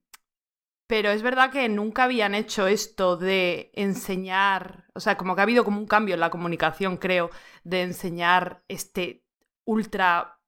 [0.92, 5.44] pero es verdad que nunca habían hecho esto de enseñar, o sea, como que ha
[5.44, 7.30] habido como un cambio en la comunicación, creo,
[7.64, 9.24] de enseñar este
[9.64, 10.41] ultra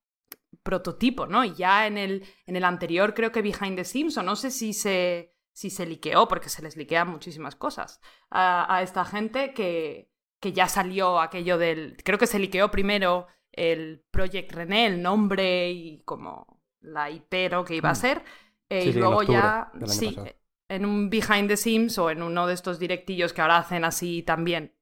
[0.64, 1.44] prototipo, ¿no?
[1.44, 4.50] Y ya en el, en el anterior creo que Behind the Sims, o no sé
[4.50, 8.00] si se, si se liqueó, porque se les liquean muchísimas cosas
[8.30, 10.10] a, a esta gente que,
[10.40, 11.96] que ya salió aquello del...
[12.04, 17.64] Creo que se liqueó primero el Project René, el nombre y como la IP ¿no?
[17.64, 18.22] que iba a ser.
[18.70, 19.70] eh, Sí, y sí, luego ya...
[19.84, 20.34] Sí, pasado.
[20.68, 24.22] en un Behind the Sims o en uno de estos directillos que ahora hacen así
[24.22, 24.74] también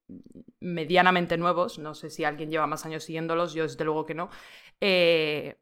[0.60, 4.30] medianamente nuevos, no sé si alguien lleva más años siguiéndolos, yo desde luego que no,
[4.80, 5.56] eh,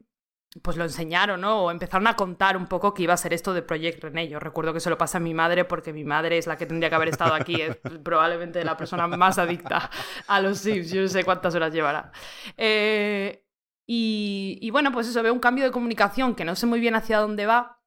[0.61, 1.63] pues lo enseñaron, ¿no?
[1.63, 4.27] O empezaron a contar un poco que iba a ser esto de Project René.
[4.27, 6.65] Yo recuerdo que se lo pasa a mi madre porque mi madre es la que
[6.65, 7.57] tendría que haber estado aquí,
[8.03, 9.89] probablemente la persona más adicta
[10.27, 12.11] a los Sims, yo no sé cuántas horas llevará.
[12.57, 13.45] Eh,
[13.87, 16.95] y, y bueno, pues eso, veo un cambio de comunicación que no sé muy bien
[16.95, 17.81] hacia dónde va,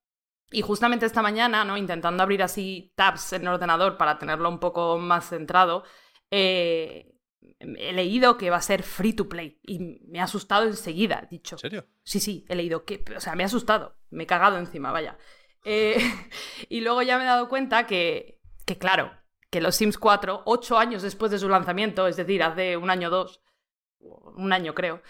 [0.51, 1.77] y justamente esta mañana, ¿no?
[1.77, 5.85] Intentando abrir así tabs en el ordenador para tenerlo un poco más centrado,
[6.31, 7.14] eh,
[7.59, 11.27] he leído que va a ser free to play y me ha asustado enseguida, he
[11.29, 11.57] dicho.
[11.57, 11.87] ¿En serio?
[12.03, 15.19] Sí, sí, he leído que, o sea, me ha asustado, me he cagado encima, vaya.
[15.65, 15.97] Eh,
[16.69, 19.13] y luego ya me he dado cuenta que, que, claro,
[19.51, 23.09] que los Sims 4, ocho años después de su lanzamiento, es decir, hace un año
[23.09, 23.41] o dos,
[24.01, 25.03] un año creo,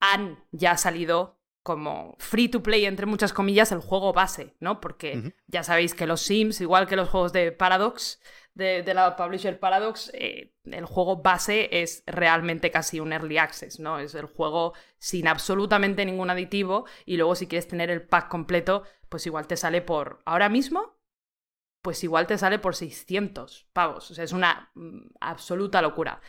[0.00, 4.80] han ya salido como free to play, entre muchas comillas, el juego base, ¿no?
[4.80, 8.18] Porque ya sabéis que los Sims, igual que los juegos de Paradox,
[8.60, 13.98] de, la publisher Paradox, eh, el juego base es realmente casi un early access, ¿no?
[13.98, 18.84] Es el juego sin absolutamente ningún aditivo y luego si quieres tener el pack completo,
[19.08, 20.20] pues igual te sale por...
[20.24, 21.00] Ahora mismo,
[21.82, 24.10] pues igual te sale por 600 pavos.
[24.10, 26.20] O sea, es una mm, absoluta locura.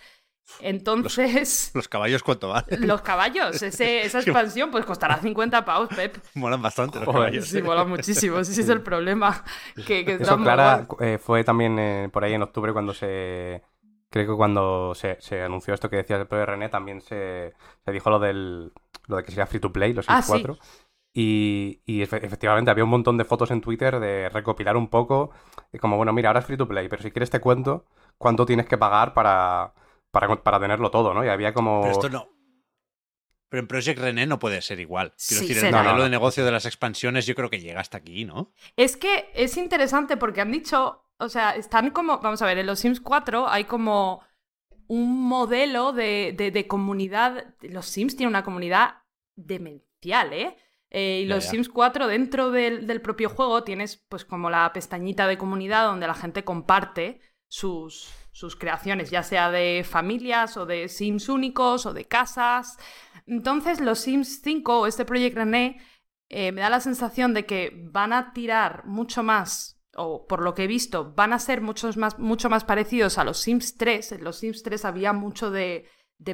[0.59, 1.71] Entonces...
[1.73, 2.87] Los caballos, ¿cuánto valen?
[2.87, 6.17] Los caballos, ese- esa expansión, pues costará 50 pavos, Pep.
[6.35, 7.19] Molan bastante los Joder.
[7.21, 7.47] caballos.
[7.47, 7.63] Sí, ¿eh?
[7.63, 8.39] mola muchísimo.
[8.39, 9.43] Ese es el problema.
[9.75, 13.61] Que, que Eso, Clara, eh, fue también eh, por ahí en octubre cuando se...
[14.09, 17.53] Creo que cuando se, se anunció esto que decía el propio René, también se,
[17.85, 18.73] se dijo lo del
[19.07, 20.27] lo de que sería free to play, los Sims Ah, sí.
[20.27, 20.57] 4.
[21.13, 25.31] Y, y efe- efectivamente había un montón de fotos en Twitter de recopilar un poco,
[25.73, 27.85] y como, bueno, mira, ahora es free to play, pero si quieres te cuento
[28.17, 29.73] cuánto tienes que pagar para,
[30.11, 31.23] para, para tenerlo todo, ¿no?
[31.25, 31.81] Y había como...
[31.81, 32.29] Pero esto no.
[33.49, 35.13] Pero en Project René no puede ser igual.
[35.27, 35.77] Quiero Sí, decir, el será.
[35.83, 38.53] modelo No, no, de negocio de las expansiones yo creo que llega hasta aquí, ¿no?
[38.77, 42.65] Es que es interesante porque han dicho, o sea, están como, vamos a ver, en
[42.67, 44.21] los Sims 4 hay como
[44.87, 47.53] un modelo de, de- de comunidad.
[47.61, 49.03] Los Sims tienen una comunidad
[49.35, 50.55] demencial, ¿eh?
[50.89, 51.51] Eh, y Ya, los ya.
[51.51, 56.07] Sims 4 dentro del, del propio juego tienes pues como la pestañita de comunidad donde
[56.07, 57.19] la gente comparte
[57.49, 62.77] sus, sus creaciones, ya sea de familias o de Sims únicos o de casas.
[63.25, 65.81] Entonces los Sims 5 o este Project René
[66.29, 70.53] eh, me da la sensación de que van a tirar mucho más, o por lo
[70.53, 74.13] que he visto, van a ser muchos más, mucho más parecidos a los Sims 3.
[74.13, 75.89] En los Sims 3 había mucho de,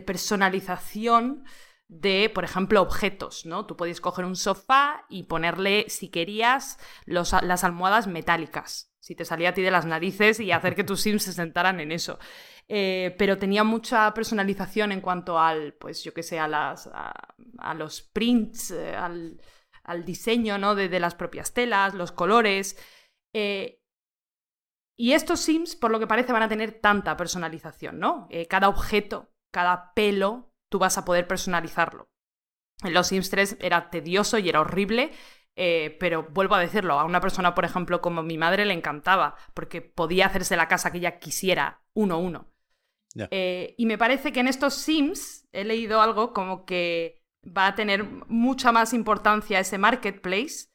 [0.05, 1.45] personalización
[1.87, 3.65] de, por ejemplo, objetos, ¿no?
[3.65, 8.93] Tú podías coger un sofá y ponerle, si querías, las almohadas metálicas.
[9.07, 11.79] Si te salía a ti de las narices y hacer que tus Sims se sentaran
[11.79, 12.19] en eso.
[12.67, 17.73] Eh, pero tenía mucha personalización en cuanto al, pues yo que sé, a, las, a,
[17.73, 19.39] los prints, eh, al,
[19.83, 20.75] al diseño ¿no?
[20.75, 22.77] de, de las propias telas, los colores.
[23.33, 23.81] Eh,
[24.97, 28.27] y estos Sims, por lo que parece, van a tener tanta personalización, ¿no?
[28.49, 32.09] Cada objeto, cada pelo, tú vas a poder personalizarlo.
[32.83, 35.13] En los Sims 3 era tedioso y era horrible,
[35.59, 39.35] eh, pero vuelvo a decirlo, a una persona, por ejemplo, como mi madre le encantaba,
[39.55, 42.47] porque podía hacerse la casa que ella quisiera, uno a uno.
[43.31, 47.73] Eh, y me parece que en estos Sims he leído algo como que va a
[47.73, 50.67] tener mucha más importancia ese marketplace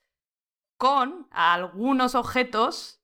[0.76, 3.00] con algunos objetos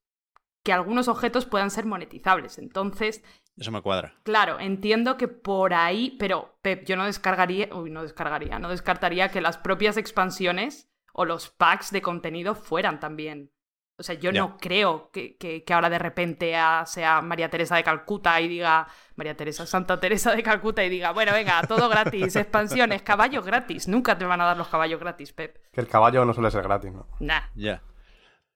[0.64, 2.58] que algunos objetos puedan ser monetizables.
[2.58, 3.22] Entonces,
[3.56, 4.14] Eso me cuadra.
[4.24, 9.28] Claro, entiendo que por ahí, pero Pep, yo no descargaría, uy, no descargaría, no descartaría
[9.30, 10.88] que las propias expansiones
[11.20, 13.50] o los packs de contenido fueran también.
[13.96, 16.54] O sea, yo no creo que, que- que ahora de repente
[16.86, 18.86] sea María Teresa de Calcuta y diga,
[19.16, 23.88] María Teresa, Santa Teresa de Calcuta y diga, bueno, venga, todo gratis, expansiones, caballos gratis.
[23.88, 25.56] Nunca te van a dar los caballos gratis, Pep.
[25.72, 27.08] Que el caballo no suele ser gratis, ¿no?
[27.18, 27.48] Nah.
[27.56, 27.82] Ya.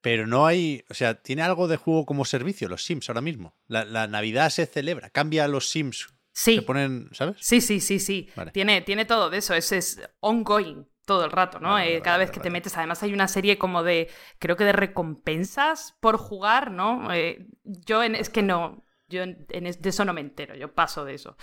[0.01, 0.84] Pero no hay.
[0.89, 3.56] O sea, tiene algo de juego como servicio los Sims ahora mismo.
[3.66, 5.10] La, la Navidad se celebra.
[5.10, 6.14] Cambia los Sims.
[6.32, 6.56] Sí.
[6.56, 7.36] Se ponen, ¿sabes?
[7.40, 8.30] Sí, sí, sí, sí.
[8.36, 8.52] Vale.
[8.52, 11.72] Tiene, tiene todo de eso, es, es ongoing todo el rato, ¿no?
[11.72, 14.08] Vale, Eh, vale, cada vale, vez que te metes, además hay una serie como de,
[14.38, 17.12] creo que de recompensas por jugar, ¿no?
[17.12, 21.04] Eh, yo en- es que no, yo en, de eso no me entero, yo paso
[21.04, 21.36] de eso.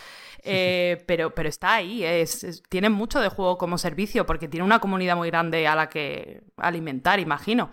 [0.44, 4.66] Eh, pero, pero está ahí, es, es- tiene mucho de juego como servicio porque tiene
[4.66, 7.70] una comunidad muy grande a la que alimentar, imagino.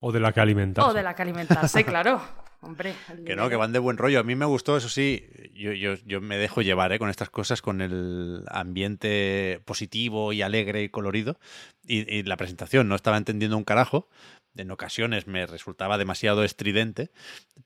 [0.00, 0.90] O de la que alimentarse.
[0.90, 2.20] O de la que alimentarse, claro.
[2.60, 2.94] Hombre.
[3.24, 4.18] Que no, que van de buen rollo.
[4.18, 5.24] A mí me gustó, eso sí.
[5.54, 6.98] Yo, yo, yo me dejo llevar ¿eh?
[6.98, 11.38] con estas cosas, con el ambiente positivo y alegre y colorido.
[11.86, 14.08] Y, y la presentación no estaba entendiendo un carajo.
[14.56, 17.10] En ocasiones me resultaba demasiado estridente,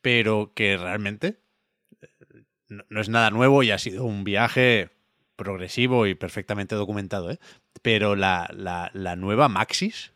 [0.02, 1.40] pero que realmente
[2.02, 2.08] eh,
[2.68, 4.90] no, no es nada nuevo y ha sido un viaje
[5.36, 7.30] progresivo y perfectamente documentado.
[7.30, 7.38] ¿eh?
[7.80, 10.12] Pero la, la, la nueva Maxis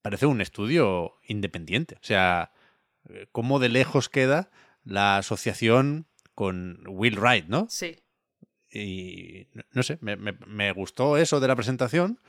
[0.00, 1.96] parece un estudio independiente.
[1.96, 2.52] O sea,
[3.32, 4.50] cómo de lejos queda
[4.84, 7.66] la asociación con Will Wright, ¿no?
[7.68, 7.96] Sí.
[8.70, 12.20] Y no- sé, me, me- me gustó eso de la presentación,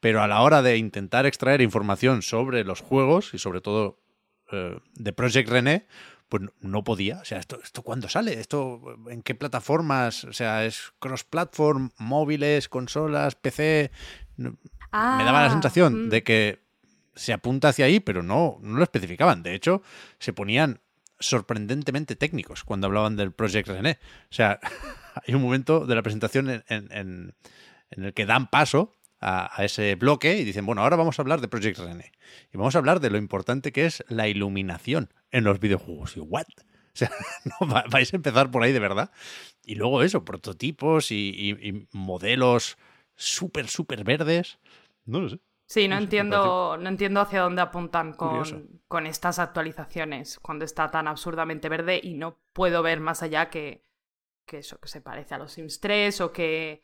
[0.00, 4.00] pero a la hora de intentar extraer información sobre los juegos y sobre todo
[4.52, 5.86] eh, de Project René,
[6.30, 7.18] pues no, podía.
[7.20, 8.40] O sea, ¿esto, ¿esto cuándo sale?
[8.40, 8.80] ¿Esto
[9.10, 10.24] en qué plataformas?
[10.24, 13.90] O sea, ¿es cross-platform, móviles, consolas, PC?
[14.36, 14.50] Me
[14.92, 16.08] daba la Ah, sensación mm.
[16.08, 16.58] de que
[17.14, 19.42] se apunta hacia ahí, pero no, no lo especificaban.
[19.42, 19.82] De hecho,
[20.18, 20.80] se ponían
[21.18, 23.98] sorprendentemente técnicos cuando hablaban del Project René.
[24.30, 24.58] O sea,
[25.26, 27.34] hay un momento de la presentación en, en- en-
[27.90, 31.48] el que dan paso a, ese bloque y dicen, bueno, ahora vamos a hablar de
[31.48, 32.12] Project René.
[32.54, 36.16] Y vamos a hablar de lo importante que es la iluminación en los videojuegos.
[36.16, 36.46] Y, ¿what?
[36.56, 37.10] O sea,
[37.90, 39.10] vais a empezar por ahí de verdad.
[39.64, 42.78] Y luego eso, prototipos y, y- y modelos
[43.16, 44.58] súper, súper verdes.
[45.04, 45.38] No lo sé.
[45.70, 51.06] Sí, no entiendo, no entiendo hacia dónde apuntan con, con estas actualizaciones cuando está tan
[51.06, 53.86] absurdamente verde y no puedo ver más allá que,
[54.44, 56.82] que eso, que se parece a los Sims 3 o que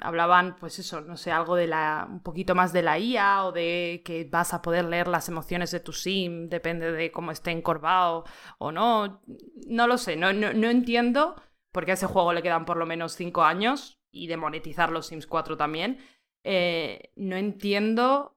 [0.00, 3.52] hablaban, pues eso, no sé, algo de la, un poquito más de la IA o
[3.52, 7.50] de que vas a poder leer las emociones de tu Sim, depende de cómo esté
[7.50, 8.24] encorvado
[8.56, 9.20] o no.
[9.66, 11.36] No lo sé, no, no, no entiendo
[11.70, 15.08] porque a ese juego le quedan por lo menos 5 años y de monetizar los
[15.08, 15.98] Sims 4 también.
[16.44, 18.36] Eh, no entiendo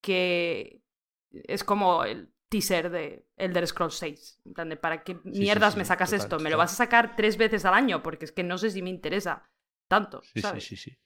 [0.00, 0.80] que
[1.32, 4.40] es como el teaser de Elder Scrolls 6.
[4.44, 6.38] En plan de, ¿para qué sí, mierdas sí, me sacas total, esto?
[6.40, 8.02] ¿Me lo vas a sacar tres veces al año?
[8.02, 9.48] Porque es que no sé si me interesa
[9.88, 10.64] tanto, Sí, ¿sabes?
[10.64, 10.98] sí, sí, sí.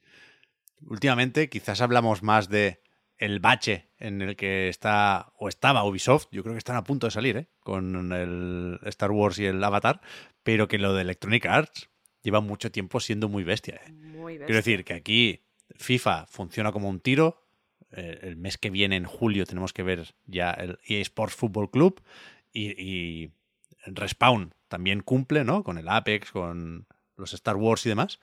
[0.86, 2.82] Últimamente quizás hablamos más de
[3.16, 7.06] el bache en el que está o estaba Ubisoft, yo creo que están a punto
[7.06, 7.48] de salir, ¿eh?
[7.60, 10.00] con el Star Wars y el Avatar,
[10.42, 11.88] pero que lo de Electronic Arts
[12.22, 13.80] lleva mucho tiempo siendo muy bestia.
[13.86, 13.92] ¿eh?
[13.92, 14.56] Muy Quiero bestia.
[14.56, 15.43] decir que aquí
[15.84, 17.42] FIFA funciona como un tiro.
[17.92, 21.70] eh, El mes que viene, en julio, tenemos que ver ya el EA Sports Football
[21.70, 22.02] Club
[22.52, 23.30] y,
[23.86, 25.62] Respawn también cumple, ¿no?
[25.62, 26.86] Con el Apex, con
[27.16, 28.18] los Star Wars y demás.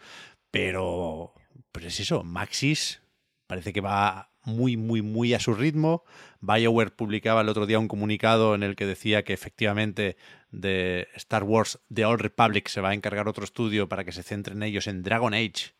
[0.49, 1.33] Pero,
[1.71, 3.01] pero es eso, Maxis
[3.45, 6.03] parece que va muy, muy, muy a su ritmo.
[6.39, 10.17] BioWare publicaba el otro día un comunicado en el que decía que efectivamente
[10.51, 14.23] de Star Wars The Old Republic se va a encargar otro estudio para que se
[14.23, 15.73] centren ellos en Dragon Age.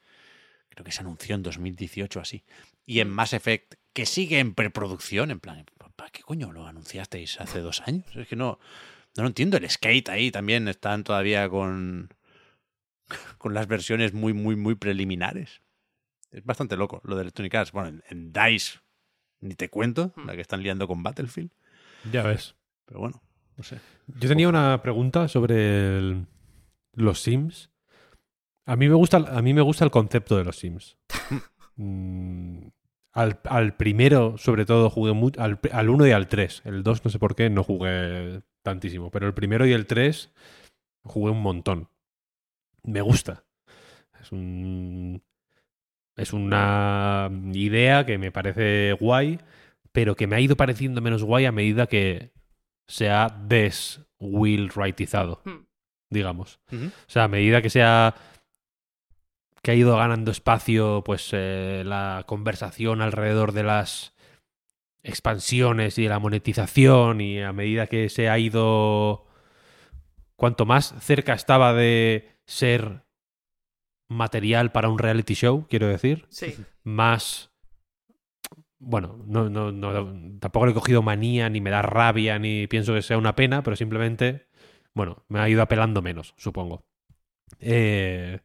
[0.71, 2.43] Creo que se anunció en 2018 así.
[2.85, 5.65] Y en Mass Effect, que sigue en preproducción, en plan,
[5.95, 8.05] ¿para qué coño lo anunciasteis hace dos años?
[8.15, 8.57] Es que no,
[9.15, 9.57] no lo entiendo.
[9.57, 12.09] El Skate ahí también están todavía con,
[13.37, 15.61] con las versiones muy, muy, muy preliminares.
[16.31, 17.71] Es bastante loco lo de Electronic Arts.
[17.73, 18.79] Bueno, en, en DICE
[19.41, 21.51] ni te cuento, la que están liando con Battlefield.
[22.11, 22.55] Ya ves.
[22.85, 23.21] Pero bueno,
[23.57, 23.79] no sé.
[24.07, 26.27] Yo tenía una pregunta sobre el-
[26.93, 27.70] los Sims.
[28.65, 30.97] A mí me gusta, a mí me gusta el concepto de los Sims.
[31.75, 32.67] Mm,
[33.13, 35.41] al, al primero, sobre todo, jugué mucho.
[35.41, 36.61] Al, al 1 y al 3.
[36.65, 39.09] El 2, no sé por qué, no jugué tantísimo.
[39.11, 40.31] Pero el primero y el 3
[41.03, 41.89] jugué un montón.
[42.83, 43.43] Me gusta.
[44.21, 45.23] Es un.
[46.15, 49.39] Es una idea que me parece guay,
[49.91, 52.31] pero que me ha ido pareciendo menos guay a medida que
[52.87, 55.65] se ha deswillrightizado, Hmm.
[56.09, 56.59] digamos.
[56.71, 56.75] O
[57.07, 58.13] sea, a medida que se ha
[59.61, 64.15] que ha ido ganando espacio, pues eh, la conversación alrededor de las
[65.03, 69.25] expansiones y de la monetización y a medida que se ha ido
[70.35, 73.03] cuanto más cerca estaba de ser
[74.09, 76.55] material para un reality show, quiero decir, Sí.
[76.83, 77.51] más
[78.83, 82.95] bueno, no, no, no, tampoco le he cogido manía, ni me da rabia, ni pienso
[82.95, 84.47] que sea una pena, pero simplemente,
[84.95, 86.83] bueno, me ha ido apelando menos, supongo.
[87.59, 88.39] Eh,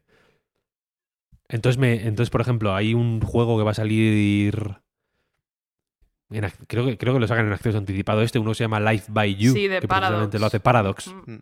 [1.49, 4.77] entonces, me, entonces, por ejemplo, hay un juego que va a salir.
[6.29, 9.11] en creo, que, creo que lo sacan en acceso anticipado este, uno se llama Life
[9.11, 10.39] by You, Sí, de que Paradox.
[10.39, 11.07] lo hace Paradox.
[11.25, 11.37] Mm.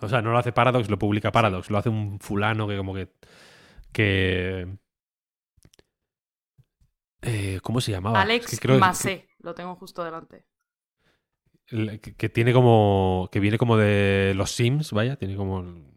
[0.00, 1.70] O sea, no lo hace Paradox, lo publica Paradox.
[1.70, 3.08] Lo hace un fulano que como que...
[3.92, 4.66] que
[7.22, 8.18] eh, ¿Cómo se llamaba?
[8.18, 10.44] Es Alex que creo que- Masé, lo tengo justo delante.
[12.16, 13.28] que tiene como...
[13.30, 15.16] Que viene como de los Sims, vaya.
[15.16, 15.87] Tiene como...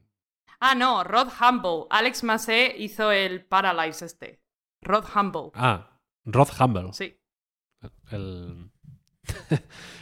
[0.62, 1.88] Ah, no, Rod Humble.
[1.90, 4.40] Alex Masé hizo el Paralyze este.
[4.82, 5.52] Rod Humble.
[5.56, 6.94] Ah, Rod Humble.
[6.94, 7.18] Sí.
[8.12, 8.70] El...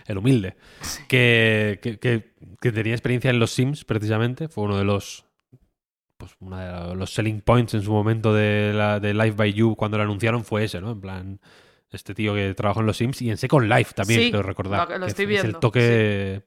[0.08, 0.58] el humilde.
[1.08, 4.48] Que, que, que- que tenía experiencia en los Sims, precisamente.
[4.50, 5.26] Fue uno de los...
[6.18, 9.78] Pues uno de los selling points en su momento de, la, de Life by You
[9.78, 10.92] cuando lo anunciaron fue ese, ¿no?
[10.92, 11.40] En plan,
[11.92, 14.90] este tío que trabajó en los Sims y en Second Life también, Sí, creo recordar.
[14.90, 16.44] lo- lo estoy es el viendo, toque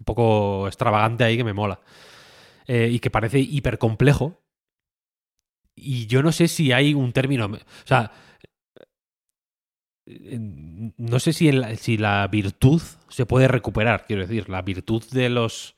[0.00, 1.78] un poco extravagante ahí que me mola.
[2.66, 4.40] Eh, y que parece hiper complejo.
[5.74, 7.46] Y yo no sé si hay un término.
[7.46, 8.12] O sea,
[10.06, 10.38] eh,
[10.96, 15.28] no sé si, el- si la virtud se puede recuperar, quiero decir, la virtud de
[15.28, 15.76] los.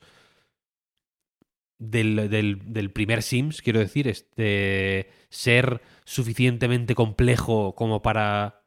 [1.77, 8.63] Del, del, del primer Sims, quiero decir, es de ser suficientemente complejo como para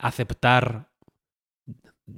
[0.00, 0.90] aceptar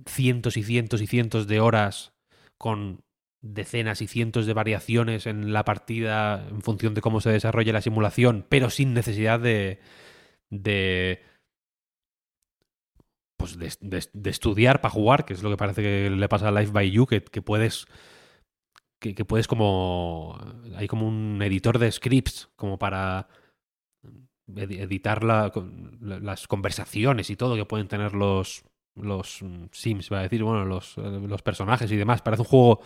[0.07, 2.15] cientos y cientos y cientos de horas
[2.57, 3.05] con
[3.43, 7.81] decenas y cientos de variaciones en la partida en función de cómo se desarrolle la
[7.83, 9.81] simulación, pero sin necesidad de,
[10.51, 11.23] de
[13.37, 13.73] pues de,
[14.13, 16.91] de- estudiar para jugar, que es lo que parece que le pasa a Life by
[16.91, 17.87] You, que, que puedes
[18.99, 20.39] que, que puedes como...
[20.77, 23.29] Hay como un editor de scripts como para
[24.47, 25.51] edi- editar la-
[26.01, 28.63] las conversaciones y todo que pueden tener los,
[28.95, 32.21] los mm, Sims, va a decir, bueno, los, eh, los personajes y demás.
[32.23, 32.81] Parece un juego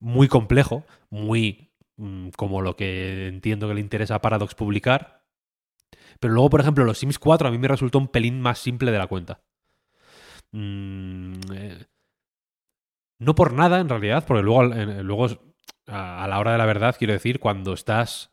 [0.00, 5.24] muy complejo, muy mm, como lo que entiendo que le interesa a Paradox publicar.
[6.20, 8.90] Pero luego, por ejemplo, los Sims 4 a mí me resultó un pelín más simple
[8.90, 9.42] de la cuenta.
[10.52, 11.86] Mm, eh,
[13.18, 15.26] no por nada, en realidad, porque luego, luego
[15.86, 18.32] a, a la hora de la verdad, quiero decir, cuando estás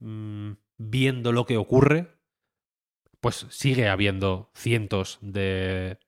[0.00, 2.20] mm, viendo lo que ocurre,
[3.20, 5.98] pues sigue habiendo cientos de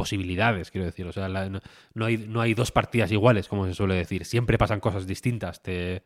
[0.00, 1.06] posibilidades, quiero decir.
[1.06, 4.24] O sea, no, hay, no hay dos partidas iguales, como se suele decir.
[4.24, 5.62] Siempre pasan cosas distintas.
[5.62, 6.02] Te,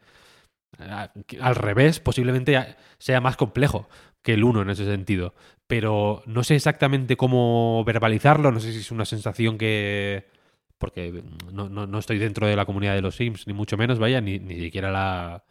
[1.41, 3.89] al revés, posiblemente sea más complejo
[4.23, 5.35] que el uno en ese sentido.
[5.69, 10.27] Pero no sé exactamente cómo verbalizarlo, no sé si es una sensación que...
[10.79, 11.23] Porque
[11.53, 14.21] no, no- no estoy dentro de la comunidad de los Sims, ni mucho menos, vaya,
[14.21, 15.45] ni, ni siquiera la...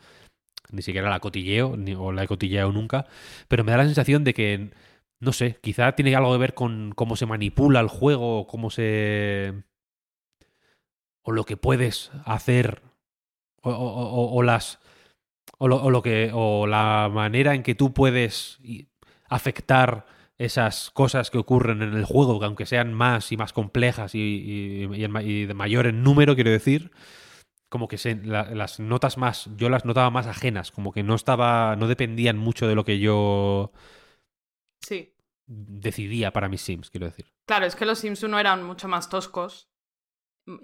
[0.71, 3.05] Ni siquiera la cotilleo, ni, o la he cotilleado nunca.
[3.47, 4.71] Pero me da la sensación de que,
[5.23, 9.63] no sé, quizá tiene algo que ver con cómo se manipula el juego, cómo se...
[11.25, 12.81] O lo que puedes hacer,
[13.61, 14.79] o, o- o- las
[15.59, 18.59] o lo, o lo que o la manera en que tú puedes
[19.29, 20.05] afectar
[20.37, 24.87] esas cosas que ocurren en el juego, que aunque sean más y más complejas y,
[24.87, 26.91] de mayor en número, quiero decir,
[27.69, 31.87] como que las notas más, yo las notaba más ajenas, como que no estaba, no
[31.87, 33.71] dependían mucho de lo que yo
[34.81, 35.12] Sí.
[35.45, 37.25] Decidía para mis Sims, quiero decir.
[37.45, 39.69] Claro, es que los Sims 1 eran mucho más toscos,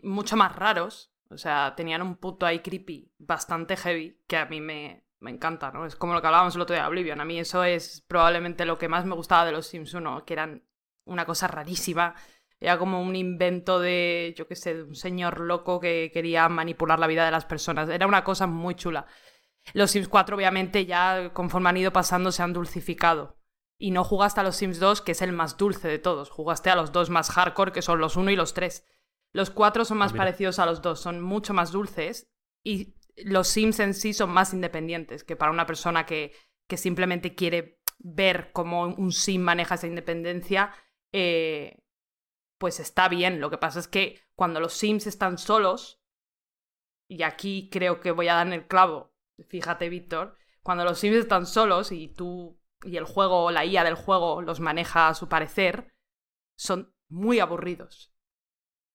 [0.04, 1.14] mucho más raros.
[1.30, 5.72] O sea, tenían un puto ahí creepy bastante heavy que a mí me, me encanta,
[5.72, 5.86] ¿no?
[5.86, 7.22] Es como lo que hablábamos el otro día de Oblivion.
[7.22, 10.34] A mí eso es probablemente lo que más me gustaba de los Sims 1, que
[10.34, 10.64] eran
[11.06, 12.16] una cosa rarísima.
[12.60, 17.00] Era como un invento de, yo qué sé, de un señor loco que quería manipular
[17.00, 17.90] la vida de las personas.
[17.90, 19.06] Era una cosa muy chula.
[19.74, 23.39] Los Sims 4, obviamente, ya conforme han ido pasando, se han dulcificado.
[23.82, 26.30] Y no jugaste a los Sims 2, que es el más dulce de todos.
[26.30, 28.86] Jugaste a los dos más hardcore, que son los 1 y los 3.
[29.32, 32.30] Los 4 son más Ah, parecidos a los dos, son mucho más dulces.
[32.64, 36.34] Y los Sims en sí son más independientes, que para una persona que,
[36.68, 40.74] que simplemente quiere ver cómo un Sim maneja esa independencia,
[41.14, 41.78] eh,
[42.58, 43.40] pues está bien.
[43.40, 46.02] Lo que pasa es que cuando los Sims están solos,
[47.08, 49.14] y aquí creo que voy a dar en el clavo,
[49.48, 53.96] fíjate, Víctor, cuando los Sims están solos y tú y el juego la IA del
[53.96, 55.94] juego los maneja a su parecer,
[56.56, 58.14] son muy aburridos.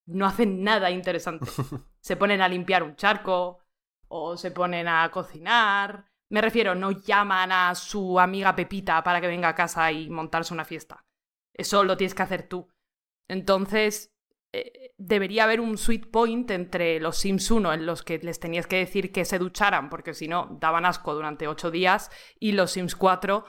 [0.07, 1.51] No hacen nada interesante.
[2.01, 3.61] Se ponen a limpiar un charco
[4.09, 6.11] o se ponen a cocinar.
[6.29, 10.53] Me refiero, no llaman a su amiga Pepita para que venga a casa y montarse
[10.53, 11.07] una fiesta.
[11.55, 12.69] Eso lo tienes que hacer tú.
[13.29, 14.15] Entonces,
[14.53, 18.67] eh, debería haber un sweet point entre los Sims 1 en los que les tenías
[18.67, 22.73] que decir que se ducharan, porque si no, daban asco durante ocho días, y los
[22.73, 23.45] Sims 4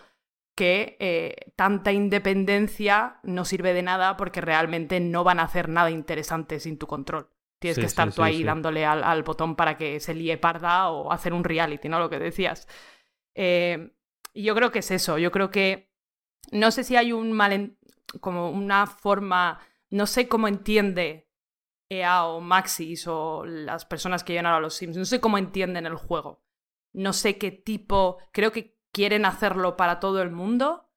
[0.56, 5.92] que eh, tanta independencia no sirve de nada porque realmente no van a hacer nada
[5.92, 7.30] interesante sin tu control.
[7.60, 8.44] Tienes Sí, que sí, estar tú ahí sí.
[8.44, 12.00] dándole al, al botón para que se líe parda o hacer un reality, ¿no?
[12.00, 12.68] Lo que decías.
[13.34, 13.94] Eh,
[14.34, 15.18] y yo creo que es eso.
[15.18, 15.92] Yo creo que
[16.52, 17.78] no sé si hay un mal
[18.22, 19.60] como una forma,
[19.90, 21.30] no sé cómo entiende
[21.90, 25.86] EA o Maxis o las personas que llevan ahora los Sims, no sé cómo entienden
[25.86, 26.44] el juego.
[26.94, 30.90] No sé qué tipo, creo que quieren hacerlo para todo el mundo,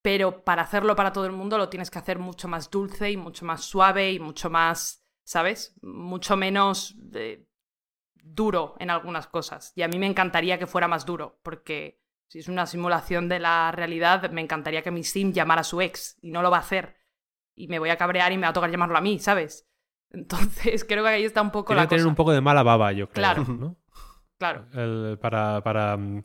[0.00, 3.16] pero para hacerlo para todo el mundo lo tienes que hacer mucho más dulce y
[3.16, 5.74] mucho más suave y mucho más, ¿sabes?
[5.82, 7.44] Mucho menos eh,
[8.14, 9.72] duro en algunas cosas.
[9.74, 13.40] Y a mí me encantaría que fuera más duro, porque si es una simulación de
[13.40, 16.58] la realidad, me encantaría que mi sim llamara a su ex y no lo va
[16.58, 16.94] a hacer.
[17.56, 19.68] Y me voy a cabrear y me va a tocar llamarlo a mí, ¿sabes?
[20.10, 22.62] Entonces creo que ahí está un poco Tiene la que tener un poco de mala
[22.62, 23.14] baba, yo creo.
[23.14, 23.44] Claro.
[23.48, 23.76] ¿no?
[24.38, 24.66] Claro.
[24.74, 26.20] El- para, para, mm,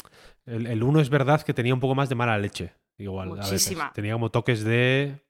[0.46, 2.74] el, el uno es verdad que tenía un poco más de mala leche.
[2.98, 3.52] Igual, a veces.
[3.52, 3.92] Muchísima.
[3.94, 5.26] Tenía como toques de.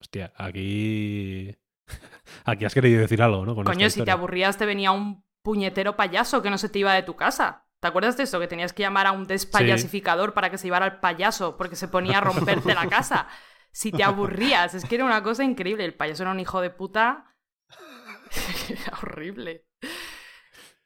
[0.00, 1.54] Hostia, aquí.
[2.44, 3.54] aquí has querido decir algo, ¿no?
[3.54, 6.94] Con Coño, si te aburrías te venía un puñetero payaso que no se te iba
[6.94, 7.66] de tu casa.
[7.80, 8.38] ¿Te acuerdas de eso?
[8.38, 11.88] Que tenías que llamar a un despayasificador para que se llevara al payaso porque se
[11.88, 13.26] ponía a romperte la casa.
[13.72, 15.84] Si te aburrías, es que era una cosa increíble.
[15.84, 17.34] El payaso era un hijo de puta.
[18.68, 19.66] era horrible.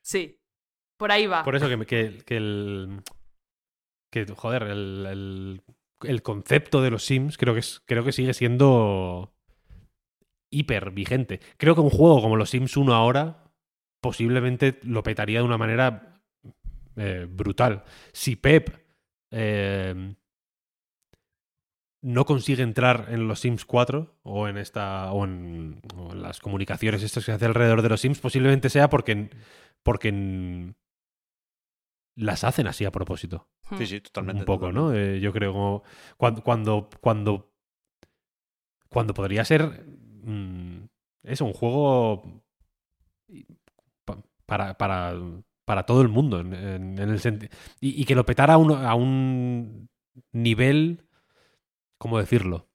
[0.01, 0.41] Sí,
[0.97, 1.45] por ahí va.
[1.45, 3.03] Por eso que, el.
[4.13, 5.63] Que, joder, el,
[6.03, 9.35] el, concepto de los Sims creo que, es, creo que sigue siendo
[10.51, 11.41] hiper vigente.
[11.57, 13.45] Creo que un juego como los Sims 1 ahora
[14.01, 16.21] posiblemente lo petaría de una manera
[16.97, 17.85] eh, brutal.
[18.13, 18.71] Si Pep
[19.33, 20.15] eh,
[22.03, 25.81] no consigue entrar en los Sims 4 o en esta o en,
[26.15, 29.31] las comunicaciones estas que hace alrededor de los Sims, posiblemente sea porque
[29.83, 30.73] porque
[32.17, 33.49] las hacen así a propósito.
[33.79, 34.41] Sí, sí, totalmente.
[34.41, 34.93] un poco, ¿no?
[34.95, 35.83] Eh, yo creo como
[36.17, 37.53] cuando cuando cuando
[38.89, 39.85] cuando podría ser
[40.25, 40.85] mm,
[41.25, 42.43] eso un juego
[44.05, 45.15] pa- para para
[45.65, 46.53] para todo el mundo en,
[46.99, 49.89] el y, y que lo petara a un, a un
[50.33, 51.09] nivel
[51.99, 52.69] cómo decirlo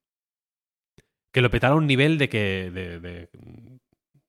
[1.32, 3.30] que lo petara a un nivel de que de, de-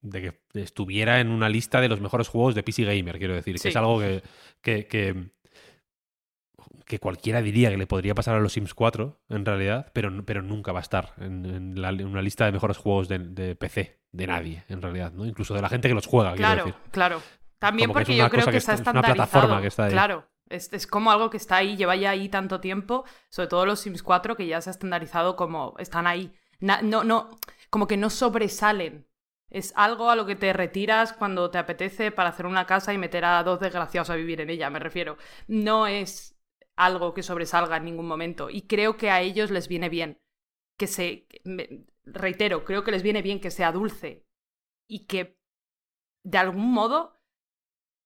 [0.03, 3.59] de que estuviera en una lista de los mejores juegos de PC Gamer, quiero decir,
[3.59, 3.63] Sí.
[3.65, 4.23] que es algo que,
[4.61, 5.31] que, que,
[6.87, 10.43] que cualquiera diría que le podría pasar a los Sims 4, en realidad, pero, pero
[10.43, 13.55] nunca va a estar en, en la- en una lista de mejores juegos de, de
[13.57, 15.25] PC, de nadie, en realidad, ¿no?
[15.27, 16.81] Incluso de la gente que los juega, quiero Claro, decir.
[16.91, 17.23] claro.
[17.59, 19.15] También Como porque yo creo que, está está- es una estandarizado.
[19.31, 19.93] plataforma que está ahí.
[19.93, 20.27] Claro.
[20.49, 23.81] Es, es como algo que está ahí, lleva ya ahí tanto tiempo, sobre todo los
[23.81, 26.33] Sims 4, que ya se ha estandarizado como están ahí.
[26.61, 27.31] Na- no, no,
[27.71, 29.07] como que no sobresalen.
[29.53, 32.99] Es algo a lo que te retiras cuando te apetece para hacer una casa y
[32.99, 35.19] meter a dos desgraciados a vivir en ella, me refiero.
[35.47, 36.41] No es
[36.75, 38.49] algo que sobresalga en ningún momento.
[38.49, 40.19] Y creo que a ellos les viene bien
[40.79, 41.29] que se.
[42.05, 44.27] reitero, creo que les viene bien que sea dulce
[44.89, 45.39] y que
[46.25, 47.21] de algún modo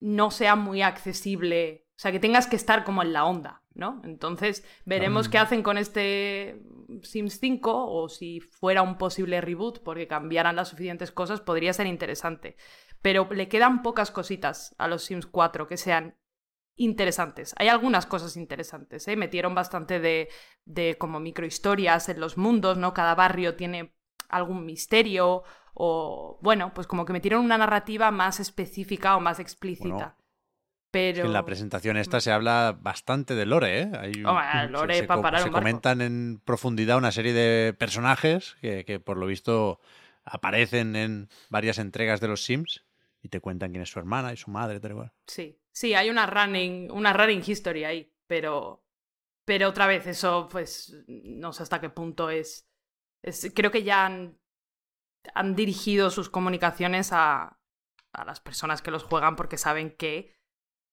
[0.00, 1.86] no sea muy accesible.
[1.96, 4.00] O sea, que tengas que estar como en la onda, ¿no?
[4.04, 6.62] Entonces, veremos qué hacen con este
[7.02, 11.86] Sims 5 o si fuera un posible reboot porque cambiaran las suficientes cosas, podría ser
[11.86, 12.56] interesante.
[13.02, 16.16] Pero le quedan pocas cositas a los Sims 4 que sean
[16.76, 17.54] interesantes.
[17.58, 19.16] Hay algunas cosas interesantes, ¿eh?
[19.16, 20.28] Metieron bastante de,
[20.64, 22.94] de como microhistorias en los mundos, ¿no?
[22.94, 23.94] Cada barrio tiene
[24.28, 25.44] algún misterio
[25.74, 29.88] o, bueno, pues como que metieron una narrativa más específica o más explícita.
[29.88, 30.16] Bueno,
[30.96, 31.26] Pero...
[31.26, 33.90] En la presentación esta se habla bastante de lore, ¿eh?
[34.00, 35.66] Hay, se- lore se, parar se un barco.
[35.66, 39.78] comentan en profundidad una serie de personajes que, que por lo visto
[40.24, 42.82] aparecen en varias entregas de los Sims
[43.20, 45.12] y te cuentan quién es su hermana y su madre, tal y cual.
[45.26, 48.82] Sí, sí, hay una running, una running history ahí, pero,
[49.44, 52.70] pero otra vez eso, pues, no sé hasta qué punto es,
[53.22, 54.38] es creo que ya han,
[55.34, 57.58] han dirigido sus comunicaciones a,
[58.12, 60.35] a las personas que los juegan porque saben que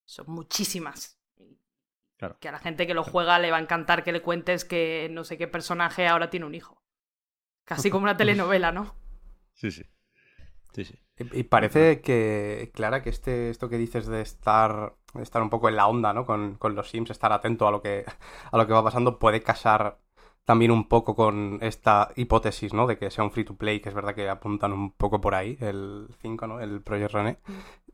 [0.06, 1.20] son muchísimas.
[2.18, 2.38] Claro.
[2.40, 5.10] Que a la gente que lo juega le va a encantar que le cuentes que
[5.12, 6.82] no sé qué personaje ahora tiene un hijo.
[7.66, 8.96] Casi como una telenovela, ¿no?
[9.54, 9.84] Sí, sí.
[10.74, 11.00] Sí, sí.
[11.18, 15.50] Y y parece que, Clara, que este, esto que dices de estar, de estar un
[15.50, 16.26] poco en la onda, ¿no?
[16.26, 18.06] Con, con los Sims, estar atento a lo, que,
[18.52, 20.00] a lo que va pasando, puede casar
[20.46, 22.88] también un poco con esta hipótesis, ¿no?
[22.88, 25.36] De que sea un free to play, que es verdad que apuntan un poco por
[25.36, 26.60] ahí, el 5, ¿no?
[26.60, 27.38] El Project René.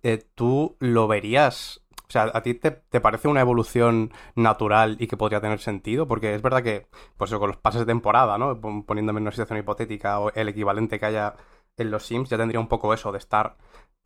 [0.02, 1.86] Eh, ¿Tú lo verías?
[2.10, 6.07] O sea, ¿a ti te, te parece una evolución natural y que podría tener sentido?
[6.07, 6.88] Porque es verdad que,
[7.18, 8.60] pues con los pases de temporada, ¿no?
[8.60, 11.36] Pon- Poniéndome en una situación hipotética o el equivalente que haya
[11.77, 13.57] en los Sims, ya tendría un poco eso de estar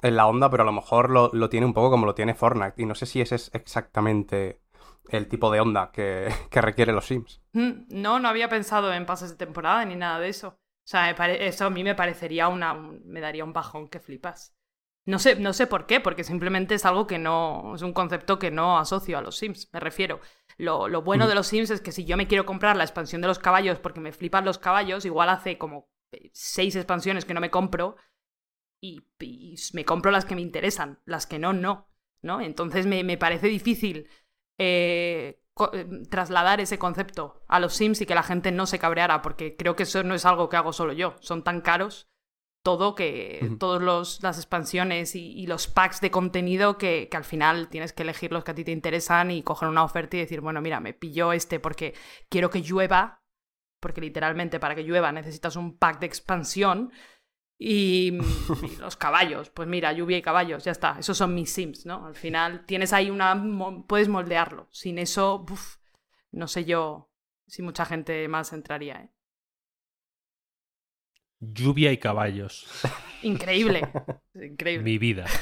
[0.02, 2.36] en la onda, pero a lo mejor lo, lo tiene un poco como lo tiene
[2.36, 2.82] Fortnite.
[2.82, 4.62] Y no sé si ese es exactamente
[5.10, 7.42] el tipo de onda que, que requiere los Sims.
[7.54, 10.50] Mm, No, no había pensado en pases de temporada ni nada de eso.
[10.50, 12.74] O sea, eso a mí me parecería una.
[12.74, 14.53] un- me daría un bajón que flipas.
[15.06, 17.74] No sé, no sé por qué, porque simplemente es algo que no.
[17.76, 20.22] Es un concepto que no asocio a los Sims, me refiero.
[20.58, 23.22] Lo, lo bueno de los Sims es que si yo me quiero comprar la expansión
[23.22, 27.34] de los caballos porque me flipan los caballos, igual hace como eh, seis expansiones que
[27.34, 27.98] no me compro
[28.82, 31.90] y, y me compro las que me interesan, las que no, no.
[32.22, 32.42] ¿no?
[32.42, 34.10] Entonces me, me parece difícil
[34.58, 35.42] eh,
[35.74, 39.56] eh, trasladar ese concepto a los Sims y que la gente no se cabreara, porque
[39.58, 41.16] creo que eso no es algo que hago solo yo.
[41.20, 42.10] Son tan caros
[42.64, 43.58] todo que Ujú.
[43.58, 48.04] todas las expansiones y, y los packs de contenido que, que al final tienes que
[48.04, 50.80] elegir los que a ti te interesan y coger una oferta y decir, bueno, mira,
[50.80, 51.94] me pillo este porque
[52.30, 53.22] quiero que llueva,
[53.82, 56.92] porque literalmente para que llueva necesitas un pack de expansión.
[57.60, 58.18] Y,
[58.64, 60.98] y los caballos, pues mira, lluvia y caballos, ya está.
[61.00, 62.06] Esos son mis Sims, ¿no?
[62.06, 63.42] Al final tienes ahí una.
[63.88, 64.68] Puedes moldearlo.
[64.72, 65.78] Sin eso, uf,
[66.32, 67.12] no sé yo
[67.46, 69.13] si mucha gente más entraría, ¿eh?
[71.52, 72.66] Lluvia y caballos.
[73.22, 73.88] Increíble.
[74.34, 74.84] Increíble.
[74.84, 75.26] Mi vida.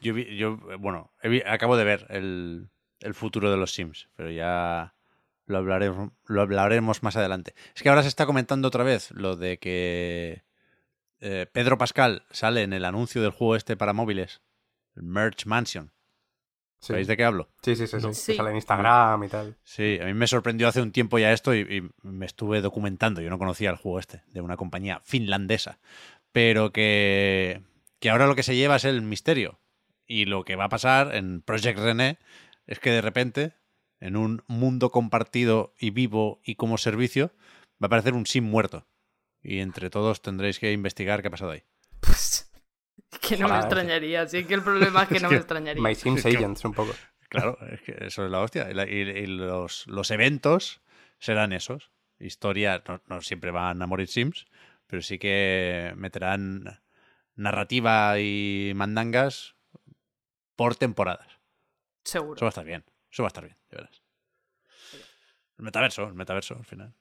[0.00, 1.12] Yo, yo, bueno,
[1.46, 2.70] acabo de ver el,
[3.00, 4.94] el futuro de los Sims, pero ya
[5.46, 7.54] lo hablaremos, lo hablaremos más adelante.
[7.74, 10.44] Es que ahora se está comentando otra vez lo de que
[11.20, 14.42] eh, Pedro Pascal sale en el anuncio del juego este para móviles,
[14.96, 15.92] el Merch Mansion.
[16.82, 17.48] Sí, ¿Sabéis de qué hablo?
[17.62, 18.02] sí, sí, sí, sí.
[18.02, 18.08] No.
[18.08, 18.34] Que Sí.
[18.34, 19.56] sale en Instagram y tal.
[19.62, 23.20] Sí, a mí me sorprendió hace un tiempo ya esto y, y me estuve documentando.
[23.20, 25.78] Yo no conocía el juego este, de una compañía finlandesa.
[26.32, 27.62] Pero que,
[28.00, 29.60] que ahora lo que se lleva es el misterio.
[30.08, 32.18] Y lo que va a pasar en Project René
[32.66, 33.54] es que de repente,
[34.00, 37.30] en un mundo compartido y vivo y como servicio,
[37.80, 38.88] va a aparecer un sim muerto.
[39.40, 41.62] Y entre todos tendréis que investigar qué ha pasado ahí.
[43.28, 44.26] Que no me extrañaría.
[44.28, 45.82] Sí que el problema es que no me extrañaría.
[45.82, 46.94] My Sims Agents, un poco.
[47.28, 48.70] Claro, es que eso es la hostia.
[48.70, 50.80] Y, la- y- y los, los eventos
[51.18, 51.90] serán esos.
[52.18, 54.46] Historia, no, no siempre van a morir Sims,
[54.86, 56.82] pero sí que meterán
[57.34, 59.54] narrativa y mandangas
[60.56, 61.26] por temporadas.
[62.04, 62.34] Seguro.
[62.36, 62.84] Eso va a estar bien.
[63.10, 64.02] Eso va a estar bien, de veras.
[65.58, 66.94] El metaverso, el metaverso, al final.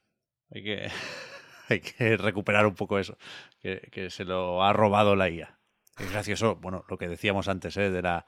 [0.51, 0.91] Hay que,
[1.69, 3.17] hay que recuperar un poco eso,
[3.59, 5.59] que, que se lo ha robado la IA.
[5.97, 7.89] Es gracioso, bueno, lo que decíamos antes, ¿eh?
[7.89, 8.25] de la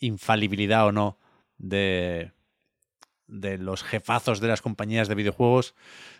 [0.00, 1.18] infalibilidad o no
[1.58, 2.32] de,
[3.26, 5.74] de los jefazos de las compañías de videojuegos.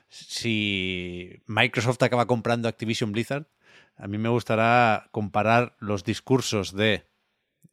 [0.09, 3.47] Si Microsoft acaba comprando Activision Blizzard,
[3.97, 7.07] a mí me gustará comparar los discursos de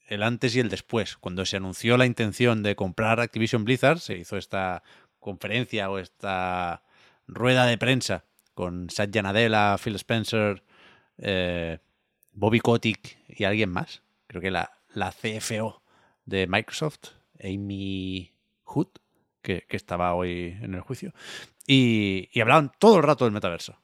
[0.08, 1.18] el antes y el después.
[1.18, 4.84] Cuando se anunció la intención de comprar Activision Blizzard, se hizo esta
[5.20, 6.84] conferencia o esta
[7.28, 10.64] rueda de prensa con Satya Nadella, Phil Spencer,
[11.18, 11.80] eh,
[12.34, 14.02] Bobby Kotick y alguien más.
[14.28, 15.82] Creo que la, la CFO
[16.26, 17.10] de Microsoft,
[17.44, 18.34] Amy
[18.64, 18.88] Hood,
[19.42, 21.14] que, que estaba hoy en el juicio.
[21.68, 23.78] Y, y hablaban todo el rato del metaverso.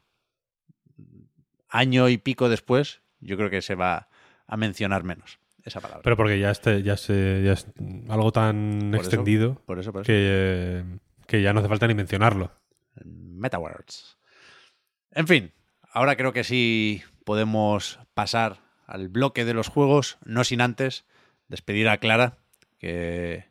[1.70, 4.10] Año y pico después, yo creo que se va
[4.48, 6.02] a mencionar menos esa palabra.
[6.04, 7.68] Pero porque ya, este, ya, se, ya es
[8.10, 10.08] algo tan Por eso, extendido por eso, por eso.
[10.08, 10.84] que,
[11.28, 12.52] que ya no hace falta ni mencionarlo.
[13.06, 14.18] MetaWords.
[15.12, 15.54] En fin,
[15.92, 18.58] ahora creo que sí podemos pasar
[18.88, 21.06] al bloque de los juegos, no sin antes
[21.48, 22.40] despedir a Clara,
[22.80, 23.46] que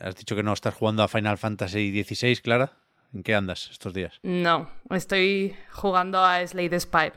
[0.00, 2.72] has dicho que no estás jugando a Final Fantasy XVI, Clara.
[3.14, 4.18] ¿En qué andas estos días?
[4.24, 7.12] No, estoy jugando a Slade Spire.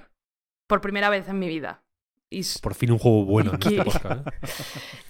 [0.67, 1.81] Por primera vez en mi vida.
[2.29, 4.27] Y Por fin un juego bueno en este podcast.
[4.27, 4.31] ¿eh?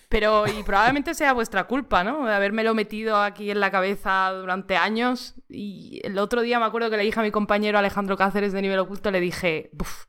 [0.07, 2.25] Pero, y probablemente sea vuestra culpa, ¿no?
[2.25, 5.35] De habérmelo metido aquí en la cabeza durante años.
[5.49, 8.61] Y el otro día me acuerdo que le dije a mi compañero Alejandro Cáceres de
[8.61, 10.05] Nivel Oculto, le dije, "Buf",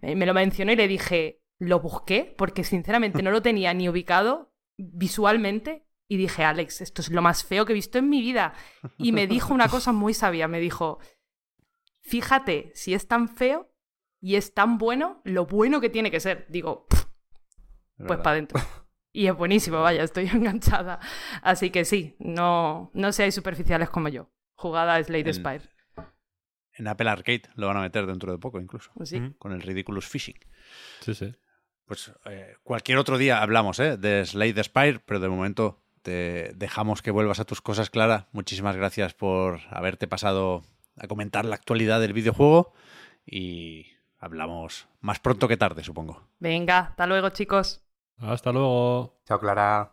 [0.00, 3.88] me me lo mencionó y le dije, lo busqué, porque sinceramente no lo tenía ni
[3.88, 5.86] ubicado visualmente.
[6.08, 8.52] Y dije, Alex, esto es lo más feo que he visto en mi vida.
[8.98, 10.98] Y me dijo una cosa muy sabia, me dijo,
[12.02, 13.72] fíjate si es tan feo
[14.20, 16.46] y es tan bueno, lo bueno que tiene que ser.
[16.48, 17.04] Digo, "Pff,
[17.96, 18.22] pues verdad.
[18.24, 18.60] para adentro.
[19.12, 21.00] Y es buenísimo, vaya, estoy enganchada.
[21.42, 24.30] Así que sí, no, no seáis superficiales como yo.
[24.54, 25.68] Jugada Slade El- Spire.
[26.80, 29.20] En Apple Arcade lo van a meter dentro de poco, incluso, Pues sí.
[29.38, 30.38] Con el Ridiculous Fishing.
[31.00, 31.34] Sí, sí.
[31.84, 33.98] Pues eh, cualquier otro día hablamos ¿eh?
[33.98, 38.28] de Slade Spire, pero de momento te dejamos que vuelvas a tus cosas, Clara.
[38.32, 40.62] Muchísimas gracias por haberte pasado
[40.96, 42.72] a comentar la actualidad del videojuego
[43.26, 43.86] y
[44.18, 46.28] hablamos más pronto que tarde, supongo.
[46.38, 47.82] Venga, hasta luego, chicos.
[48.16, 49.20] Hasta luego.
[49.26, 49.92] Chao, Clara.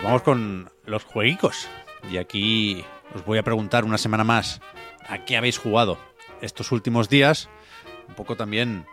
[0.00, 1.68] Pues vamos con los jueguicos.
[2.10, 2.82] Y aquí
[3.14, 4.62] os voy a preguntar una semana más
[5.06, 5.98] a qué habéis jugado
[6.40, 7.50] estos últimos días.
[8.08, 8.86] Un poco también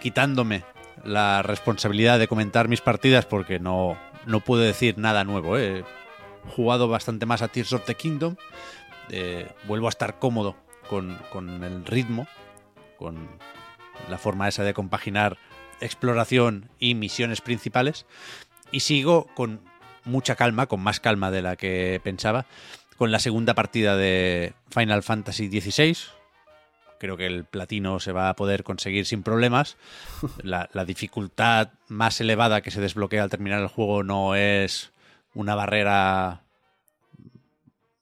[0.00, 0.64] quitándome
[1.02, 3.96] la responsabilidad de comentar mis partidas porque no,
[4.26, 5.56] no puedo decir nada nuevo.
[5.56, 5.78] ¿eh?
[5.78, 8.36] He jugado bastante más a Tears of the Kingdom.
[9.08, 10.56] Eh, vuelvo a estar cómodo
[10.90, 12.26] con, con el ritmo,
[12.98, 13.30] con
[14.10, 15.38] la forma esa de compaginar
[15.80, 18.04] exploración y misiones principales.
[18.72, 19.69] Y sigo con
[20.04, 22.46] mucha calma, con más calma de la que pensaba,
[22.96, 25.96] con la segunda partida de Final Fantasy XVI.
[26.98, 29.78] Creo que el platino se va a poder conseguir sin problemas.
[30.42, 34.92] La, dificultad más elevada que se desbloquea al terminar el juego no es
[35.32, 36.42] una barrera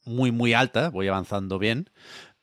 [0.04, 0.90] muy, muy alta.
[0.90, 1.90] Voy avanzando bien.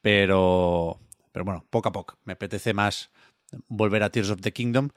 [0.02, 1.00] Pero,
[1.34, 2.18] pero bueno, poco a poco.
[2.24, 3.10] Me apetece más
[3.68, 4.92] volver a Tears of the Kingdom.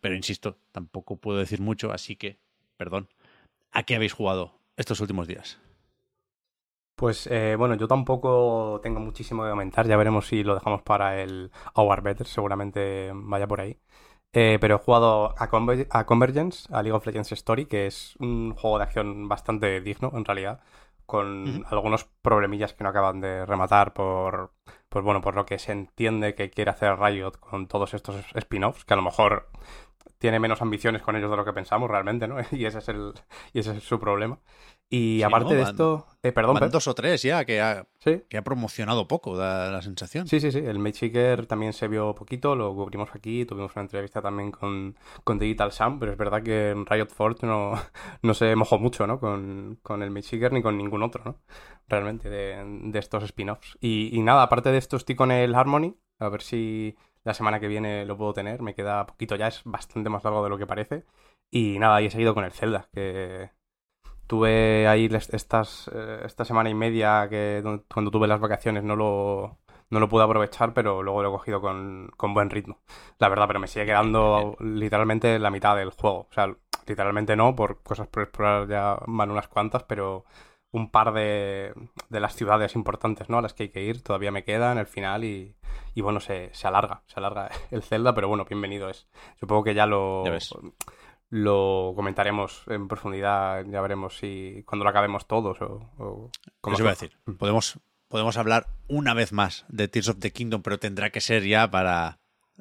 [0.00, 2.38] Pero insisto, tampoco puedo decir mucho, así que,
[2.76, 3.08] perdón,
[3.74, 5.58] ¿A qué habéis jugado estos últimos días?
[6.96, 9.86] Pues eh, bueno, yo tampoco tengo muchísimo que comentar.
[9.86, 12.26] Ya veremos si lo dejamos para el Hour Better.
[12.26, 13.78] Seguramente vaya por ahí.
[14.32, 18.16] Eh, pero he jugado a, Conver- a Convergence, a League of Legends Story, que es
[18.18, 20.60] un juego de acción bastante digno, en realidad,
[21.06, 24.52] con algunos problemillas que no acaban de rematar por,
[24.88, 28.84] pues bueno, por lo que se entiende que quiere hacer Riot con todos estos spin-offs,
[28.84, 29.48] que a lo mejor
[30.24, 32.36] tiene menos ambiciones con ellos de lo que pensamos realmente, ¿no?
[32.50, 33.12] Y ese es el,
[33.52, 34.38] y ese es su problema.
[34.88, 35.56] Y Sí, aparte ¿no?
[35.56, 36.72] de Van- esto, eh, perdón, Van Pep.
[36.72, 38.22] dos o tres ya que ha, Sí.
[38.26, 40.26] que ha promocionado poco, da la sensación.
[40.26, 40.60] Sí, sí, sí.
[40.60, 43.44] El Mageseeker también se vio poquito, lo cubrimos aquí.
[43.44, 47.46] Tuvimos una entrevista también con, con Digital Sam, pero es verdad que en Riot Forge
[47.46, 47.72] no,
[48.22, 49.20] no se mojó mucho, ¿no?
[49.20, 51.36] Con, con el Mageseeker ni con ningún otro, ¿no?
[51.86, 53.76] Realmente, de, de estos spin-offs.
[53.78, 55.96] Y, y nada, aparte de esto, estoy con el Harmony.
[56.18, 58.62] A ver si la semana que viene lo puedo tener.
[58.62, 61.04] Me queda poquito ya, es bastante más largo de lo que parece.
[61.50, 63.50] Y nada, y he seguido con el Zelda, que
[64.26, 69.58] tuve ahí estas, eh, esta semana y media que cuando tuve las vacaciones no lo,
[69.90, 72.80] no lo pude aprovechar, pero luego lo he cogido con, con buen ritmo.
[73.18, 76.28] La verdad, pero me sigue quedando literalmente la mitad del juego.
[76.30, 76.54] O sea,
[76.86, 80.24] literalmente no, por cosas por explorar ya van unas cuantas, pero
[80.74, 81.72] un par de,
[82.08, 83.38] de las ciudades importantes, ¿no?
[83.38, 85.54] A las que hay que ir todavía me quedan, el final y,
[85.94, 89.06] y bueno, se, se alarga, se alarga el Zelda, pero bueno, bienvenido es.
[89.38, 90.38] Supongo que ya lo, Ya
[91.30, 96.30] lo comentaremos en profundidad, ya veremos si cuando lo acabemos todos o, o
[96.60, 97.16] cómo Eso iba a decir.
[97.38, 97.78] Podemos,
[98.08, 101.70] podemos hablar una vez más de Tears of the Kingdom, pero tendrá que ser ya
[101.70, 102.18] para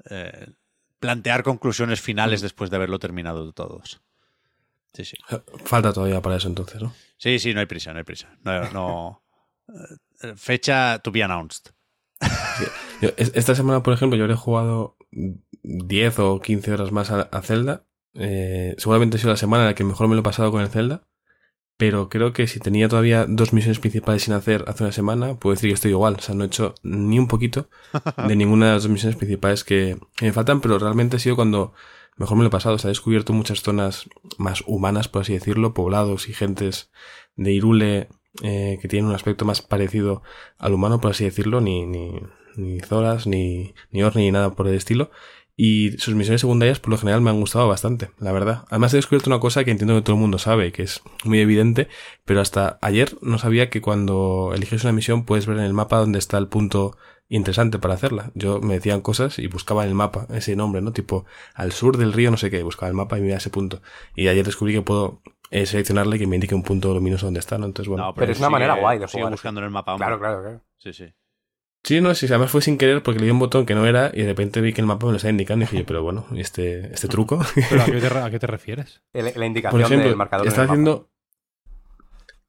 [0.10, 0.54] eh,
[1.00, 2.46] plantear conclusiones finales Mm.
[2.46, 4.02] después de haberlo terminado todos.
[4.94, 5.18] Sí, sí.
[5.66, 6.94] Falta todavía para eso entonces, ¿no?
[7.18, 8.38] Sí, sí, no hay prisa, no hay prisa.
[8.44, 9.24] No, no-
[10.22, 11.72] eh, fecha to be announced.
[13.02, 14.96] Yo, esta semana, por ejemplo, yo habré jugado
[15.64, 17.86] 10 o 15 horas más a, a Zelda.
[18.14, 20.62] Eh, seguramente ha sido la semana en la que mejor me lo he pasado con
[20.62, 21.08] el Zelda.
[21.76, 25.56] Pero creo que si tenía todavía dos misiones principales sin hacer hace una semana, puedo
[25.56, 26.16] decir que estoy igual.
[26.20, 27.68] O sea, no he hecho ni un poquito
[28.28, 31.36] de ninguna de las dos misiones principales que, que me faltan, pero realmente ha sido
[31.36, 31.74] cuando
[32.18, 32.76] mejor me lo he pasado.
[32.76, 36.92] O sea, he descubierto muchas zonas más humanas, por así decirlo, poblados y gentes
[37.36, 38.10] de Irule
[38.42, 40.24] eh, que tienen un aspecto más parecido
[40.58, 42.20] al humano, por así decirlo, ni, ni,
[42.56, 45.12] ni Zoras, ni, ni Orni, ni nada por el estilo.
[45.56, 48.66] Y sus misiones secundarias, por lo general, me han gustado bastante, la verdad.
[48.70, 51.40] Además, he descubierto una cosa que entiendo que todo el mundo sabe, que es muy
[51.40, 51.90] evidente,
[52.26, 55.98] pero hasta ayer no sabía que cuando eliges una misión puedes ver en el mapa
[55.98, 56.98] dónde está el punto
[57.36, 58.32] interesante para hacerla.
[58.36, 60.92] Yo me decían cosas y buscaba en el mapa ese nombre, ¿no?
[60.94, 63.40] Tipo, al sur del río, no sé qué, buscaba el mapa y me iba a
[63.40, 63.82] ese punto.
[64.16, 67.40] Y ayer descubrí que puedo eh, seleccionarle y que me indique un punto luminoso donde
[67.40, 67.66] está, ¿no?
[67.66, 68.06] Entonces, bueno.
[68.06, 69.94] No, Pero es una manera guay de sigue jugar, buscando en el mapa.
[69.94, 70.06] hombre.
[70.08, 70.62] Claro, claro, claro.
[70.78, 71.14] Sí, sí.
[71.86, 74.10] Sí, no, sí, además fue sin querer porque le di un botón que no era
[74.14, 76.02] y de repente vi que el mapa me lo estaba indicando y dije yo, pero
[76.02, 77.42] bueno, ¿y este, este truco?
[77.70, 79.02] ¿Pero a qué te, re- a qué te refieres?
[79.12, 80.48] El- la indicación Por ejemplo, del marcador.
[80.48, 80.74] estaba el mapa.
[80.74, 81.10] haciendo...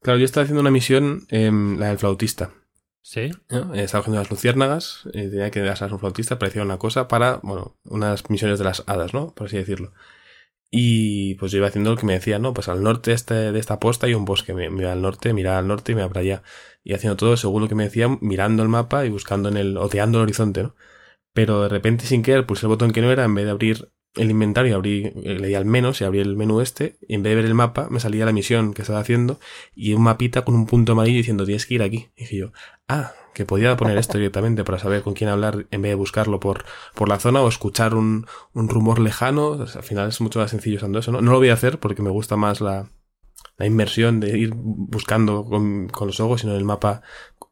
[0.03, 2.51] Claro, yo estaba haciendo una misión, em, la del flautista.
[3.07, 3.21] ¿Sí?
[3.51, 7.07] Eh, Estaba cogiendo las luciérnagas, y tenía que darse a un flautista, parecía una cosa
[7.07, 9.35] para, bueno, unas misiones de las hadas, ¿no?
[9.35, 9.93] Por así decirlo.
[10.71, 12.55] Y pues yo iba haciendo lo que me decía, ¿no?
[12.55, 15.69] Pues al norte este, de esta posta hay un bosque, me, al norte, miraba al
[15.69, 16.43] norte y me iba para allá.
[16.85, 19.77] Y haciendo todo según lo que me decían, mirando el mapa y buscando en el,
[19.79, 20.77] oteando el horizonte, ¿no?
[21.35, 23.93] Pero de repente sin querer pulsé el botón que no era, en vez de abrir
[24.17, 27.23] el inventario, abrí, eh, le di al menos y abrí el menú este, y en
[27.23, 29.39] vez de ver el mapa, me salía la misión que estaba haciendo
[29.75, 32.09] y un mapita con un punto amarillo diciendo tienes que ir aquí.
[32.17, 32.53] Y dije yo,
[32.89, 36.41] ah, que podía poner esto directamente para saber con quién hablar en vez de buscarlo
[36.41, 36.65] por,
[36.95, 39.55] por la zona o escuchar un, un rumor lejano.
[39.55, 41.21] Al final es mucho más sencillo usando eso, ¿no?
[41.21, 42.89] No lo voy a hacer porque me gusta más la,
[43.57, 47.03] la inmersión de ir buscando con, con los ojos, sino el mapa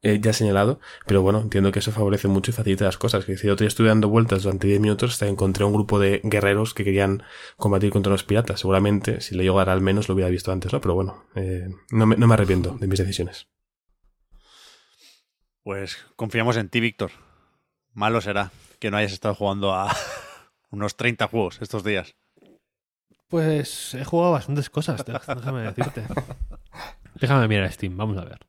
[0.03, 0.81] eh, ya señalado.
[1.07, 3.25] Pero bueno, entiendo que eso favorece mucho y facilita las cosas.
[3.25, 5.73] Que si yo otro día estuve dando vueltas durante 10 minutos hasta que encontré un
[5.73, 7.23] grupo de guerreros que querían
[7.57, 8.61] combatir contra los piratas.
[8.61, 10.81] Seguramente, si le llegara al menos, lo hubiera visto antes, ¿no?
[10.81, 13.49] Pero bueno, eh, no, me, no me arrepiento de mis decisiones.
[15.63, 17.13] Pues confiamos en ti, Víctor.
[17.93, 18.51] Malo será
[18.81, 19.95] que no hayas estado jugando a
[20.71, 22.17] unos 30 juegos estos días.
[23.29, 26.03] Pues he jugado bastantes cosas, déjame decirte.
[27.15, 28.41] Déjame mirar Steam, vamos a ver.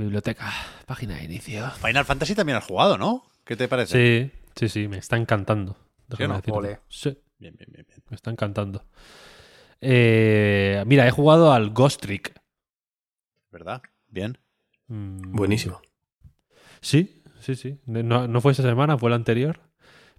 [0.00, 0.50] Biblioteca,
[0.86, 1.70] página de inicio.
[1.72, 3.24] Final Fantasy también has jugado, ¿no?
[3.44, 4.30] ¿Qué te parece?
[4.30, 5.76] Sí, sí, sí, me está encantando.
[6.08, 6.78] Déjame no?
[6.88, 8.02] Sí, Bien, bien, bien, bien.
[8.08, 8.84] me está encantando.
[9.80, 12.34] Eh, mira, he jugado al Ghost Trick.
[13.50, 13.82] ¿Verdad?
[14.08, 14.38] Bien.
[14.88, 15.80] Mm, Buenísimo.
[16.80, 17.78] Sí, sí, sí.
[17.86, 19.60] No, no fue esa semana, fue la anterior.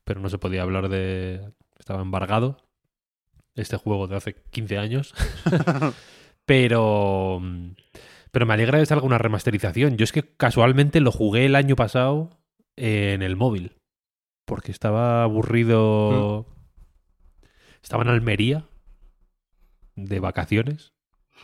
[0.04, 1.52] Pero no se podía hablar de.
[1.78, 2.58] Estaba embargado.
[3.54, 5.14] Este juego de hace 15 años.
[6.46, 7.42] pero.
[8.32, 9.98] Mm, Pero me alegra de salga una remasterización.
[9.98, 12.30] Yo es que casualmente lo jugué el año pasado
[12.76, 13.78] en el móvil.
[14.46, 16.48] Porque estaba aburrido.
[17.82, 18.68] Estaba en Almería.
[19.96, 20.94] de vacaciones,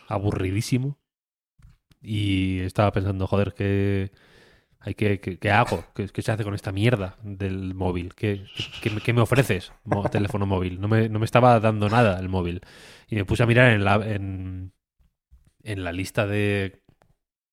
[0.07, 0.97] aburridísimo.
[2.01, 4.11] Y estaba pensando, joder, ¿qué,
[4.80, 5.84] hay que, qué, qué hago?
[5.95, 8.15] ¿Qué, qué se hace con esta mierda del móvil?
[8.15, 8.45] ¿Qué,
[8.81, 9.73] qué, qué me ofreces,
[10.11, 10.80] teléfono móvil?
[10.80, 12.61] No me, no me estaba dando nada el móvil.
[13.09, 14.73] Y me puse a mirar en la, en,
[15.63, 16.81] en la lista de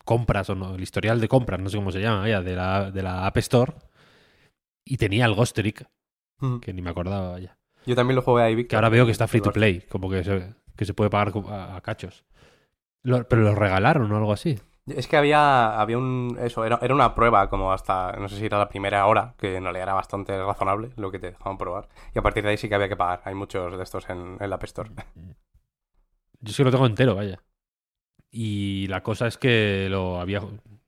[0.04, 2.90] compras, o no, el historial de compras, no sé cómo se llama, vaya, de la,
[2.90, 3.72] de la App Store.
[4.84, 5.86] Y tenía el Ghost Trick,
[6.40, 6.58] Mm.
[6.58, 7.56] que ni me acordaba, vaya.
[7.86, 8.70] Yo también lo jugué ahí, Víctor.
[8.70, 11.32] Que ahora veo que está free to play, como que se, que se puede pagar
[11.48, 12.24] a, a cachos.
[13.02, 14.58] Lo- pero lo regalaron o algo así.
[14.86, 16.36] Es que había, había un...
[16.40, 18.12] Eso, era, era una prueba como hasta...
[18.18, 21.18] No sé si era la primera hora, que en realidad era bastante razonable lo que
[21.18, 21.88] te dejaban probar.
[22.14, 23.22] Y a partir de ahí sí que había que pagar.
[23.24, 24.90] Hay muchos de estos en, en la App Store.
[26.40, 27.40] Yo sí que lo tengo entero, vaya.
[28.36, 30.42] Y la cosa es que lo había,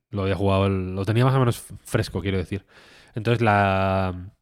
[0.09, 2.65] lo había jugado, lo tenía más o menos fresco, quiero decir.
[3.15, 4.33] Entonces la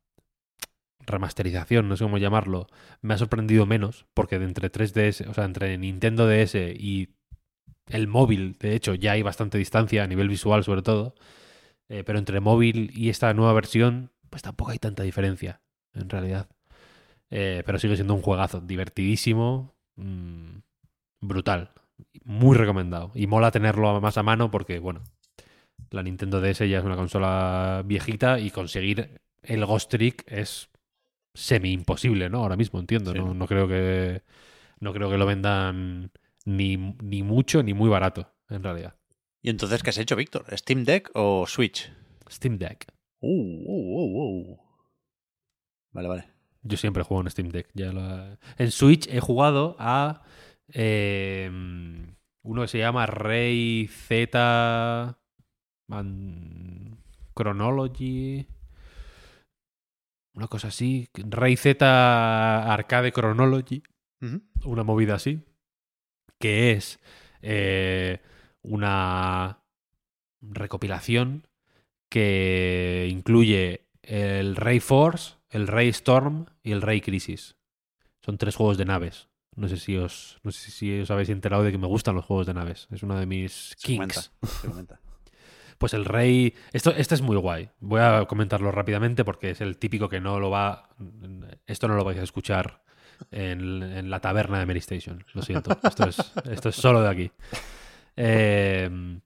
[1.05, 2.65] remasterización, no sé cómo llamarlo,
[3.01, 7.09] me ha sorprendido menos, porque de entre 3DS, o sea, entre Nintendo DS y
[7.89, 11.13] el móvil, de hecho, ya hay bastante distancia a nivel visual sobre todo.
[11.89, 15.61] Eh, pero entre móvil y esta nueva versión, pues tampoco hay tanta diferencia,
[15.93, 16.49] en realidad.
[17.29, 20.57] Eh, pero sigue siendo un juegazo, divertidísimo, mm,
[21.21, 21.71] brutal,
[22.23, 23.11] muy recomendado.
[23.15, 25.03] Y mola tenerlo más a mano porque, bueno,
[25.91, 30.69] la Nintendo DS ya es una consola viejita y conseguir el Ghost Trick es
[31.33, 32.39] semi imposible, ¿no?
[32.39, 33.11] Ahora mismo, entiendo.
[33.11, 33.19] Sí.
[33.19, 34.23] No, no creo que
[34.79, 36.11] no creo que lo vendan
[36.45, 38.95] ni, ni mucho ni muy barato, en realidad.
[39.41, 40.45] ¿Y entonces qué has hecho, Víctor?
[40.57, 41.91] ¿Steam Deck o Switch?
[42.29, 42.87] Steam Deck.
[43.19, 44.59] Uh, uh, uh, uh.
[45.91, 46.25] Vale, vale.
[46.63, 47.69] Yo siempre juego en Steam Deck.
[47.73, 50.23] Ya lo- En Switch he jugado a
[50.73, 51.49] eh,
[52.43, 55.17] uno que se llama Rey Z
[55.89, 56.97] Man-
[57.35, 58.47] Chronology.
[60.35, 61.09] Una cosa así.
[61.13, 63.83] Rey Z Arcade Chronology.
[64.65, 65.41] Una movida así.
[66.39, 66.99] Que es
[67.41, 68.21] eh,
[68.63, 69.59] una
[70.41, 71.47] recopilación
[72.09, 77.55] que incluye el Rey Force, el Rey Storm y el Rey Crisis.
[78.23, 79.29] Son tres juegos de naves.
[79.55, 82.25] No sé si os, no sé si os habéis enterado de que me gustan los
[82.25, 82.87] juegos de naves.
[82.91, 84.31] Es uno de mis Se comenta, kinks.
[84.61, 84.99] se comenta.
[85.77, 86.53] Pues el rey.
[86.71, 87.69] Esto, este es muy guay.
[87.81, 90.87] Voy a comentarlo rápidamente porque es el típico que no lo va.
[91.67, 92.81] Esto no lo vais a escuchar
[93.29, 95.25] en, en la taberna de Mary Station.
[95.33, 95.77] Lo siento.
[95.83, 96.17] Esto es,
[96.49, 97.31] esto es solo de aquí.
[98.15, 99.19] Eh,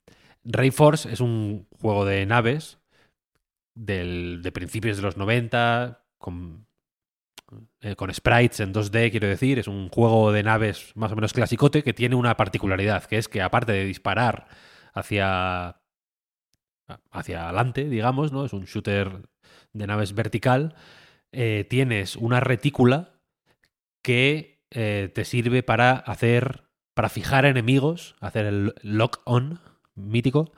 [0.43, 2.79] Rey Force es un juego de naves
[3.75, 6.65] del, de principios de los 90, con,
[7.81, 9.59] eh, con sprites en 2D, quiero decir.
[9.59, 13.27] Es un juego de naves más o menos clasicote que tiene una particularidad, que es
[13.27, 14.47] que aparte de disparar
[14.93, 15.77] hacia
[17.11, 18.45] hacia adelante, digamos, ¿no?
[18.45, 19.29] Es un shooter
[19.73, 20.75] de naves vertical.
[21.31, 23.19] eh, tienes una retícula
[24.01, 26.63] que eh, te sirve para hacer,
[26.95, 29.59] para fijar enemigos, hacer el lock-on
[29.95, 30.51] mítico,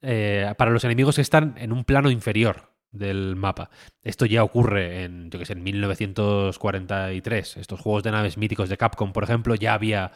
[0.00, 3.70] para los enemigos que están en un plano inferior del mapa.
[4.02, 7.56] Esto ya ocurre en, yo que sé, en 1943.
[7.56, 10.12] Estos juegos de naves míticos de Capcom, por ejemplo, ya había...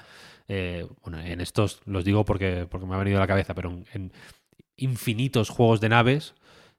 [0.48, 3.82] eh, bueno, en estos los digo porque, porque me ha venido a la cabeza, pero
[3.92, 4.12] en,
[4.76, 6.34] infinitos juegos de naves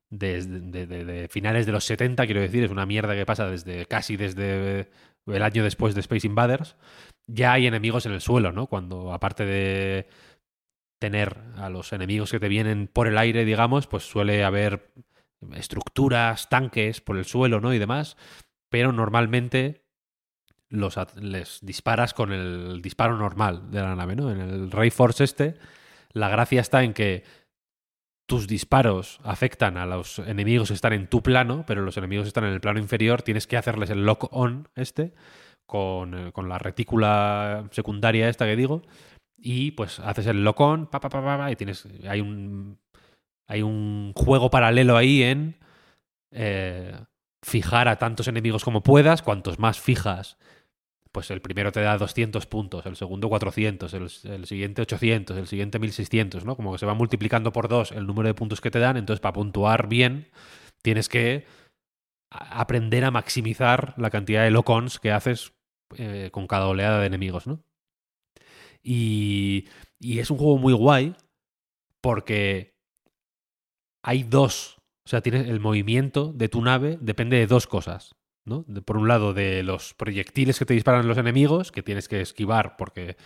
[0.09, 3.49] desde de, de- de finales de los 70, quiero decir, es una mierda que pasa
[3.49, 4.89] desde casi desde
[5.27, 6.75] el año después de Space Invaders.
[7.27, 8.67] Ya hay enemigos en el suelo, ¿no?
[8.67, 10.07] Cuando aparte de
[10.99, 14.89] tener a los enemigos que te vienen por el aire, digamos, pues suele haber
[15.55, 17.73] estructuras, tanques por el suelo, ¿no?
[17.73, 18.17] Y demás.
[18.69, 19.85] Pero normalmente
[20.69, 24.31] los les disparas con el disparo normal de la nave, ¿no?
[24.31, 25.55] En el Ray Force este,
[26.11, 27.23] la gracia está en que
[28.27, 32.43] tus disparos afectan a los enemigos que están en tu plano, pero los enemigos están
[32.43, 35.13] en el plano inferior tienes que hacerles el lock-on este
[35.65, 38.81] con, eh, con la retícula secundaria esta que digo
[39.37, 42.77] y pues haces el lock-on pa, pa, pa, pa, y tienes hay un
[43.47, 45.57] hay un juego paralelo ahí en
[46.31, 46.93] eh,
[47.41, 50.37] fijar a tantos enemigos como puedas, cuantos más fijas
[51.17, 55.79] pues el primero te da 200 puntos, el segundo 400, el, siguiente 800, el siguiente
[55.79, 56.55] 1600, ¿no?
[56.55, 59.19] Como que se va multiplicando por dos el número de puntos que te dan, entonces
[59.19, 60.29] para puntuar bien
[60.83, 61.45] tienes que
[62.29, 65.53] aprender a maximizar la cantidad de locons que haces
[65.97, 67.63] eh, con cada oleada de enemigos, ¿no?
[68.83, 69.67] Y,
[69.99, 71.15] y es un juego muy guay
[71.99, 72.76] porque
[74.07, 78.15] hay dos, o sea, tienes el movimiento de tu nave depende de dos cosas.
[78.45, 78.63] ¿no?
[78.67, 82.21] De- por un lado, de los proyectiles que te disparan los enemigos, que tienes que
[82.21, 83.17] esquivar porque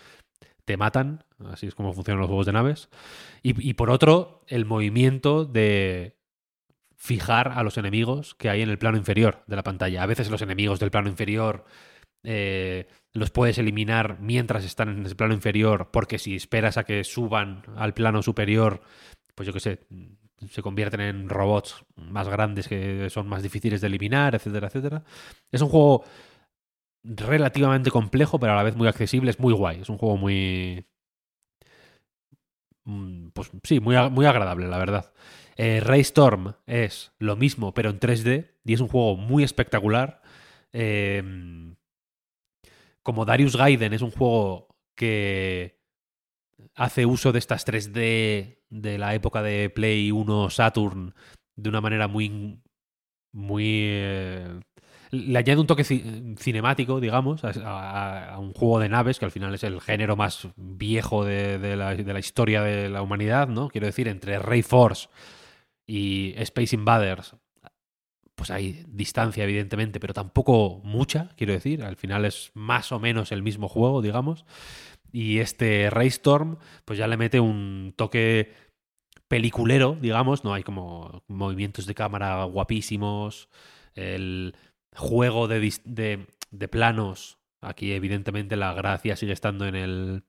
[0.65, 2.89] te matan, así es como funcionan los juegos de naves.
[3.43, 6.17] Y, por otro, el movimiento de
[6.95, 10.01] fijar a los enemigos que hay en el plano inferior de la pantalla.
[10.01, 11.65] A veces los enemigos del plano inferior
[12.23, 17.03] eh, los puedes eliminar mientras están en ese plano inferior, porque si esperas a que
[17.03, 18.81] suban al plano superior,
[19.35, 19.79] pues yo qué sé,
[20.49, 25.03] se convierten en robots más grandes que son más difíciles de eliminar, etcétera, etcétera.
[25.51, 26.03] Es un juego
[27.03, 30.85] relativamente complejo, pero a la vez muy accesible, es muy guay, es un juego muy...
[32.85, 35.13] mm, Pues sí, muy, muy agradable, la verdad.
[35.57, 40.21] Eh, Ray Storm es lo mismo, pero en 3D, y es un juego muy espectacular.
[40.73, 41.23] Eh,
[43.03, 45.79] como Darius Gaiden es un juego que
[46.75, 51.13] hace uso de estas 3D de la época de Play 1 Saturn
[51.55, 52.59] de una manera muy
[53.33, 54.59] muy eh,
[55.11, 59.53] le añade un toque ci- cinemático digamos a un juego de naves que al final
[59.53, 63.69] es el género más viejo de, de la, de la historia de la humanidad no
[63.69, 65.09] quiero decir entre Ray Force
[65.87, 67.35] y Space Invaders
[68.35, 71.83] pues hay distancia, evidentemente, pero tampoco mucha, quiero decir.
[71.83, 74.45] Al final es más o menos el mismo juego, digamos.
[75.11, 78.53] Y este Raystorm, pues ya le mete un toque
[79.27, 80.43] peliculero, digamos.
[80.43, 83.49] No hay como movimientos de cámara guapísimos.
[83.93, 84.55] El
[84.95, 87.39] juego de, de, de planos.
[87.61, 90.23] Aquí, evidentemente, la gracia sigue estando en el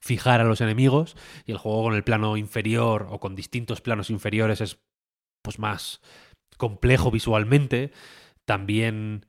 [0.00, 1.16] fijar a los enemigos.
[1.46, 4.78] Y el juego con el plano inferior o con distintos planos inferiores es
[5.42, 6.00] pues más
[6.56, 7.92] complejo visualmente.
[8.44, 9.26] También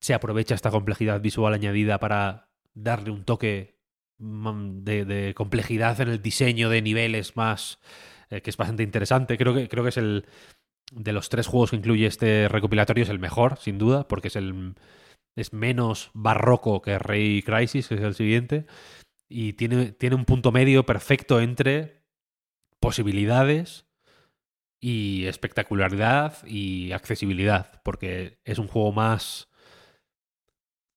[0.00, 3.73] se aprovecha esta complejidad visual añadida para darle un toque
[4.18, 7.78] de, de complejidad en el diseño de niveles más
[8.30, 9.38] eh, que es bastante interesante.
[9.38, 10.26] Creo que, creo que es el
[10.92, 14.36] de los tres juegos que incluye este recopilatorio es el mejor, sin duda, porque es
[14.36, 14.74] el
[15.36, 18.66] es menos barroco que Ray Crisis, que es el siguiente,
[19.28, 22.04] y tiene, tiene un punto medio perfecto entre
[22.78, 23.86] posibilidades
[24.80, 29.48] y espectacularidad y accesibilidad, porque es un juego más,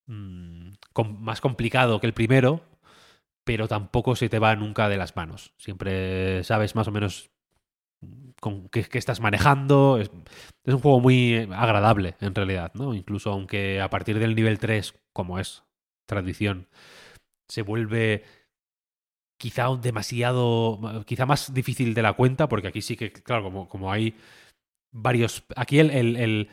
[0.07, 0.73] mm,
[1.19, 2.61] más complicado que el primero,
[3.47, 5.53] pero tampoco se te va nunca de las manos.
[5.57, 7.31] Siempre sabes más o menos
[8.41, 9.99] con qué, estás manejando.
[9.99, 10.11] Es,
[10.65, 12.93] un juego muy agradable, en realidad, ¿no?
[12.93, 15.63] Incluso aunque a partir del nivel 3, como es
[16.05, 16.67] tradición,
[17.47, 18.25] se vuelve
[19.39, 23.93] quizá demasiado, quizá más difícil de la cuenta, porque aquí sí que, claro, como, como
[23.93, 24.13] hay
[24.91, 26.49] varios, aquí el, el, el-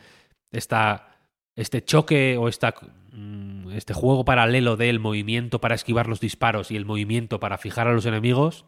[1.57, 2.75] este choque o esta,
[3.13, 7.89] mm, este juego paralelo del movimiento para esquivar los disparos y el movimiento para fijar
[7.89, 8.67] a los enemigos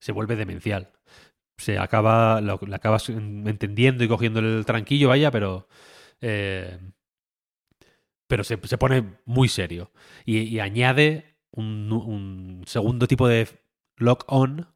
[0.00, 0.92] se vuelve demencial.
[1.58, 5.68] Se acaba, lo, acabas entendiendo y cogiendo el tranquillo, vaya, pero...
[6.20, 6.78] eh,
[8.26, 9.92] pero se, se pone muy serio.
[10.24, 13.48] Y, añade un, un segundo tipo de
[13.96, 14.74] lock-on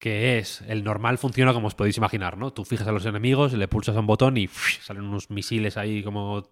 [0.00, 2.52] que es el normal funciona como os podéis imaginar, ¿no?
[2.54, 6.02] Tú fijas a los enemigos, le pulsas a un botón y salen unos misiles ahí
[6.02, 6.48] como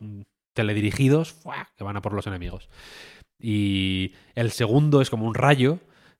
[0.59, 1.68] teledirigidos ¡fua!
[1.76, 2.68] que van a por los enemigos.
[3.40, 5.78] Y el segundo es como un rayo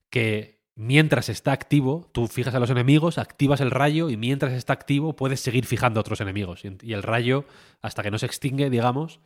[0.09, 4.71] que mientras está activo, tú fijas a los enemigos, activas el rayo y mientras está
[4.71, 6.63] activo puedes seguir fijando a otros enemigos.
[6.81, 7.43] Y el rayo,
[7.81, 9.19] hasta que no se extingue, digamos,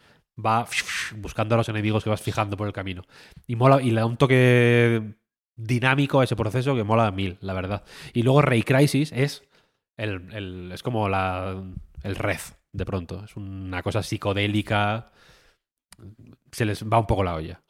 [0.44, 0.66] va
[1.18, 3.04] buscando a los enemigos que vas fijando por el camino.
[3.46, 5.14] Y mola, y le da un toque
[5.56, 7.84] dinámico a ese proceso que mola a mil, la verdad.
[8.14, 9.44] Y luego Ray Crisis es
[9.96, 11.64] el- es como la,
[12.02, 12.40] el red,
[12.74, 13.24] de pronto.
[13.24, 15.12] Es una cosa psicodélica.
[16.52, 17.64] Se les va un poco la olla.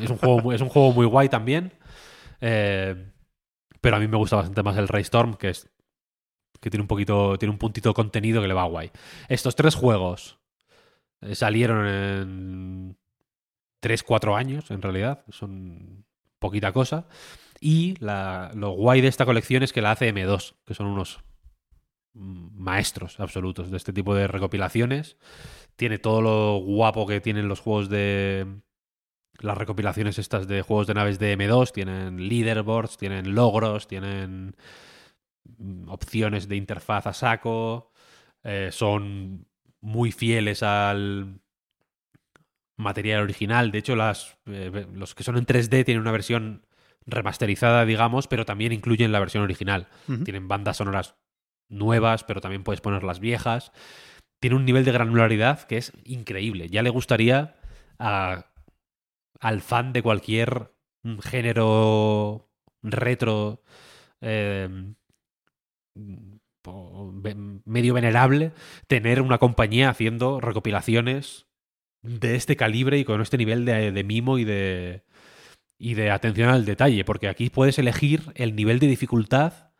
[0.00, 1.72] Es, un juego, es un juego muy guay también.
[2.40, 3.10] eh,
[3.80, 5.68] pero a mí me gusta bastante más el Ray Storm, que es
[6.60, 8.90] que tiene un poquito, tiene un puntito de contenido que le va guay.
[9.28, 10.38] Estos tres juegos
[11.32, 12.96] salieron en
[13.82, 15.24] 3-4 años, en realidad.
[15.28, 16.06] Son
[16.38, 17.06] poquita cosa.
[17.60, 21.20] Y lo guay de esta colección es que la hace M2, que son unos
[22.14, 25.16] maestros absolutos de este tipo de recopilaciones.
[25.76, 28.46] Tiene todo lo guapo que tienen los juegos de.
[29.40, 31.72] Las recopilaciones estas de juegos de naves de M2.
[31.72, 34.54] Tienen leaderboards, tienen logros, tienen
[35.58, 37.90] mm, opciones de interfaz a saco.
[38.44, 39.46] eh, son
[39.80, 41.40] muy fieles al
[42.76, 43.70] material original.
[43.70, 46.66] De hecho, las, eh, los que son en 3D tienen una versión
[47.06, 49.88] remasterizada, digamos, pero también incluyen la versión original.
[50.24, 51.16] Tienen bandas sonoras
[51.68, 53.72] nuevas, pero también puedes poner las viejas.
[54.40, 56.68] Tiene un nivel de granularidad que es increíble.
[56.68, 57.56] Ya le gustaría
[57.98, 60.72] al fan de cualquier
[61.02, 62.50] mm, género
[62.82, 63.62] retro
[64.20, 64.68] eh,
[67.64, 68.52] medio venerable
[68.86, 71.46] tener una compañía haciendo recopilaciones
[72.02, 75.04] de este calibre y con este nivel de, de mimo y de,
[75.78, 79.73] y de atención al detalle, porque aquí puedes elegir el nivel de dificultad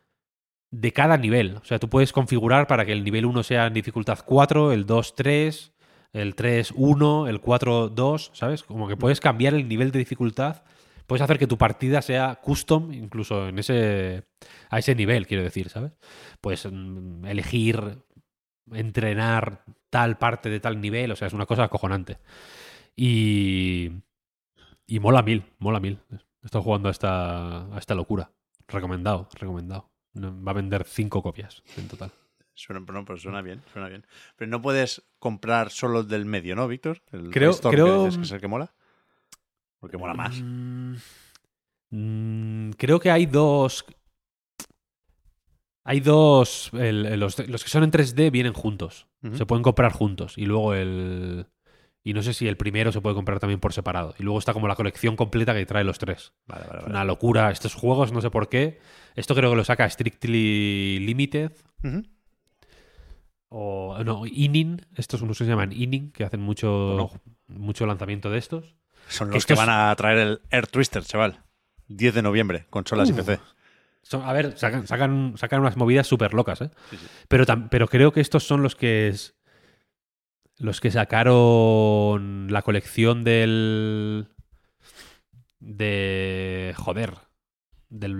[0.79, 1.57] de cada nivel.
[1.57, 4.85] O sea, tú puedes configurar para que el nivel 1 sea en dificultad 4, el
[4.85, 5.73] 2 3,
[6.13, 8.63] el 3-1, el 4-2, ¿sabes?
[8.63, 10.63] Como que puedes cambiar el nivel de dificultad.
[11.07, 14.23] Puedes hacer que tu partida sea custom, incluso en ese,
[14.69, 15.93] a ese nivel, quiero decir, ¿sabes?
[16.41, 18.03] Puedes mm, elegir,
[18.71, 22.17] entrenar tal parte de tal nivel, o sea, es una cosa acojonante.
[22.95, 23.91] Y,
[24.87, 25.99] y mola mil, mola mil.
[26.43, 28.31] Estoy jugando a esta, a esta locura.
[28.67, 29.94] Recomendado, recomendado.
[30.17, 32.11] Va a vender cinco copias en total.
[32.53, 34.05] Suena, no, pero suena bien, suena bien.
[34.37, 37.01] Pero no puedes comprar solo el del medio, ¿no, Víctor?
[37.11, 38.73] El Creo- creo- que es el que mola.
[39.79, 40.39] Porque mola más.
[40.41, 40.95] Mm,
[41.89, 43.85] mm, creo que hay dos.
[45.83, 46.71] Hay dos.
[46.73, 49.07] el- los, los que son en 3D vienen juntos.
[49.33, 50.37] Se pueden comprar juntos.
[50.37, 51.47] Y luego el.
[52.07, 54.13] Y no sé si el primero se puede comprar también por separado.
[54.19, 56.33] Y luego está como la colección completa que trae los tres.
[56.45, 56.91] Vale, vale, vale.
[56.91, 57.49] una locura.
[57.51, 58.79] Estos juegos, no sé por qué.
[59.15, 61.51] Esto creo que lo saca Strictly Limited.
[63.49, 63.97] O.
[64.03, 64.81] No, Inning.
[64.95, 67.09] Estos no se llaman Inning, que hacen mucho,
[67.47, 68.75] mucho lanzamiento de estos.
[69.07, 71.41] Son los que van a traer el Air Twister, chaval.
[71.87, 73.15] 10 de noviembre, consolas y Uh.
[73.17, 73.39] PC.
[74.01, 76.71] Son- a ver, sacan, sacan, sacan unas movidas súper locas, ¿eh?
[77.27, 79.34] Pero, pero creo que estos son los que es-
[80.57, 84.27] los que sacaron la colección del
[85.59, 87.13] de joder
[87.89, 88.15] del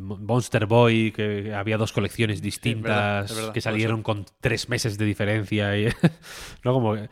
[0.00, 4.98] Monster Boy que había dos colecciones distintas verdad, es verdad, que salieron con tres meses
[4.98, 5.86] de diferencia y
[6.64, 7.08] no como que-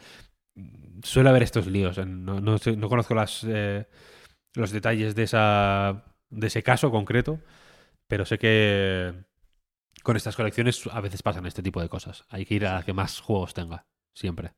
[1.02, 3.86] suele haber estos líos no, no, no conozco las eh,
[4.54, 7.40] los detalles de esa de ese caso concreto
[8.06, 9.14] pero sé que
[10.02, 12.26] con estas colecciones a veces pasan este tipo de cosas.
[12.28, 14.52] Hay que ir a la que más juegos tenga, siempre.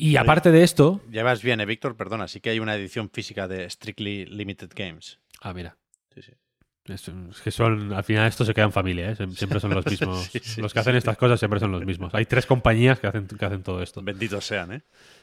[0.00, 1.00] Y aparte de esto...
[1.10, 2.26] Llevas bien, eh, Víctor, perdona.
[2.26, 5.18] Sí que hay una edición física de Strictly Limited Games.
[5.42, 5.76] Ah, mira.
[6.14, 6.32] Sí, sí.
[6.86, 7.10] Es,
[7.42, 9.16] que son, al final estos se quedan familia, ¿eh?
[9.16, 10.26] Siem- siempre son los mismos.
[10.32, 12.14] Sí, sí, los que hacen sí, estas cosas siempre son los mismos.
[12.14, 14.00] Hay tres compañías que hacen, que hacen todo esto.
[14.02, 14.82] Benditos sean, ¿eh?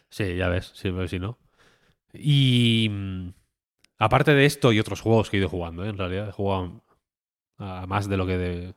[0.10, 1.40] Sí, ya ves, sí, ves si no.
[2.14, 3.30] Y mm,
[3.98, 5.90] aparte de esto y otros juegos que he ido jugando, ¿eh?
[5.90, 6.84] en realidad he jugado
[7.58, 8.74] a más de lo que de-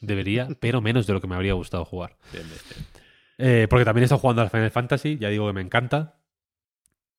[0.00, 2.16] debería, pero menos de lo que me habría gustado jugar.
[2.32, 2.60] Bien, bien.
[3.44, 6.20] Eh, porque también he estado jugando al Final Fantasy, ya digo que me encanta.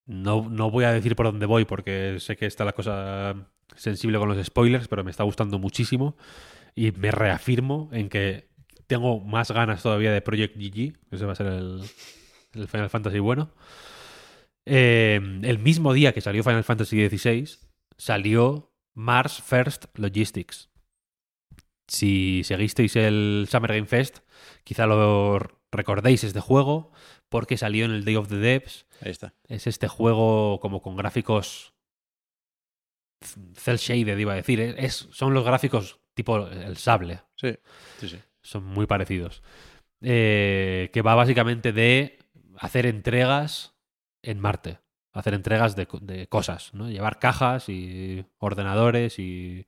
[0.05, 4.17] No, no voy a decir por dónde voy porque sé que está la cosa sensible
[4.19, 6.15] con los spoilers, pero me está gustando muchísimo.
[6.75, 8.47] Y me reafirmo en que
[8.87, 10.93] tengo más ganas todavía de Project GG.
[11.11, 11.81] Ese va a ser el,
[12.69, 13.51] Final Fantasy bueno.
[14.65, 17.49] Eh, el mismo día que salió Final Fantasy XVI,
[17.97, 20.69] salió Mars First Logistics.
[21.85, 24.19] Si seguisteis el Summer Game Fest,
[24.63, 26.91] quizá lo recordéis este juego,
[27.29, 28.85] porque salió en el Day of the Devs.
[29.01, 29.33] Ahí está.
[29.47, 31.73] Es este juego como con gráficos
[33.55, 34.59] cel shaded, iba a decir.
[34.59, 37.21] Es, son los gráficos tipo el sable.
[37.35, 37.55] Sí,
[37.97, 38.19] sí, sí.
[38.41, 39.41] Son muy parecidos.
[40.01, 42.19] Eh, que va básicamente de
[42.57, 43.75] hacer entregas
[44.21, 44.79] en Marte.
[45.13, 46.89] Hacer entregas de, de cosas, ¿no?
[46.89, 49.67] Llevar cajas y ordenadores y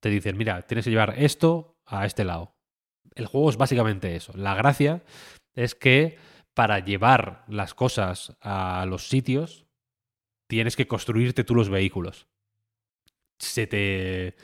[0.00, 2.55] te dicen, mira, tienes que llevar esto a este lado.
[3.16, 4.32] El juego es básicamente eso.
[4.36, 5.02] La gracia
[5.56, 6.18] es que
[6.54, 9.66] para llevar las cosas a los sitios
[10.48, 12.28] tienes que construirte tú los vehículos.
[13.38, 14.36] Se te,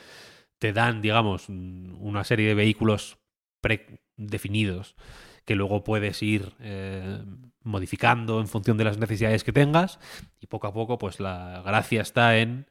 [0.58, 3.18] te dan, digamos, un- una serie de vehículos
[3.62, 4.96] predefinidos
[5.44, 7.22] que luego puedes ir eh,
[7.62, 9.98] modificando en función de las necesidades que tengas
[10.40, 12.66] y poco a poco pues la gracia está en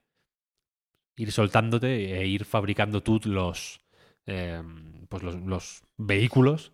[1.18, 3.81] ir soltándote e ir fabricando tú los
[4.28, 4.62] eh,
[5.10, 6.74] pues los, los vehículos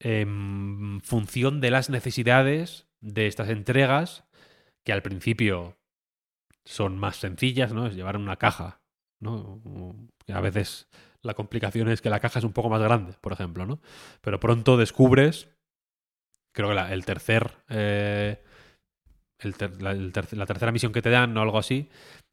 [0.00, 4.24] en función de las necesidades de estas entregas
[4.84, 5.76] que al principio
[6.64, 7.86] son más sencillas, ¿no?
[7.86, 8.80] Es llevar una caja,
[9.20, 9.60] ¿no?
[10.28, 10.88] A veces
[11.22, 13.80] la complicación es que la caja es un poco más grande, por ejemplo, ¿no?
[14.20, 15.48] Pero pronto descubres,
[16.52, 18.42] creo que la, el tercer, eh,
[19.38, 21.88] el ter- la tercera misión que te dan o algo así,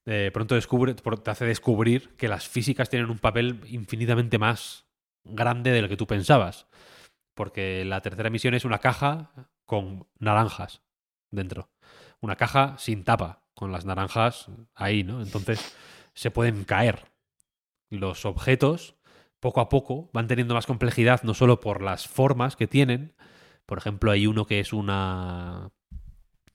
[0.06, 4.86] eh, pronto descubre, te hace descubrir que las físicas tienen un papel infinitamente más
[5.24, 6.68] grande de lo que tú pensabas.
[7.34, 9.32] Porque la tercera misión es una caja
[9.66, 10.84] con naranjas
[11.32, 11.70] dentro.
[12.20, 15.22] Una caja sin tapa, con las naranjas ahí, ¿no?
[15.22, 15.76] Entonces
[16.14, 17.12] se pueden caer.
[17.90, 18.96] Los objetos,
[19.40, 23.16] poco a poco, van teniendo más complejidad, no solo por las formas que tienen.
[23.66, 25.72] Por ejemplo, hay uno que es una.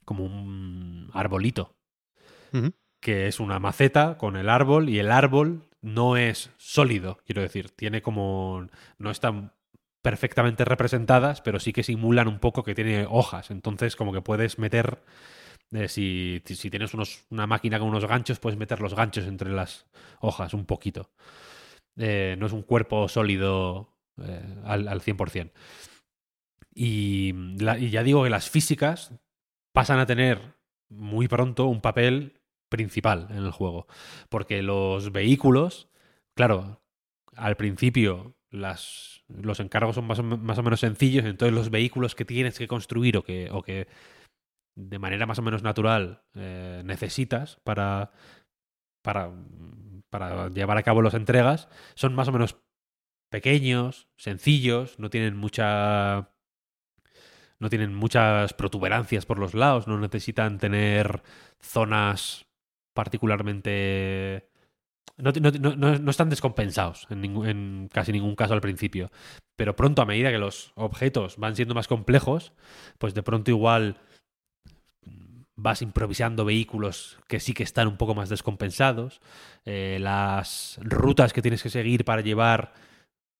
[0.05, 1.77] como un arbolito.
[3.01, 7.71] Que es una maceta con el árbol, y el árbol no es sólido, quiero decir.
[7.71, 8.67] Tiene como.
[8.99, 9.53] no están
[10.03, 13.51] perfectamente representadas, pero sí que simulan un poco que tiene hojas.
[13.51, 15.03] Entonces, como que puedes meter.
[15.73, 19.51] eh, si, si tienes unos, una máquina con unos ganchos, puedes meter los ganchos entre
[19.51, 19.87] las
[20.21, 21.11] hojas un poquito.
[21.97, 25.53] Eh, no es un cuerpo sólido eh, al, al 100%.
[26.75, 27.35] Y,
[27.81, 29.13] y ya digo que las físicas
[29.73, 30.55] pasan a tener
[30.89, 32.38] muy pronto un papel
[32.69, 33.87] principal en el juego.
[34.29, 35.89] Porque los vehículos,
[36.35, 36.81] claro,
[37.37, 42.15] al principio las, los encargos son más o, más o menos sencillos, entonces los vehículos
[42.15, 43.89] que tienes que construir o que, o que
[44.77, 48.13] de manera más o menos natural eh, necesitas para,
[49.03, 49.33] para,
[50.11, 52.57] para llevar a cabo las entregas son más o menos
[53.31, 56.31] pequeños, sencillos, no tienen mucha
[57.61, 61.23] no tienen muchas protuberancias por los lados, no necesitan tener
[61.61, 62.47] zonas
[62.99, 64.49] particularmente
[65.19, 69.13] no, no- no- están descompensados en, casi ningún caso al principio.
[69.55, 72.53] Pero pronto, a medida que los objetos van siendo más complejos,
[72.99, 73.99] pues de pronto igual
[75.55, 79.21] vas improvisando vehículos que sí que están un poco más descompensados.
[79.65, 82.73] Eh, las rutas que tienes que seguir para llevar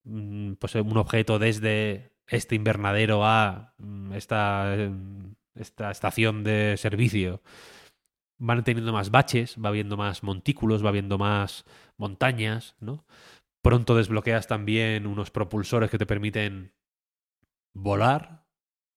[0.05, 7.43] mm, pues, un objeto desde este invernadero a mm, esta, em, esta estación de servicio
[8.39, 11.65] van teniendo más baches, va habiendo más montículos, va habiendo más
[11.97, 13.05] montañas, ¿no?
[13.63, 16.73] Pronto desbloqueas también unos propulsores que te permiten
[17.75, 18.47] volar,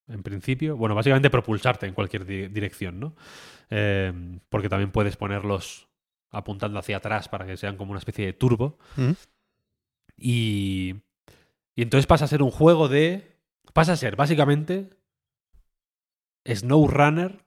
[0.08, 0.78] en principio.
[0.78, 3.16] Bueno, básicamente propulsarte en cualquier di- dirección, ¿no?
[3.70, 5.90] Eh, porque también puedes ponerlos
[6.30, 8.78] apuntando hacia atrás para que sean como una especie de turbo.
[8.96, 9.12] Mm.
[10.18, 10.96] Y,
[11.76, 13.40] y entonces pasa a ser un juego de...
[13.74, 14.90] Pasa a ser básicamente
[16.46, 17.46] Snow Runner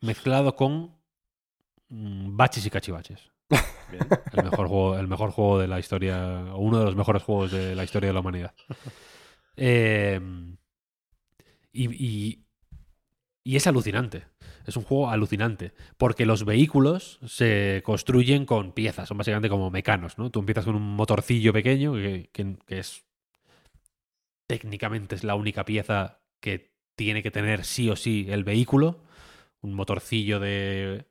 [0.00, 0.97] mezclado con
[1.90, 3.30] baches y cachivaches.
[4.32, 7.50] El mejor, juego, el mejor juego de la historia, o uno de los mejores juegos
[7.52, 8.54] de la historia de la humanidad.
[9.60, 10.20] Eh,
[11.72, 12.44] y, y-
[13.44, 14.26] y es alucinante.
[14.66, 15.72] Es un juego alucinante.
[15.96, 19.08] Porque los vehículos se construyen con piezas.
[19.08, 20.30] Son básicamente como mecanos, ¿no?
[20.30, 23.04] Tú empiezas con un motorcillo pequeño, que, que- que es.
[24.46, 29.02] Técnicamente es la única pieza que tiene que tener sí o sí el vehículo.
[29.60, 31.06] Un motorcillo de.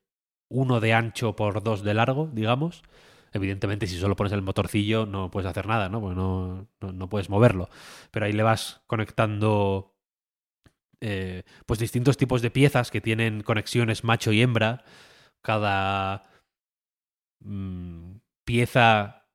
[0.49, 2.83] Uno de ancho por dos de largo, digamos.
[3.33, 5.99] Evidentemente, si solo pones el motorcillo, no puedes hacer nada, ¿no?
[6.13, 7.69] No, no- puedes moverlo.
[8.11, 9.93] Pero ahí le vas conectando
[11.01, 14.83] eh, pues distintos tipos de piezas que tienen conexiones macho y hembra.
[15.41, 16.23] Cada
[17.39, 18.15] mm,
[18.45, 19.25] pieza,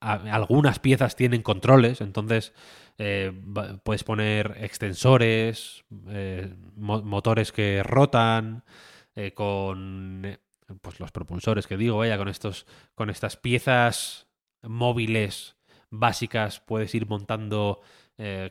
[0.00, 2.52] algunas piezas tienen controles, entonces
[2.98, 3.32] eh,
[3.84, 8.64] puedes poner extensores, eh, mo- motores que rotan,
[9.34, 10.38] con
[10.80, 14.28] pues los propulsores que digo, vaya, con estos, con estas piezas
[14.62, 15.56] móviles
[15.90, 17.80] básicas puedes ir montando
[18.18, 18.50] eh,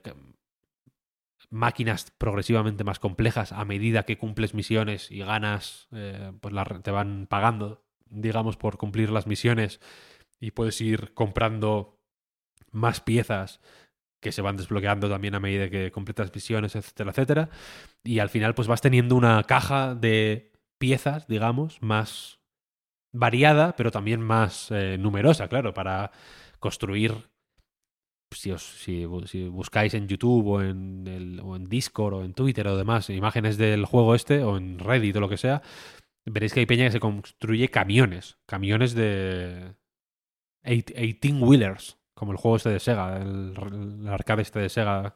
[1.50, 6.54] máquinas progresivamente más complejas a medida que cumples misiones y ganas, eh, pues
[6.84, 9.80] te van pagando, digamos, por cumplir las misiones
[10.40, 12.00] y puedes ir comprando
[12.72, 13.60] más piezas
[14.22, 17.50] que se van desbloqueando también a medida que completas misiones, etcétera, etcétera.
[18.04, 20.51] Y al final pues vas teniendo una caja de
[20.82, 22.42] piezas, digamos, más
[23.14, 26.12] variada, pero también más eh, numerosa, claro, para
[26.60, 27.14] construir
[28.34, 32.24] si, os, si, bu- si buscáis en YouTube o en, el, o en Discord o
[32.24, 35.62] en Twitter o demás imágenes del juego este o en Reddit o lo que sea,
[36.26, 39.76] veréis que hay peña que se construye camiones, camiones de
[40.64, 43.54] 18-wheelers, como el juego este de Sega, el,
[44.02, 45.16] el arcade este de Sega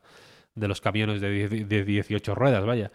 [0.53, 2.91] de los camiones de, die- de 18 ruedas, vaya.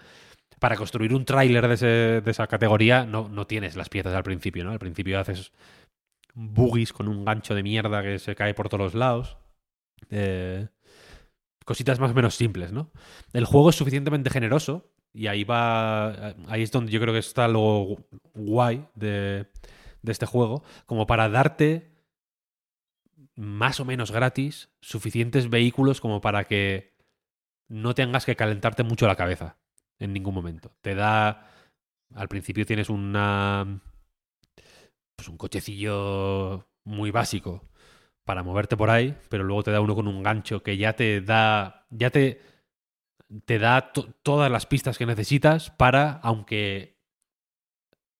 [0.61, 4.71] Para construir un tráiler de, esa categoría no, tienes las piezas al principio, ¿no?
[4.71, 5.53] Al principio haces
[6.35, 9.39] buggies con un gancho de mierda que se cae por todos los lados.
[10.11, 10.69] Eh,
[11.65, 12.93] cositas más o menos simples, ¿no?
[13.33, 16.35] El juego es suficientemente generoso y ahí va.
[16.47, 17.97] Ahí es donde yo creo que está lo
[18.35, 19.47] guay de
[20.05, 21.91] este juego, como para darte
[23.35, 26.95] más o menos gratis suficientes vehículos como para que
[27.69, 29.57] no tengas que calentarte mucho la cabeza
[30.01, 30.73] en ningún momento.
[30.81, 31.47] Te da.
[32.15, 33.81] Al principio tienes una.
[35.15, 37.69] Pues un cochecillo muy básico
[38.25, 41.21] para moverte por ahí, pero luego te da uno con un gancho que ya te
[41.21, 41.87] da.
[41.91, 42.41] Ya te.
[43.45, 46.99] Te da to- todas las pistas que necesitas para, aunque.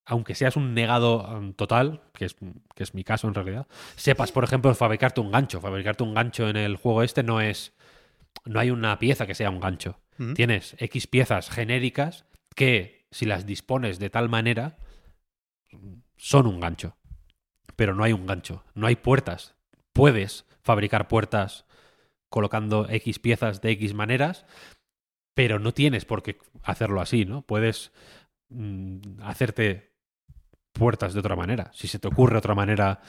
[0.05, 2.35] Aunque seas un negado um, total, que es,
[2.75, 5.61] que es mi caso en realidad, sepas, por ejemplo, fabricarte un gancho.
[5.61, 7.73] Fabricarte un gancho en el juego este no es.
[8.45, 9.99] No hay una pieza que sea un gancho.
[10.17, 10.33] Mm.
[10.33, 12.25] Tienes X piezas genéricas
[12.55, 14.77] que, si las dispones de tal manera,
[16.17, 16.97] son un gancho.
[17.75, 18.63] Pero no hay un gancho.
[18.73, 19.55] No hay puertas.
[19.93, 21.65] Puedes fabricar puertas
[22.29, 24.45] colocando X piezas de X maneras,
[25.33, 27.41] pero no tienes por qué hacerlo así, ¿no?
[27.41, 27.91] Puedes
[28.49, 29.91] mm, hacerte
[30.71, 31.71] puertas de otra manera.
[31.73, 33.01] Si se te ocurre otra manera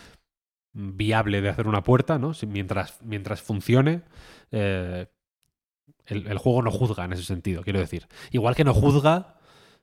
[0.73, 2.33] viable de hacer una puerta, ¿no?
[2.47, 4.03] Mientras, mientras funcione,
[4.51, 5.07] eh,
[6.07, 8.09] el, el juego no juzga en ese sentido, quiero decir.
[8.31, 9.39] Igual que no juzga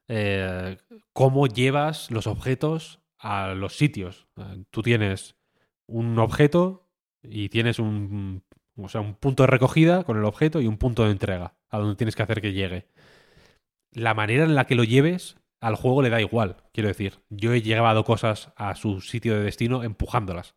[0.07, 0.77] eh,
[1.13, 4.27] cómo llevas los objetos a los sitios.
[4.37, 5.35] Eh, Tú tienes
[5.85, 6.89] un objeto
[7.21, 8.43] y tienes un,
[8.77, 11.77] o sea, un punto de recogida con el objeto y un punto de entrega a
[11.77, 12.87] donde tienes que hacer que llegue.
[13.91, 17.19] La manera en la que lo lleves al juego le da igual, quiero decir.
[17.29, 20.55] Yo he llevado cosas a su sitio de destino empujándolas.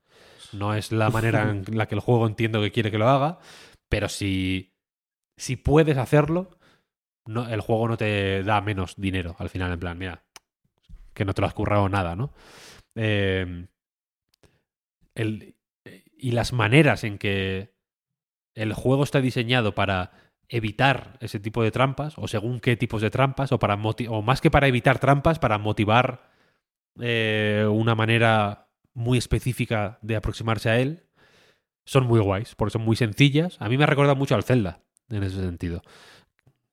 [0.53, 3.39] No es la manera en la que el juego entiendo que quiere que lo haga,
[3.89, 4.75] pero si,
[5.37, 6.59] si puedes hacerlo,
[7.27, 10.25] no, el juego no te da menos dinero al final, en plan, mira,
[11.15, 12.33] que no te lo has currado nada, ¿no?
[12.95, 13.67] Eh,
[15.15, 15.57] el-
[16.17, 17.75] y las maneras en que
[18.55, 20.13] el juego está diseñado para
[20.53, 23.75] evitar ese tipo de trampas, o según qué tipos de trampas, o, para
[24.09, 26.31] o más que para evitar trampas, para motivar
[27.01, 31.05] eh, una manera muy específica de aproximarse a él,
[31.85, 33.57] son muy guays, porque son muy sencillas.
[33.61, 35.83] A mí me recuerda mucho al Zelda, en ese sentido.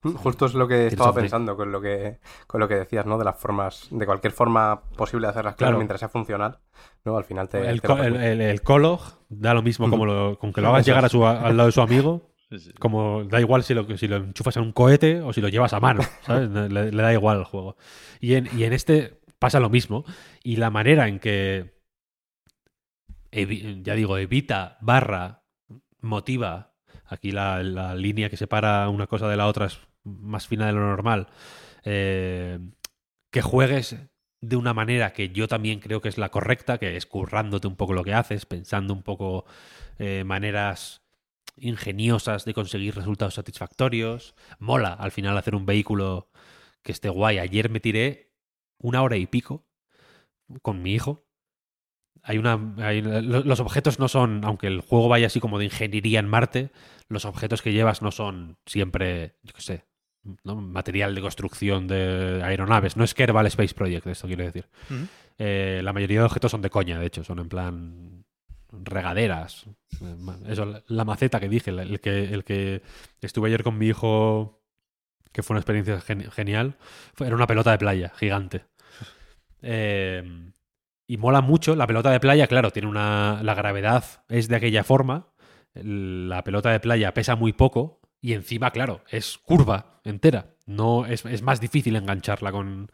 [0.02, 3.18] Justo es lo que estaba pensando con lo que, con lo que decías, ¿no?
[3.18, 5.76] De las formas, de cualquier forma posible de hacerlas Claro.
[5.76, 6.58] mientras sea funcional,
[7.04, 7.18] ¿no?
[7.18, 7.68] Al final te...
[7.68, 8.32] el, te co- el, permite.
[8.32, 11.26] el, el Colog da lo mismo como lo, con que lo hagas llegar a su,
[11.26, 12.29] al lado de su amigo.
[12.78, 15.72] Como da igual si lo, si lo enchufas en un cohete o si lo llevas
[15.72, 16.50] a mano, ¿sabes?
[16.50, 17.76] Le, le da igual al juego.
[18.20, 20.04] Y en, y en este pasa lo mismo.
[20.44, 21.74] Y la manera en que,
[23.32, 25.42] ya digo, evita, barra,
[26.00, 26.74] motiva,
[27.06, 30.72] aquí la, la línea que separa una cosa de la otra es más fina de
[30.72, 31.28] lo normal,
[31.84, 32.58] eh,
[33.30, 33.96] que juegues
[34.42, 37.76] de una manera que yo también creo que es la correcta, que es currándote un
[37.76, 39.44] poco lo que haces, pensando un poco
[39.98, 40.99] eh, maneras
[41.60, 44.34] ingeniosas de conseguir resultados satisfactorios.
[44.58, 46.30] Mola al final hacer un vehículo
[46.82, 47.38] que esté guay.
[47.38, 48.32] Ayer me tiré
[48.78, 49.66] una hora y pico
[50.62, 51.24] con mi hijo.
[52.22, 56.18] Hay una, hay- los objetos no son, aunque el juego vaya así como de ingeniería
[56.20, 56.70] en Marte,
[57.08, 59.84] los objetos que llevas no son siempre, yo qué sé,
[60.44, 60.56] ¿no?
[60.56, 62.96] material de construcción de aeronaves.
[62.96, 64.68] No es Kerbal Space Project, esto quiero decir.
[65.38, 68.24] Eh, la mayoría de objetos son de coña, de hecho, son en plan
[68.72, 69.66] regaderas.
[70.46, 72.82] Eso, la- maceta que dije, el que, el que
[73.20, 74.62] estuve ayer con mi hijo,
[75.32, 76.76] que fue una experiencia gen- genial,
[77.18, 78.64] era una pelota de playa gigante.
[79.62, 80.52] Eh,
[81.06, 81.74] y mola mucho.
[81.76, 83.40] La pelota de playa, claro, tiene una.
[83.42, 85.28] La gravedad es de aquella forma.
[85.74, 88.00] La pelota de playa pesa muy poco.
[88.20, 90.54] Y encima, claro, es curva entera.
[90.66, 92.90] No, es, es más difícil engancharla con.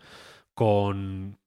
[0.54, 1.38] con.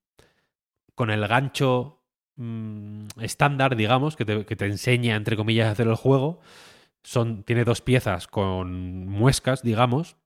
[0.95, 1.98] con el gancho
[2.39, 6.39] mm, estándar, digamos, que te, que te enseña, entre comillas, a hacer el juego.
[7.03, 10.17] Son, tiene dos piezas con muescas, digamos,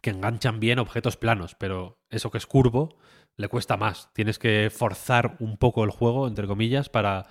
[0.00, 2.96] que enganchan bien objetos planos, pero eso que es curvo
[3.36, 4.10] le cuesta más.
[4.12, 7.26] Tienes que forzar un poco el juego, entre comillas, para,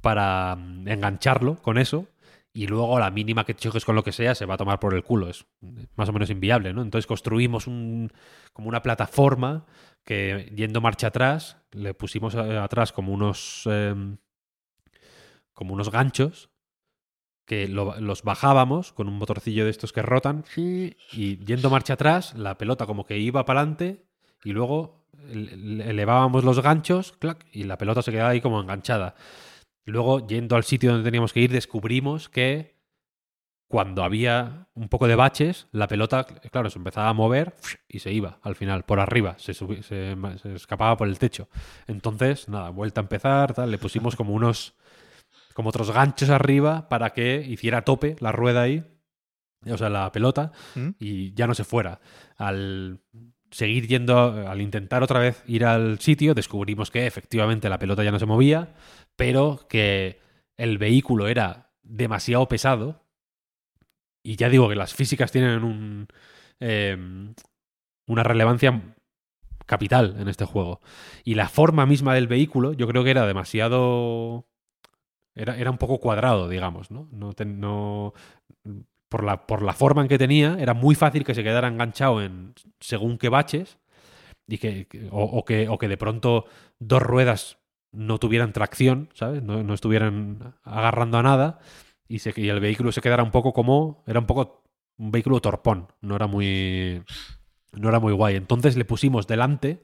[0.00, 2.06] para mm, engancharlo con eso.
[2.54, 4.92] Y luego la mínima que choques con lo que sea se va a tomar por
[4.92, 5.30] el culo.
[5.30, 5.46] Es
[5.96, 6.82] más o menos inviable, ¿no?
[6.82, 8.12] Entonces construimos un,
[8.52, 9.64] como una plataforma
[10.04, 14.16] que yendo marcha atrás, le pusimos eh, atrás como unos em,
[15.52, 16.50] como unos ganchos
[17.44, 22.34] que lo- los bajábamos con un motorcillo de estos que rotan y yendo marcha atrás,
[22.34, 24.04] la pelota como que iba para adelante
[24.44, 29.14] y luego ele- elevábamos los ganchos clac, y la pelota se quedaba ahí como enganchada.
[29.84, 32.76] Luego, yendo al sitio donde teníamos que ir, descubrimos que
[33.72, 37.54] cuando había un poco de baches, la pelota, claro, se empezaba a mover
[37.88, 40.14] y se iba al final, por arriba, se, se
[40.54, 41.48] escapaba por el techo.
[41.86, 44.74] Entonces, nada, vuelta a empezar, tal, le pusimos como unos,
[45.54, 48.84] como otros ganchos arriba para que hiciera tope la rueda ahí,
[49.66, 50.90] o sea, la pelota, ¿Mm?
[50.98, 52.02] y ya no se fuera.
[52.36, 53.00] Al
[53.50, 58.12] seguir yendo, al intentar otra vez ir al sitio, descubrimos que efectivamente la pelota ya
[58.12, 58.74] no se movía,
[59.16, 60.20] pero que
[60.58, 63.01] el vehículo era demasiado pesado.
[64.22, 66.08] Y ya digo que las físicas tienen un,
[66.60, 66.96] eh,
[68.06, 68.94] una relevancia
[69.66, 70.80] capital en este juego.
[71.24, 74.46] Y la forma misma del vehículo, yo creo que era demasiado.
[75.34, 77.08] Era, era un poco cuadrado, digamos, ¿no?
[77.12, 78.14] No, te- no-
[79.08, 82.22] por, la, por la forma en que tenía, era muy fácil que se quedara enganchado
[82.22, 83.78] en según qué baches.
[84.48, 86.46] Y que, o, o que, o que de pronto
[86.78, 87.58] dos ruedas
[87.92, 89.42] no tuvieran tracción, ¿sabes?
[89.42, 91.60] No, no estuvieran agarrando a nada.
[92.12, 94.04] Y, se, y el vehículo se quedara un poco como.
[94.06, 94.64] Era un poco
[94.98, 95.88] un vehículo torpón.
[96.02, 97.02] No era muy.
[97.72, 98.36] No era muy guay.
[98.36, 99.82] Entonces le pusimos delante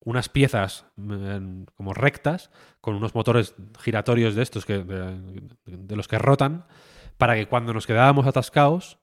[0.00, 2.50] unas piezas mm, como rectas
[2.80, 6.66] con unos motores giratorios de estos que de, de los que rotan
[7.18, 8.98] para que cuando nos quedábamos atascados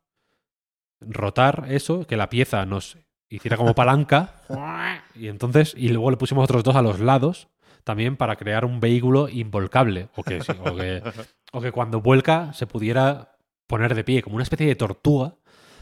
[0.99, 2.97] rotar eso que la pieza nos
[3.29, 4.41] hiciera como palanca
[5.15, 7.47] y entonces y luego le pusimos otros dos a los lados
[7.89, 11.01] también para crear un vehículo involcable o que, o que,
[11.51, 13.35] o que cuando vuelca se pudiera
[13.65, 15.33] poner de pie como una especie de tortuga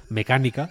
[0.08, 0.70] mecánica.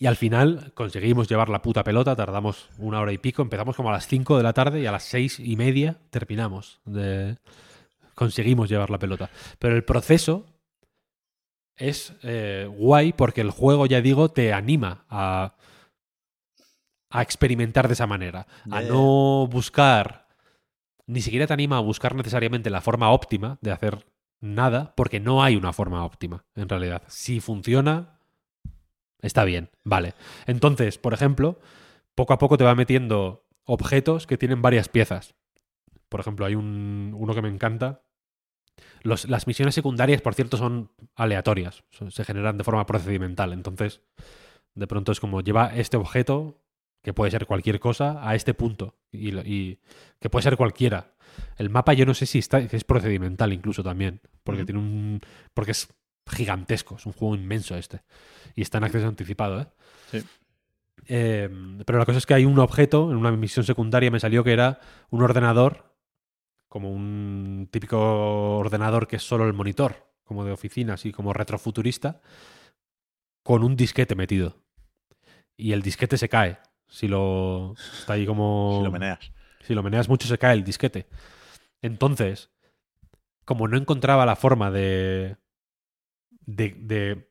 [0.00, 3.90] Y al final conseguimos llevar la puta pelota, tardamos una hora y pico, empezamos como
[3.90, 6.80] a las 5 de la tarde y a las seis y media terminamos.
[6.84, 7.38] De...
[8.16, 9.30] Conseguimos llevar la pelota.
[9.60, 10.46] Pero el proceso
[11.76, 15.54] es eh, guay porque el juego, ya digo, te anima a,
[17.12, 18.46] a experimentar de esa manera.
[18.70, 20.28] A no buscar,
[21.06, 24.06] ni siquiera te anima a buscar necesariamente la forma óptima de hacer
[24.40, 27.02] nada, porque no hay una forma óptima, en realidad.
[27.06, 28.18] Si funciona,
[29.20, 30.14] está bien, vale.
[30.46, 31.60] Entonces, por ejemplo,
[32.14, 35.34] poco a poco te va metiendo objetos que tienen varias piezas.
[36.08, 38.02] Por ejemplo, hay un, uno que me encanta.
[39.02, 41.84] Los- las misiones secundarias, por cierto, son aleatorias.
[42.10, 43.52] Se generan de forma procedimental.
[43.52, 44.02] Entonces,
[44.74, 46.61] de pronto es como lleva este objeto,
[47.02, 48.94] que puede ser cualquier cosa, a este punto.
[49.10, 49.78] Y,
[50.20, 51.14] que puede ser cualquiera.
[51.56, 54.20] El mapa yo no sé si está, es procedimental incluso también.
[54.44, 55.20] Porque tiene un.
[55.52, 55.88] Porque es
[56.26, 56.96] gigantesco.
[56.96, 58.02] Es un juego inmenso este.
[58.54, 59.66] Y está en acceso anticipado, ¿eh?
[60.10, 60.22] Sí.
[61.08, 61.50] Eh,
[61.84, 64.52] pero la cosa es que hay un objeto, en una misión secundaria me salió que
[64.52, 64.78] era
[65.10, 65.96] un ordenador,
[66.68, 72.20] como un típico ordenador que es solo el monitor, como de oficina, así como retrofuturista,
[73.42, 74.62] con un disquete metido.
[75.56, 76.58] Y el disquete se cae.
[76.92, 77.74] Si lo.
[77.98, 78.76] Está ahí como.
[78.78, 79.18] Si lo meneas.
[79.62, 81.08] Si lo meneas mucho se cae el disquete.
[81.80, 82.50] Entonces,
[83.46, 85.38] como no encontraba la forma de.
[86.30, 86.74] de.
[86.78, 87.30] de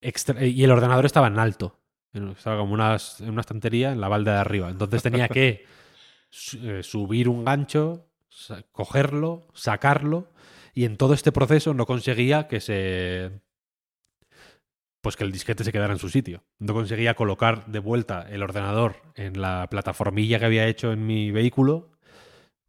[0.00, 1.80] extra- y el ordenador estaba en alto.
[2.12, 4.70] Estaba como unas, en una estantería en la balda de arriba.
[4.70, 5.66] Entonces tenía que
[6.62, 8.08] eh, subir un gancho,
[8.72, 10.30] cogerlo, sacarlo.
[10.74, 13.42] Y en todo este proceso no conseguía que se.
[15.04, 16.42] Pues que el disquete se quedara en su sitio.
[16.58, 21.30] No conseguía colocar de vuelta el ordenador en la plataformilla que había hecho en mi
[21.30, 21.90] vehículo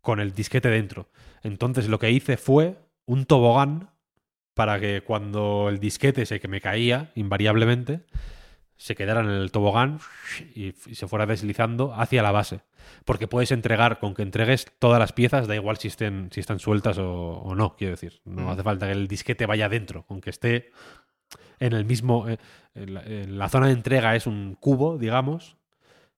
[0.02, 1.08] con el disquete dentro.
[1.44, 2.76] Entonces lo que hice fue
[3.06, 3.90] un tobogán
[4.54, 8.02] para que cuando el disquete se que me caía invariablemente
[8.76, 10.00] se quedara en el tobogán
[10.54, 12.60] y, se fuera deslizando hacia la base.
[13.06, 16.60] Porque puedes entregar, con que entregues todas las piezas, da igual si, estén, si están
[16.60, 18.20] sueltas o, o no, quiero decir.
[18.26, 18.50] No Mm.
[18.50, 20.72] hace falta que el disquete vaya dentro, con que esté
[21.60, 22.28] en el mismo...
[22.30, 22.38] eh,
[22.74, 25.58] en la, zona de entrega es un cubo, digamos.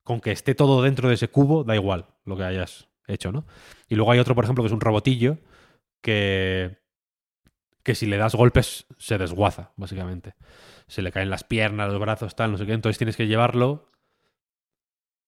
[0.03, 3.45] Con que esté todo dentro de ese cubo, da igual lo que hayas hecho, ¿no?
[3.89, 5.37] Y luego hay otro, por ejemplo, que es un robotillo
[6.01, 6.77] que,
[7.83, 10.33] que si le das golpes se desguaza, básicamente.
[10.87, 12.73] Se le caen las piernas, los brazos, tal, no sé qué.
[12.73, 13.91] Entonces tienes que llevarlo.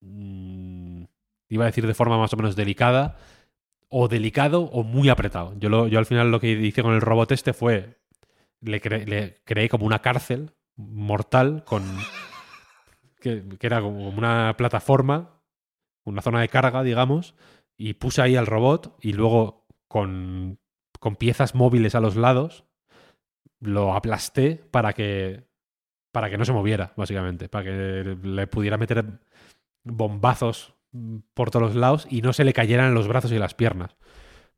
[0.00, 1.04] mm,
[1.48, 3.18] iba a decir de forma más o menos delicada.
[3.92, 5.52] O delicado o muy apretado.
[5.58, 7.99] Yo, lo- yo al final lo que hice con el robot este fue.
[8.60, 11.82] Le, cre- le creé como una cárcel mortal con.
[13.20, 15.42] Que, que era como una plataforma,
[16.04, 17.34] una zona de carga, digamos,
[17.76, 20.58] y puse ahí al robot y luego con,
[20.98, 22.64] con piezas móviles a los lados
[23.60, 25.44] lo aplasté para que
[26.12, 29.04] para que no se moviera, básicamente, para que le pudiera meter
[29.84, 30.74] bombazos
[31.34, 33.96] por todos los lados y no se le cayeran los brazos y las piernas,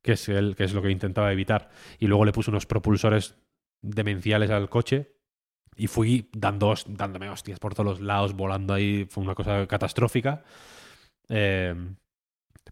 [0.02, 1.68] que es, el, que es lo que intentaba evitar.
[1.98, 3.36] Y luego le puse unos propulsores
[3.82, 5.12] demenciales al coche
[5.76, 10.44] y fui dando, dándome hostias por todos los lados, volando ahí, fue una cosa catastrófica.
[11.28, 11.74] Eh,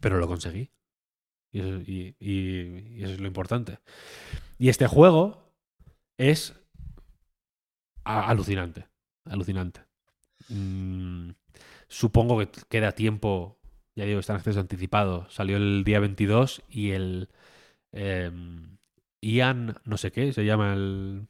[0.01, 0.70] pero lo conseguí.
[1.53, 2.16] Y eso, y-
[3.03, 3.78] eso es lo importante.
[4.59, 5.53] Y este juego
[6.19, 6.55] es
[8.05, 8.87] alucinante.
[9.24, 9.82] Alucinante.
[10.49, 11.31] Mm,
[11.89, 13.59] supongo que queda tiempo.
[13.97, 15.28] Ya digo, está en acceso anticipado.
[15.31, 17.28] Salió el día 22 y el.
[17.93, 18.32] eh,
[19.23, 21.27] Ian, no sé qué, se llama el,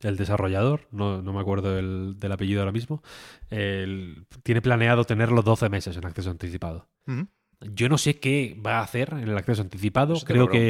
[0.00, 3.02] el desarrollador, no, no me acuerdo del, del apellido ahora mismo,
[3.50, 6.88] el- tiene planeado tenerlo 12 meses en acceso anticipado.
[7.60, 10.14] Yo no sé qué va a hacer en el acceso anticipado.
[10.26, 10.68] Creo que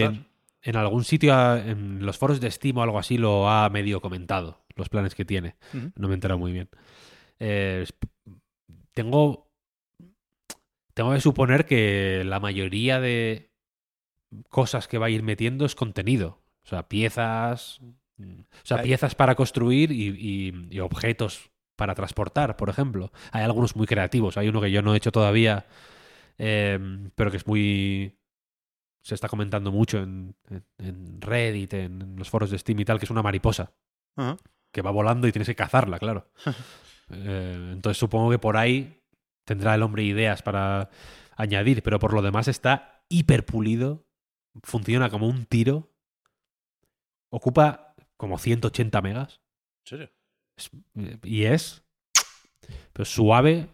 [0.63, 4.01] en algún sitio, ah, en los foros de Steam o algo así, lo ha medio
[4.01, 5.57] comentado, los planes que tiene.
[5.97, 6.69] No me he enterado muy bien.
[7.41, 7.85] Eh,
[8.93, 9.51] tengo,
[10.95, 13.51] tengo que suponer que la mayoría de
[14.49, 16.43] cosas que va a ir metiendo es contenido.
[16.65, 17.81] O sea, piezas.
[18.19, 23.13] mm, O sea, piezas para construir y, y- y objetos para transportar, por ejemplo.
[23.33, 24.37] Hay algunos muy creativos.
[24.37, 25.67] Hay uno que yo no he hecho todavía,
[26.39, 26.79] eh,
[27.15, 28.19] pero que es muy.
[29.03, 32.99] Se está comentando mucho en, en- en Reddit, en los foros de Steam y tal,
[32.99, 33.73] que es una mariposa
[34.73, 36.31] que va volando y tienes que cazarla, claro.
[37.09, 39.01] Eh, entonces supongo que por ahí
[39.45, 40.91] tendrá el hombre ideas para
[41.37, 44.06] añadir, pero por lo demás está hiper pulido,
[44.63, 45.91] funciona como un tiro,
[47.31, 49.41] ocupa como 180 megas
[49.85, 50.11] ¿En serio?
[50.57, 50.71] es-
[51.25, 51.83] y es
[52.93, 53.69] pero suave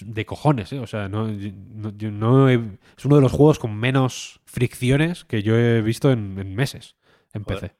[0.00, 0.80] de cojones, ¿eh?
[0.80, 4.40] O sea, no, yo- no- yo no he- es uno de los juegos con menos
[4.44, 6.96] fricciones que yo he visto en, en meses
[7.32, 7.60] en Joder.
[7.72, 7.76] PC.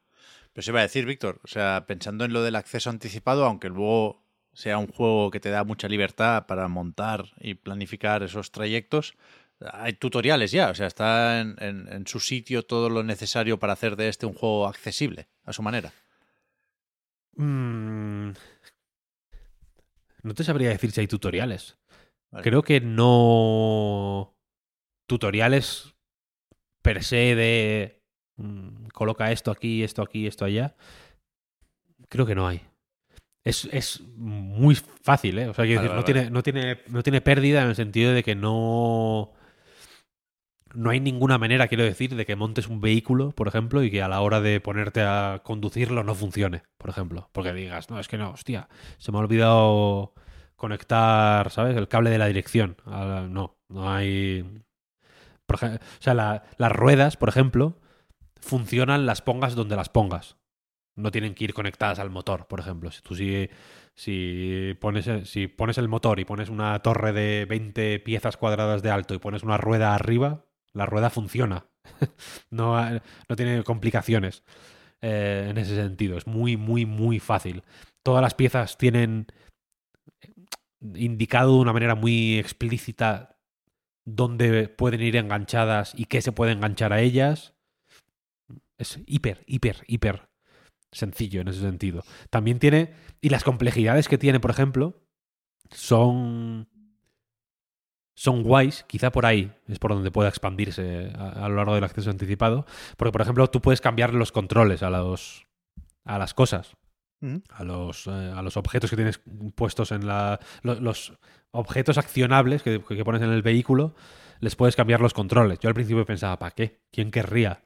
[0.52, 4.22] Pues iba a decir, Víctor, o sea, pensando en lo del acceso anticipado, aunque luego
[4.52, 9.14] sea un juego que te da mucha libertad para montar y planificar esos trayectos,
[9.60, 13.72] hay tutoriales ya, o sea, está en, en- en su sitio todo lo necesario para
[13.72, 15.92] hacer de este un juego accesible, a su manera.
[17.36, 18.30] Mm,
[20.22, 21.76] No te sabría decir si hay tutoriales.
[22.30, 22.42] Vale.
[22.42, 24.34] Creo que no.
[25.06, 25.94] Tutoriales
[26.82, 28.02] per se de.
[28.36, 30.74] mm, coloca esto aquí, esto aquí, esto allá.
[32.08, 32.60] Creo que no hay.
[33.44, 35.48] Es, es muy fácil, ¿eh?
[35.48, 37.76] O sea, quiero Vale, decir, vale, no, tiene, no, tiene, no tiene pérdida en el
[37.76, 39.32] sentido de que no.
[40.76, 44.02] No hay ninguna manera, quiero decir, de que montes un vehículo, por ejemplo, y que
[44.02, 47.30] a la hora de ponerte a conducirlo no funcione, por ejemplo.
[47.32, 50.12] Porque digas, no, es que no, hostia, se me ha olvidado
[50.56, 51.76] conectar, ¿sabes?
[51.76, 52.76] El cable de la dirección.
[52.86, 54.44] Ah, no, no hay.
[55.46, 57.78] Por ej- o sea, la- las ruedas, por ejemplo,
[58.40, 60.36] funcionan las pongas donde las pongas.
[60.96, 62.90] No tienen que ir conectadas al motor, por ejemplo.
[62.90, 63.50] Si tú si,
[63.94, 68.90] si, pones, si pones el motor y pones una torre de 20 piezas cuadradas de
[68.90, 70.45] alto y pones una rueda arriba,
[70.76, 71.66] la rueda funciona.
[72.50, 74.44] no, no tiene complicaciones
[75.00, 76.18] eh, en ese sentido.
[76.18, 77.62] Es muy, muy, muy fácil.
[78.02, 79.26] Todas las piezas tienen
[80.94, 83.38] indicado de una manera muy explícita
[84.04, 87.54] dónde pueden ir enganchadas y qué se puede enganchar a ellas.
[88.78, 90.28] Es hiper, hiper, hiper
[90.92, 92.04] sencillo en ese sentido.
[92.30, 92.94] También tiene.
[93.20, 95.02] Y las complejidades que tiene, por ejemplo,
[95.70, 96.68] son.
[98.18, 101.84] Son guays, quizá por ahí es por donde pueda expandirse a, a lo largo del
[101.84, 102.64] acceso anticipado.
[102.96, 105.46] Porque, por ejemplo, tú puedes cambiar los controles a los.
[106.04, 106.76] a las cosas
[107.50, 109.20] a los, eh, a los objetos que tienes
[109.54, 110.40] puestos en la.
[110.62, 111.12] lo- Los,
[111.50, 113.94] objetos accionables que, que pones en el vehículo,
[114.40, 115.58] les puedes cambiar los controles.
[115.60, 116.80] Yo al principio pensaba, ¿para qué?
[116.92, 117.62] ¿Quién querría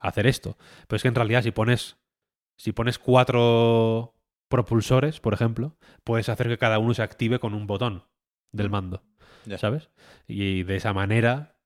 [0.00, 0.56] hacer esto?
[0.88, 1.96] Pero es que en realidad, si pones.
[2.56, 4.14] Si pones cuatro
[4.48, 8.04] propulsores, por ejemplo, puedes hacer que cada uno se active con un botón
[8.52, 9.02] del mando.
[9.56, 9.88] ¿Sabes?
[10.26, 11.56] Y de esa manera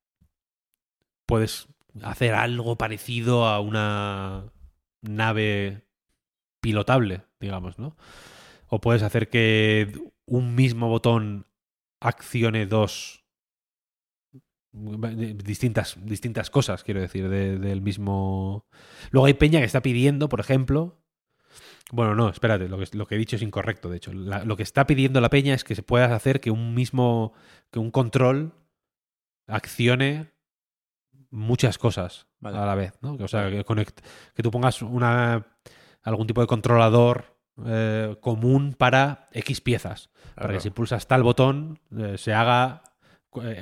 [1.27, 1.69] puedes
[2.03, 4.53] hacer algo parecido a una
[5.03, 5.87] nave
[6.61, 7.97] pilotable, digamos, ¿no?
[8.69, 9.93] O puedes hacer que
[10.27, 11.47] un mismo botón
[12.01, 13.25] accione dos
[14.73, 18.67] distintas, distintas cosas, quiero decir, de- del mismo...
[19.11, 21.02] Luego hay peña que está pidiendo, por ejemplo...
[21.91, 24.13] Bueno, no, espérate, lo que, lo que he dicho es incorrecto, de hecho.
[24.13, 27.33] La- lo que está pidiendo la peña es que se pueda hacer que un mismo,
[27.71, 28.53] que un control
[29.47, 30.33] accione
[31.31, 32.59] muchas cosas Vale.
[32.59, 33.17] a la vez, ¿no?
[33.17, 34.03] Que, O sea, que, conect-
[34.35, 35.47] que tú pongas una,
[36.03, 40.11] algún tipo de controlador eh, común para X piezas.
[40.35, 42.83] Para que si pulsas tal botón eh, se haga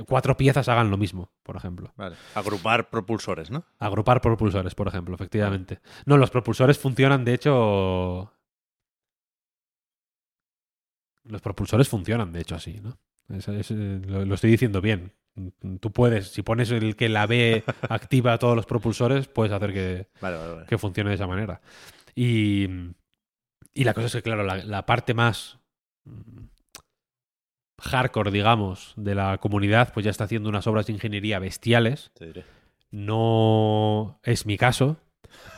[0.06, 1.92] cuatro piezas hagan lo mismo, por ejemplo.
[1.96, 2.16] Vale.
[2.34, 3.64] Agrupar propulsores, ¿no?
[3.78, 5.80] Agrupar propulsores, por ejemplo, efectivamente.
[6.06, 8.32] No, los propulsores funcionan, de hecho.
[11.24, 12.98] Los propulsores funcionan, de hecho, así, ¿no?
[13.28, 15.12] Es- es, eh, lo, lo estoy diciendo bien.
[15.80, 20.08] Tú puedes, si pones el que la B activa todos los propulsores, puedes hacer que,
[20.20, 20.66] Vale, vale, vale.
[20.66, 21.60] que funcione de esa manera.
[22.14, 22.66] Y,
[23.72, 25.58] y la cosa es que, claro, la, la parte más
[27.80, 32.10] hardcore, digamos, de la comunidad, pues ya está haciendo unas obras de ingeniería bestiales.
[32.14, 32.44] Te diré.
[32.90, 34.96] No es mi caso,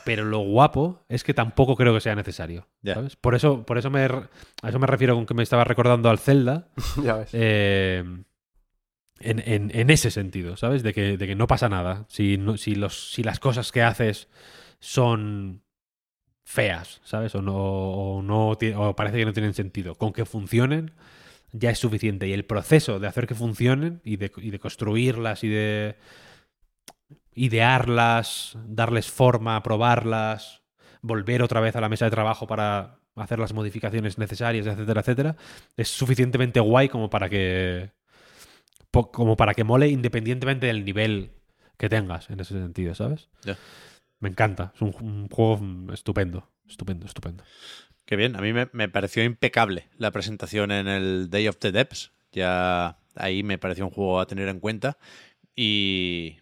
[0.04, 2.68] pero lo guapo es que tampoco creo que sea necesario.
[2.82, 2.94] Ya.
[2.94, 3.16] ¿sabes?
[3.16, 4.28] Por eso, por eso me, a
[4.68, 6.68] eso me refiero con que me estaba recordando al Zelda.
[7.02, 7.30] ya ves.
[7.32, 8.04] eh,
[9.20, 10.82] en, en- en ese sentido, ¿sabes?
[10.82, 12.04] De que, de que no pasa nada.
[12.08, 14.28] Si, no- si, los, si las cosas que haces
[14.80, 15.62] son
[16.44, 17.34] feas, ¿sabes?
[17.34, 19.94] O no, o no o parece que no tienen sentido.
[19.94, 20.92] Con que funcionen
[21.52, 22.26] ya es suficiente.
[22.26, 25.96] Y el proceso de hacer que funcionen y de, y de construirlas y de
[27.34, 30.62] idearlas, darles forma, probarlas,
[31.00, 35.36] volver otra vez a la mesa de trabajo para hacer las modificaciones necesarias, etcétera, etcétera,
[35.76, 37.90] es suficientemente guay como para que
[38.90, 41.32] como para que mole independientemente del nivel
[41.78, 43.30] que tengas en ese sentido, ¿sabes?
[44.20, 47.42] Me encanta, es un, un juego estupendo, estupendo, estupendo.
[48.12, 51.72] Qué bien, a mí me, me pareció impecable la presentación en el Day of the
[51.72, 52.12] Depths.
[52.30, 54.98] Ya ahí me pareció un juego a tener en cuenta.
[55.56, 56.36] Y,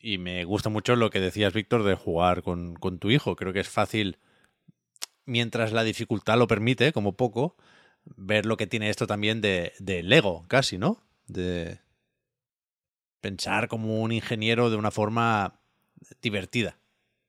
[0.00, 3.36] y me gusta mucho lo que decías, Víctor, de jugar con, con tu hijo.
[3.36, 4.18] Creo que es fácil,
[5.26, 7.56] mientras la dificultad lo permite, como poco,
[8.16, 11.04] ver lo que tiene esto también de, de Lego, casi, ¿no?
[11.28, 11.78] De
[13.20, 15.60] pensar como un ingeniero de una forma
[16.20, 16.80] divertida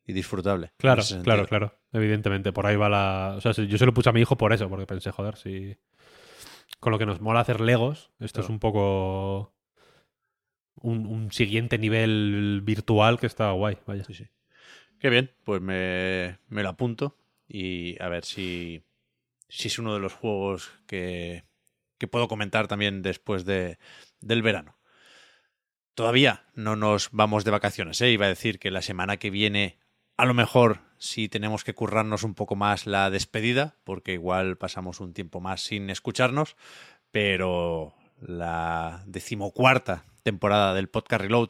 [0.07, 0.71] y disfrutable.
[0.77, 1.75] Claro, claro, claro.
[1.97, 3.33] Evidentemente, por ahí va la.
[3.37, 5.77] O sea, yo se lo puse a mi hijo por eso, porque pensé, joder, si.
[6.79, 9.53] Con lo que nos mola hacer Legos, esto es un poco.
[10.75, 14.03] Un, un siguiente nivel virtual que está guay, vaya.
[14.03, 14.27] Sí, sí.
[14.99, 17.17] Qué bien, pues me, me lo apunto
[17.47, 18.83] y a ver si,
[19.47, 21.43] si es uno de los juegos que,
[21.97, 23.77] que puedo comentar también después de,
[24.21, 24.77] del verano.
[25.93, 28.11] Todavía no nos vamos de vacaciones, ¿eh?
[28.11, 29.79] iba a decir que la semana que viene
[30.17, 34.99] a lo mejor sí tenemos que currarnos un poco más la despedida, porque igual pasamos
[34.99, 36.57] un tiempo más sin escucharnos,
[37.11, 41.49] pero la decimocuarta temporada del podcast Reload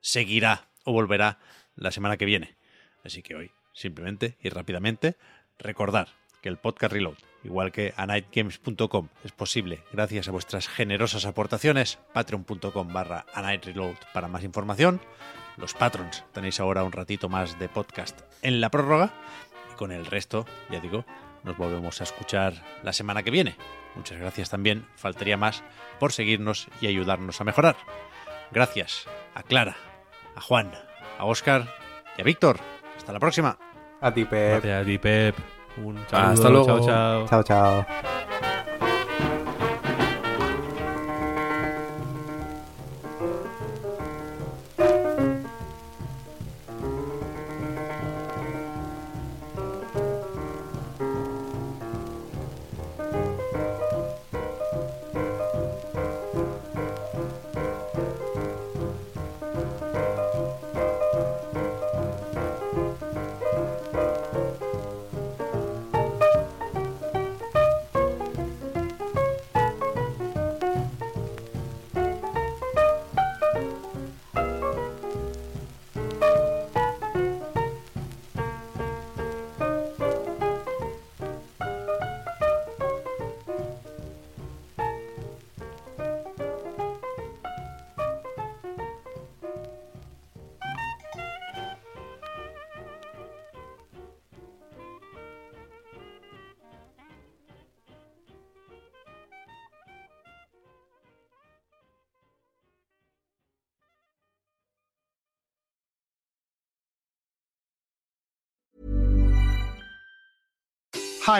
[0.00, 1.38] seguirá o volverá
[1.76, 2.56] la semana que viene.
[3.04, 5.16] Así que hoy, simplemente y rápidamente,
[5.58, 6.08] recordar
[6.40, 11.98] que el podcast Reload, igual que a nightgames.com, es posible gracias a vuestras generosas aportaciones,
[12.12, 15.00] patreon.com barra a nightreload para más información.
[15.56, 19.12] Los patrons tenéis ahora un ratito más de podcast en la prórroga
[19.72, 21.04] y con el resto, ya digo,
[21.44, 23.56] nos volvemos a escuchar la semana que viene.
[23.94, 25.62] Muchas gracias también, faltaría más,
[25.98, 27.76] por seguirnos y ayudarnos a mejorar.
[28.50, 29.76] Gracias a Clara,
[30.36, 30.72] a Juan,
[31.18, 31.74] a Oscar
[32.16, 32.58] y a Víctor.
[32.96, 33.58] Hasta la próxima.
[34.00, 34.62] A ti, Pep.
[34.62, 35.57] Gracias a ti, Pep.
[35.84, 36.32] Un saludo.
[36.32, 36.66] Hasta luego.
[36.66, 37.26] Chao, chao.
[37.28, 37.86] Chao, chao.